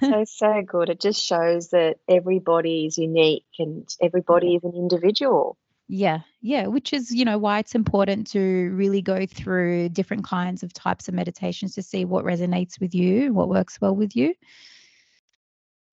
So, 0.00 0.24
so 0.26 0.62
good. 0.66 0.88
It 0.88 1.00
just 1.00 1.22
shows 1.22 1.68
that 1.70 1.96
everybody 2.08 2.86
is 2.86 2.96
unique 2.96 3.44
and 3.58 3.86
everybody 4.00 4.54
is 4.54 4.64
an 4.64 4.72
individual. 4.74 5.58
Yeah, 5.86 6.20
yeah, 6.40 6.68
which 6.68 6.92
is, 6.94 7.10
you 7.12 7.24
know, 7.26 7.36
why 7.36 7.58
it's 7.58 7.74
important 7.74 8.28
to 8.28 8.40
really 8.74 9.02
go 9.02 9.26
through 9.26 9.90
different 9.90 10.24
kinds 10.24 10.62
of 10.62 10.72
types 10.72 11.08
of 11.08 11.14
meditations 11.14 11.74
to 11.74 11.82
see 11.82 12.04
what 12.06 12.24
resonates 12.24 12.80
with 12.80 12.94
you, 12.94 13.34
what 13.34 13.48
works 13.50 13.80
well 13.80 13.94
with 13.94 14.16
you. 14.16 14.34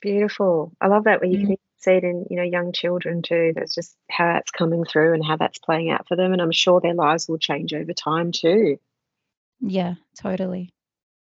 Beautiful. 0.01 0.71
I 0.79 0.87
love 0.87 1.05
that 1.05 1.19
when 1.21 1.31
you 1.31 1.39
Mm. 1.39 1.47
can 1.47 1.57
see 1.79 1.91
it 1.91 2.03
in, 2.03 2.25
you 2.29 2.37
know, 2.37 2.43
young 2.43 2.71
children 2.71 3.21
too. 3.23 3.53
That's 3.55 3.73
just 3.73 3.97
how 4.09 4.33
that's 4.33 4.51
coming 4.51 4.85
through 4.85 5.15
and 5.15 5.25
how 5.25 5.35
that's 5.37 5.59
playing 5.59 5.89
out 5.89 6.07
for 6.07 6.15
them. 6.15 6.31
And 6.31 6.41
I'm 6.41 6.51
sure 6.51 6.79
their 6.79 6.93
lives 6.93 7.27
will 7.27 7.39
change 7.39 7.73
over 7.73 7.93
time 7.93 8.31
too. 8.31 8.77
Yeah, 9.59 9.95
totally. 10.15 10.69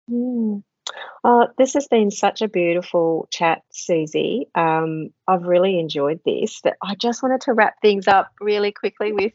Mm. 0.09 0.63
Oh, 1.23 1.47
this 1.57 1.73
has 1.73 1.87
been 1.87 2.11
such 2.11 2.41
a 2.41 2.47
beautiful 2.47 3.27
chat, 3.31 3.63
Suzy. 3.71 4.47
Um, 4.55 5.09
I've 5.27 5.43
really 5.43 5.79
enjoyed 5.79 6.21
this. 6.25 6.61
But 6.63 6.77
I 6.81 6.95
just 6.95 7.21
wanted 7.21 7.41
to 7.41 7.53
wrap 7.53 7.81
things 7.81 8.07
up 8.07 8.31
really 8.39 8.71
quickly 8.71 9.11
with 9.11 9.33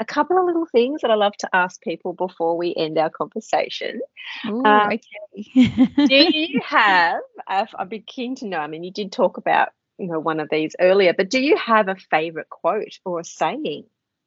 a 0.00 0.04
couple 0.04 0.38
of 0.38 0.46
little 0.46 0.66
things 0.66 1.02
that 1.02 1.10
I 1.10 1.14
love 1.14 1.36
to 1.38 1.48
ask 1.54 1.80
people 1.82 2.12
before 2.12 2.56
we 2.56 2.74
end 2.76 2.98
our 2.98 3.10
conversation. 3.10 4.00
Ooh, 4.46 4.64
Um, 4.64 4.92
okay. 4.92 5.76
do 6.06 6.14
you 6.38 6.60
have? 6.64 7.20
I've, 7.46 7.68
I'd 7.78 7.88
be 7.88 8.00
keen 8.00 8.36
to 8.36 8.46
know. 8.46 8.58
I 8.58 8.66
mean, 8.66 8.84
you 8.84 8.90
did 8.92 9.12
talk 9.12 9.36
about 9.36 9.68
you 9.98 10.08
know 10.08 10.18
one 10.18 10.40
of 10.40 10.48
these 10.50 10.74
earlier, 10.80 11.14
but 11.14 11.30
do 11.30 11.40
you 11.40 11.56
have 11.56 11.88
a 11.88 11.96
favorite 11.96 12.48
quote 12.48 12.98
or 13.04 13.20
a 13.20 13.24
saying? 13.24 13.84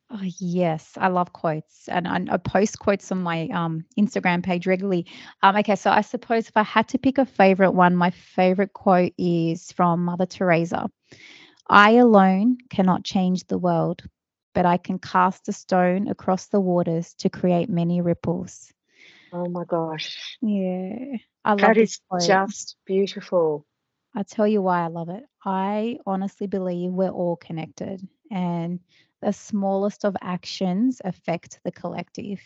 Oh, 0.09 0.21
yes, 0.39 0.97
I 0.97 1.07
love 1.09 1.33
quotes, 1.33 1.87
and 1.89 2.07
I, 2.07 2.23
I 2.33 2.37
post 2.37 2.79
quotes 2.79 3.11
on 3.11 3.21
my 3.23 3.47
um, 3.47 3.85
Instagram 3.99 4.43
page 4.43 4.65
regularly. 4.65 5.05
Um, 5.43 5.55
okay, 5.57 5.75
so 5.75 5.89
I 5.91 6.01
suppose 6.01 6.47
if 6.47 6.55
I 6.55 6.63
had 6.63 6.87
to 6.89 6.97
pick 6.97 7.17
a 7.17 7.25
favorite 7.25 7.71
one, 7.71 7.95
my 7.95 8.11
favorite 8.11 8.73
quote 8.73 9.13
is 9.17 9.71
from 9.73 10.05
Mother 10.05 10.25
Teresa. 10.25 10.89
I 11.69 11.91
alone 11.91 12.57
cannot 12.69 13.03
change 13.03 13.45
the 13.47 13.57
world, 13.57 14.03
but 14.53 14.65
I 14.65 14.77
can 14.77 14.99
cast 14.99 15.47
a 15.49 15.53
stone 15.53 16.07
across 16.07 16.47
the 16.47 16.61
waters 16.61 17.13
to 17.15 17.29
create 17.29 17.69
many 17.69 18.01
ripples. 18.01 18.73
Oh 19.31 19.47
my 19.49 19.63
gosh, 19.65 20.39
Yeah, 20.41 21.17
I 21.43 21.53
love 21.53 21.75
that 21.75 21.77
is 21.77 22.01
quote. 22.09 22.39
just 22.39 22.77
beautiful. 22.85 23.65
I'll 24.15 24.23
tell 24.23 24.47
you 24.47 24.61
why 24.61 24.83
I 24.83 24.87
love 24.87 25.09
it. 25.09 25.23
I 25.45 25.99
honestly 26.05 26.47
believe 26.47 26.91
we're 26.91 27.09
all 27.09 27.35
connected, 27.37 28.07
and 28.31 28.79
the 29.21 29.31
smallest 29.33 30.05
of 30.05 30.15
actions 30.21 31.01
affect 31.03 31.59
the 31.63 31.71
collective. 31.71 32.39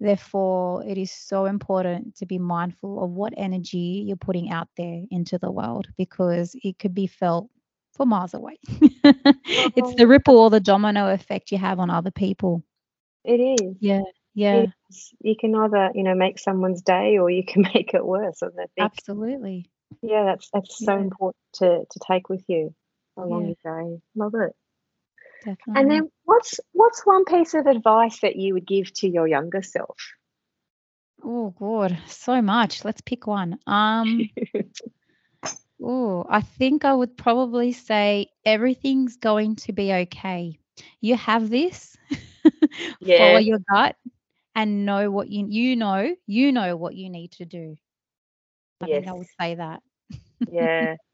Therefore, 0.00 0.84
it 0.84 0.96
is 0.98 1.10
so 1.12 1.46
important 1.46 2.16
to 2.16 2.26
be 2.26 2.38
mindful 2.38 3.02
of 3.02 3.10
what 3.10 3.32
energy 3.36 4.04
you're 4.06 4.16
putting 4.16 4.50
out 4.50 4.68
there 4.76 5.02
into 5.10 5.38
the 5.38 5.50
world 5.50 5.88
because 5.96 6.54
it 6.62 6.78
could 6.78 6.94
be 6.94 7.06
felt 7.06 7.48
for 7.94 8.06
miles 8.06 8.34
away. 8.34 8.58
it's 9.74 9.94
the 9.96 10.06
Oh, 10.06 10.06
ripple 10.06 10.38
or 10.38 10.50
the 10.50 10.60
domino 10.60 11.12
effect 11.12 11.50
you 11.50 11.58
have 11.58 11.78
on 11.78 11.90
other 11.90 12.10
people. 12.10 12.62
it 13.24 13.40
is. 13.40 13.76
Yeah, 13.80 14.02
yeah, 14.34 14.66
is. 14.90 15.14
You 15.20 15.34
can 15.38 15.54
either, 15.54 15.90
you 15.94 16.02
know, 16.04 16.14
make 16.14 16.38
someone's 16.38 16.82
day 16.82 17.18
or 17.18 17.30
you 17.30 17.44
can 17.44 17.62
make 17.74 17.94
it 17.94 18.04
worse. 18.04 18.42
And 18.42 18.52
I 18.60 18.66
think, 18.74 18.92
absolutely. 18.98 19.70
yeah, 20.02 20.24
that's 20.24 20.48
that's 20.52 20.84
so 20.84 20.96
Yeah, 20.96 21.00
important 21.00 21.36
to 21.54 21.84
to 21.90 22.00
take 22.06 22.28
with 22.28 22.42
you 22.48 22.74
along 23.16 23.46
yeah, 23.46 23.48
your 23.48 23.56
day. 23.64 24.00
Love 24.14 24.34
it. 24.34 24.54
And 25.74 25.90
then 25.90 26.10
what's 26.24 26.60
what's 26.72 27.04
one 27.06 27.24
piece 27.24 27.54
of 27.54 27.66
advice 27.66 28.20
that 28.20 28.36
you 28.36 28.54
would 28.54 28.66
give 28.66 28.92
to 28.94 29.08
your 29.08 29.26
younger 29.26 29.62
self? 29.62 29.96
Oh, 31.22 31.50
God, 31.58 31.98
so 32.06 32.40
much. 32.40 32.84
Let's 32.84 33.00
pick 33.00 33.26
one. 33.26 33.58
Um, 33.66 34.30
Oh, 35.82 36.26
I 36.28 36.40
think 36.40 36.84
I 36.84 36.92
would 36.92 37.16
probably 37.16 37.72
say 37.72 38.30
everything's 38.44 39.16
going 39.16 39.56
to 39.56 39.72
be 39.72 39.92
okay. 39.92 40.58
You 41.00 41.16
have 41.16 41.50
this. 41.50 41.96
Follow 43.16 43.38
your 43.38 43.60
gut 43.70 43.96
and 44.56 44.84
know 44.84 45.10
what 45.10 45.28
you 45.28 45.46
you 45.48 45.76
know, 45.76 46.14
you 46.26 46.50
know 46.50 46.76
what 46.76 46.94
you 46.96 47.10
need 47.10 47.32
to 47.32 47.44
do. 47.44 47.76
I 48.80 48.86
think 48.86 49.06
yes. 49.06 49.08
I 49.08 49.12
would 49.12 49.26
say 49.40 49.54
that. 49.54 49.82
Yeah. 50.50 50.96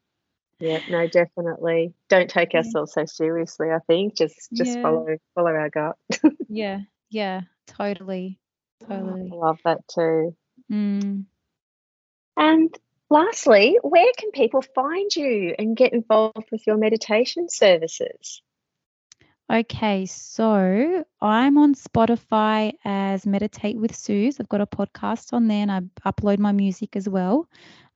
Yeah, 0.65 0.81
no, 0.91 1.07
definitely. 1.07 1.93
Don't 2.09 2.31
take 2.31 2.53
Yeah. 2.55 2.59
ourselves 2.59 2.93
so 2.95 3.05
seriously, 3.05 3.69
I 3.71 3.79
think. 3.87 4.17
Just 4.17 4.51
just 4.53 4.77
Yeah. 4.77 4.83
follow 4.83 5.07
follow 5.35 5.51
our 5.51 5.69
gut. 5.71 5.97
Yeah. 6.49 6.81
Yeah. 7.11 7.43
Totally. 7.67 8.39
I 8.83 8.87
Totally. 8.97 9.29
love 9.33 9.59
that 9.65 9.87
too. 9.89 10.35
Mm. 10.73 11.25
And 12.37 12.79
lastly, 13.11 13.79
where 13.83 14.11
can 14.19 14.31
people 14.31 14.62
find 14.62 15.15
you 15.15 15.55
and 15.59 15.77
get 15.77 15.93
involved 15.93 16.49
with 16.51 16.67
your 16.67 16.77
meditation 16.77 17.49
services? 17.49 18.43
Okay, 19.53 20.07
so 20.07 21.05
I'm 21.21 21.59
on 21.59 21.75
Spotify 21.75 22.73
as 22.85 23.27
Meditate 23.27 23.77
with 23.77 23.95
Suz. 23.95 24.41
I've 24.41 24.49
got 24.49 24.62
a 24.62 24.67
podcast 24.67 25.35
on 25.35 25.49
there 25.49 25.61
and 25.69 25.71
I 25.71 25.81
upload 26.11 26.39
my 26.39 26.53
music 26.53 26.97
as 26.97 27.09
well. 27.09 27.49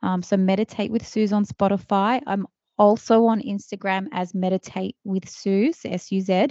Um, 0.02 0.22
so 0.22 0.36
Meditate 0.36 0.90
with 0.90 1.06
Suz 1.06 1.32
on 1.32 1.46
Spotify. 1.46 2.20
I'm 2.26 2.46
also 2.78 3.24
on 3.26 3.40
Instagram 3.42 4.06
as 4.12 4.34
Meditate 4.34 4.96
with 5.04 5.28
Suz, 5.28 5.80
S 5.84 6.10
U 6.12 6.20
Z. 6.20 6.48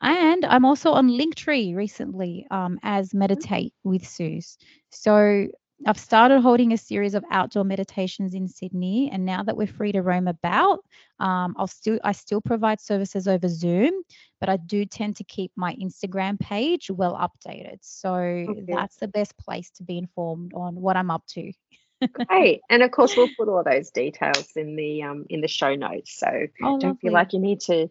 And 0.00 0.44
I'm 0.44 0.64
also 0.64 0.92
on 0.92 1.08
Linktree 1.08 1.74
recently 1.74 2.46
um, 2.50 2.78
as 2.82 3.14
Meditate 3.14 3.72
with 3.84 4.06
Suz. 4.06 4.58
So 4.90 5.46
I've 5.86 5.98
started 5.98 6.40
holding 6.40 6.72
a 6.72 6.76
series 6.76 7.14
of 7.14 7.24
outdoor 7.30 7.64
meditations 7.64 8.34
in 8.34 8.48
Sydney, 8.48 9.10
and 9.12 9.24
now 9.24 9.42
that 9.42 9.56
we're 9.56 9.66
free 9.66 9.92
to 9.92 10.02
roam 10.02 10.28
about, 10.28 10.80
um, 11.20 11.54
I'll 11.56 11.66
still 11.66 11.98
I 12.04 12.12
still 12.12 12.40
provide 12.40 12.80
services 12.80 13.26
over 13.28 13.48
Zoom, 13.48 13.92
but 14.40 14.48
I 14.48 14.56
do 14.56 14.84
tend 14.84 15.16
to 15.16 15.24
keep 15.24 15.52
my 15.56 15.74
Instagram 15.76 16.38
page 16.38 16.90
well 16.90 17.16
updated. 17.16 17.78
So 17.80 18.20
Okay. 18.48 18.66
that's 18.68 18.96
the 18.96 19.08
best 19.08 19.36
place 19.38 19.70
to 19.72 19.84
be 19.84 19.98
informed 19.98 20.52
on 20.54 20.76
what 20.76 20.96
I'm 20.96 21.10
up 21.10 21.24
to. 21.30 21.52
Great. 22.28 22.60
And 22.68 22.82
of 22.82 22.90
course 22.90 23.16
we'll 23.16 23.28
put 23.38 23.48
all 23.48 23.62
those 23.64 23.90
details 23.90 24.48
in 24.56 24.76
the 24.76 25.02
um 25.02 25.26
in 25.28 25.40
the 25.40 25.48
show 25.48 25.74
notes. 25.74 26.18
So 26.18 26.28
Oh, 26.62 26.78
don't 26.78 27.00
feel 27.00 27.12
like 27.12 27.32
you 27.32 27.40
need 27.40 27.60
to 27.62 27.88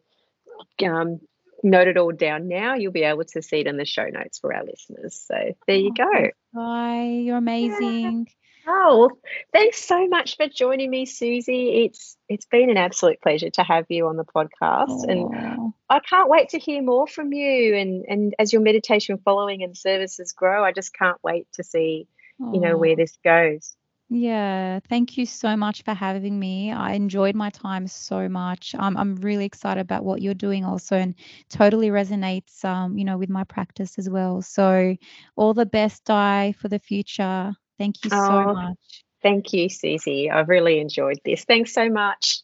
um 0.86 1.20
note 1.64 1.88
it 1.88 1.98
all 1.98 2.12
down 2.12 2.48
now. 2.48 2.76
You'll 2.76 2.92
be 2.92 3.04
able 3.04 3.26
to 3.26 3.42
see 3.42 3.60
it 3.60 3.68
in 3.68 3.78
the 3.78 3.86
show 3.86 4.06
notes 4.06 4.40
for 4.40 4.54
our 4.54 4.64
listeners. 4.66 5.24
So 5.28 5.36
there 5.68 5.76
you 5.78 5.92
Oh, 6.00 6.06
go. 6.06 6.30
Hi, 6.56 7.04
you're 7.06 7.36
Yeah. 7.36 7.38
amazing. 7.38 8.28
Oh, 8.68 8.98
well, 9.08 9.18
thanks 9.52 9.80
so 9.84 10.08
much 10.08 10.38
for 10.38 10.48
joining 10.48 10.90
me, 10.92 11.06
Suzy. 11.06 11.86
It's 11.86 12.16
it's 12.30 12.46
been 12.46 12.70
an 12.70 12.78
absolute 12.78 13.20
pleasure 13.22 13.50
to 13.52 13.64
have 13.64 13.86
you 13.90 14.08
on 14.08 14.18
the 14.18 14.24
podcast, 14.24 15.04
and 15.10 15.22
Oh, 15.34 15.74
I 15.90 16.00
can't 16.00 16.30
wait 16.30 16.50
to 16.50 16.60
hear 16.60 16.82
more 16.84 17.08
from 17.08 17.34
you. 17.34 17.76
And 17.76 18.06
and 18.08 18.36
as 18.38 18.54
your 18.54 18.62
meditation 18.62 19.18
following 19.18 19.64
and 19.64 19.76
services 19.76 20.32
grow, 20.34 20.64
I 20.64 20.74
just 20.74 20.94
can't 20.94 21.18
wait 21.24 21.48
to 21.54 21.64
see 21.64 22.08
you 22.40 22.60
know 22.60 22.78
where 22.78 22.92
oh. 22.92 22.96
this 22.96 23.18
goes. 23.24 23.76
Yeah, 24.14 24.82
thank 24.90 25.18
you 25.18 25.26
so 25.26 25.56
much 25.56 25.84
for 25.84 25.94
having 25.94 26.38
me. 26.38 26.70
I 26.70 26.92
enjoyed 26.92 27.34
my 27.34 27.50
time 27.50 27.88
so 27.88 28.28
much. 28.28 28.76
Um, 28.78 28.98
I'm 28.98 29.16
really 29.16 29.46
excited 29.46 29.80
about 29.80 30.04
what 30.04 30.22
you're 30.22 30.34
doing 30.34 30.66
also 30.66 30.98
and 30.98 31.16
totally 31.50 31.88
resonates 31.88 32.66
um, 32.66 32.98
you 32.98 33.06
know, 33.06 33.18
with 33.18 33.30
my 33.30 33.46
practice 33.46 33.98
as 33.98 34.10
well. 34.10 34.42
So 34.42 34.98
all 35.38 35.54
the 35.54 35.66
best, 35.66 36.04
Di, 36.04 36.54
for 36.60 36.68
the 36.68 36.80
future. 36.80 37.54
Thank 37.80 38.04
you 38.04 38.10
so 38.10 38.34
Oh, 38.34 38.54
much. 38.54 39.06
thank 39.24 39.54
you, 39.54 39.70
Suzy. 39.70 40.30
I've 40.30 40.50
really 40.50 40.80
enjoyed 40.82 41.20
this. 41.24 41.46
Thanks 41.46 41.74
so 41.74 41.90
much. 41.90 42.42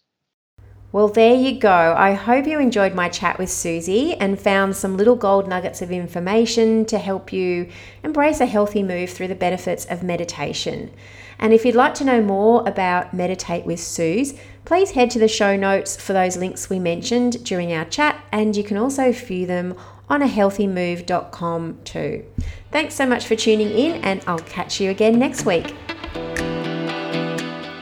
Well, 0.94 1.10
there 1.10 1.36
you 1.36 1.60
go. 1.60 1.94
I 1.98 2.14
hope 2.14 2.48
you 2.48 2.60
enjoyed 2.60 2.96
my 2.96 3.10
chat 3.10 3.38
with 3.38 3.52
Suzy 3.52 4.14
and 4.16 4.40
found 4.40 4.78
some 4.78 4.96
little 4.96 5.18
gold 5.18 5.50
nuggets 5.50 5.82
of 5.82 5.92
information 5.92 6.86
to 6.86 6.98
help 6.98 7.34
you 7.34 7.68
embrace 8.06 8.40
a 8.40 8.46
healthy 8.46 8.84
move 8.84 9.10
through 9.10 9.28
the 9.28 9.36
benefits 9.36 9.84
of 9.86 10.02
meditation. 10.02 10.92
And 11.40 11.54
if 11.54 11.66
you'd 11.66 11.76
like 11.76 11.94
to 11.96 12.06
know 12.06 12.22
more 12.22 12.68
about 12.68 13.14
Meditate 13.14 13.66
with 13.66 13.80
Suz, 13.80 14.34
please 14.66 14.92
head 14.92 15.10
to 15.12 15.20
the 15.20 15.28
show 15.28 15.56
notes 15.56 15.96
for 15.96 16.14
those 16.14 16.38
links 16.38 16.70
we 16.70 16.80
mentioned 16.80 17.44
during 17.44 17.72
our 17.74 17.86
chat, 17.86 18.24
and 18.32 18.56
you 18.56 18.64
can 18.64 18.78
also 18.78 19.12
view 19.12 19.46
them 19.46 19.76
on 20.10 20.22
ahealthymove.com 20.22 21.80
too. 21.84 22.26
Thanks 22.72 22.96
so 22.96 23.06
much 23.06 23.28
for 23.28 23.36
tuning 23.36 23.72
in, 23.72 24.04
and 24.04 24.24
I'll 24.28 24.40
catch 24.40 24.80
you 24.80 24.90
again 24.90 25.20
next 25.20 25.46
week. 25.46 25.76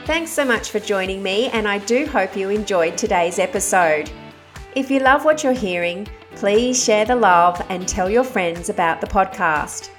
Thanks 0.06 0.32
so 0.32 0.46
much 0.46 0.70
for 0.70 0.80
joining 0.80 1.24
me, 1.24 1.48
and 1.48 1.68
I 1.68 1.80
do 1.80 2.06
hope 2.06 2.36
you 2.36 2.50
enjoyed 2.50 2.98
today's 2.98 3.40
episode. 3.40 4.12
If 4.76 4.92
you 4.92 5.00
love 5.00 5.26
what 5.26 5.44
you're 5.44 5.54
hearing, 5.54 6.08
please 6.36 6.84
share 6.84 7.06
the 7.06 7.16
love 7.16 7.66
and 7.70 7.88
tell 7.88 8.10
your 8.10 8.24
friends 8.24 8.70
about 8.70 9.02
the 9.02 9.08
podcast. 9.08 9.90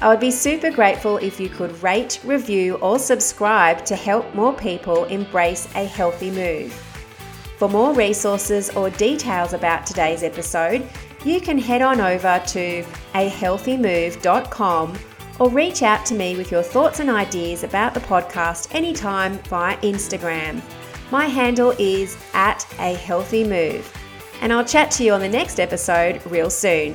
I 0.00 0.08
would 0.08 0.20
be 0.20 0.30
super 0.30 0.70
grateful 0.70 1.18
if 1.18 1.38
you 1.38 1.48
could 1.48 1.82
rate, 1.82 2.20
review, 2.24 2.74
or 2.76 2.98
subscribe 2.98 3.84
to 3.86 3.96
help 3.96 4.34
more 4.34 4.52
people 4.52 5.04
embrace 5.04 5.66
a 5.74 5.84
healthy 5.84 6.30
move. 6.30 6.72
For 7.58 7.68
more 7.68 7.94
resources 7.94 8.70
or 8.70 8.90
details 8.90 9.52
about 9.52 9.86
today's 9.86 10.22
episode, 10.22 10.88
you 11.24 11.40
can 11.40 11.56
head 11.56 11.80
on 11.80 12.00
over 12.00 12.42
to 12.48 12.84
ahealthymove.com 13.14 14.98
or 15.38 15.50
reach 15.50 15.82
out 15.82 16.04
to 16.06 16.14
me 16.14 16.36
with 16.36 16.50
your 16.50 16.62
thoughts 16.62 17.00
and 17.00 17.10
ideas 17.10 17.64
about 17.64 17.94
the 17.94 18.00
podcast 18.00 18.74
anytime 18.74 19.38
via 19.44 19.76
Instagram. 19.78 20.60
My 21.10 21.26
handle 21.26 21.74
is 21.78 22.16
at 22.34 22.66
a 22.78 22.94
healthy 22.94 23.44
move. 23.44 23.90
And 24.40 24.52
I'll 24.52 24.64
chat 24.64 24.90
to 24.92 25.04
you 25.04 25.12
on 25.12 25.20
the 25.20 25.28
next 25.28 25.60
episode 25.60 26.20
real 26.26 26.50
soon. 26.50 26.94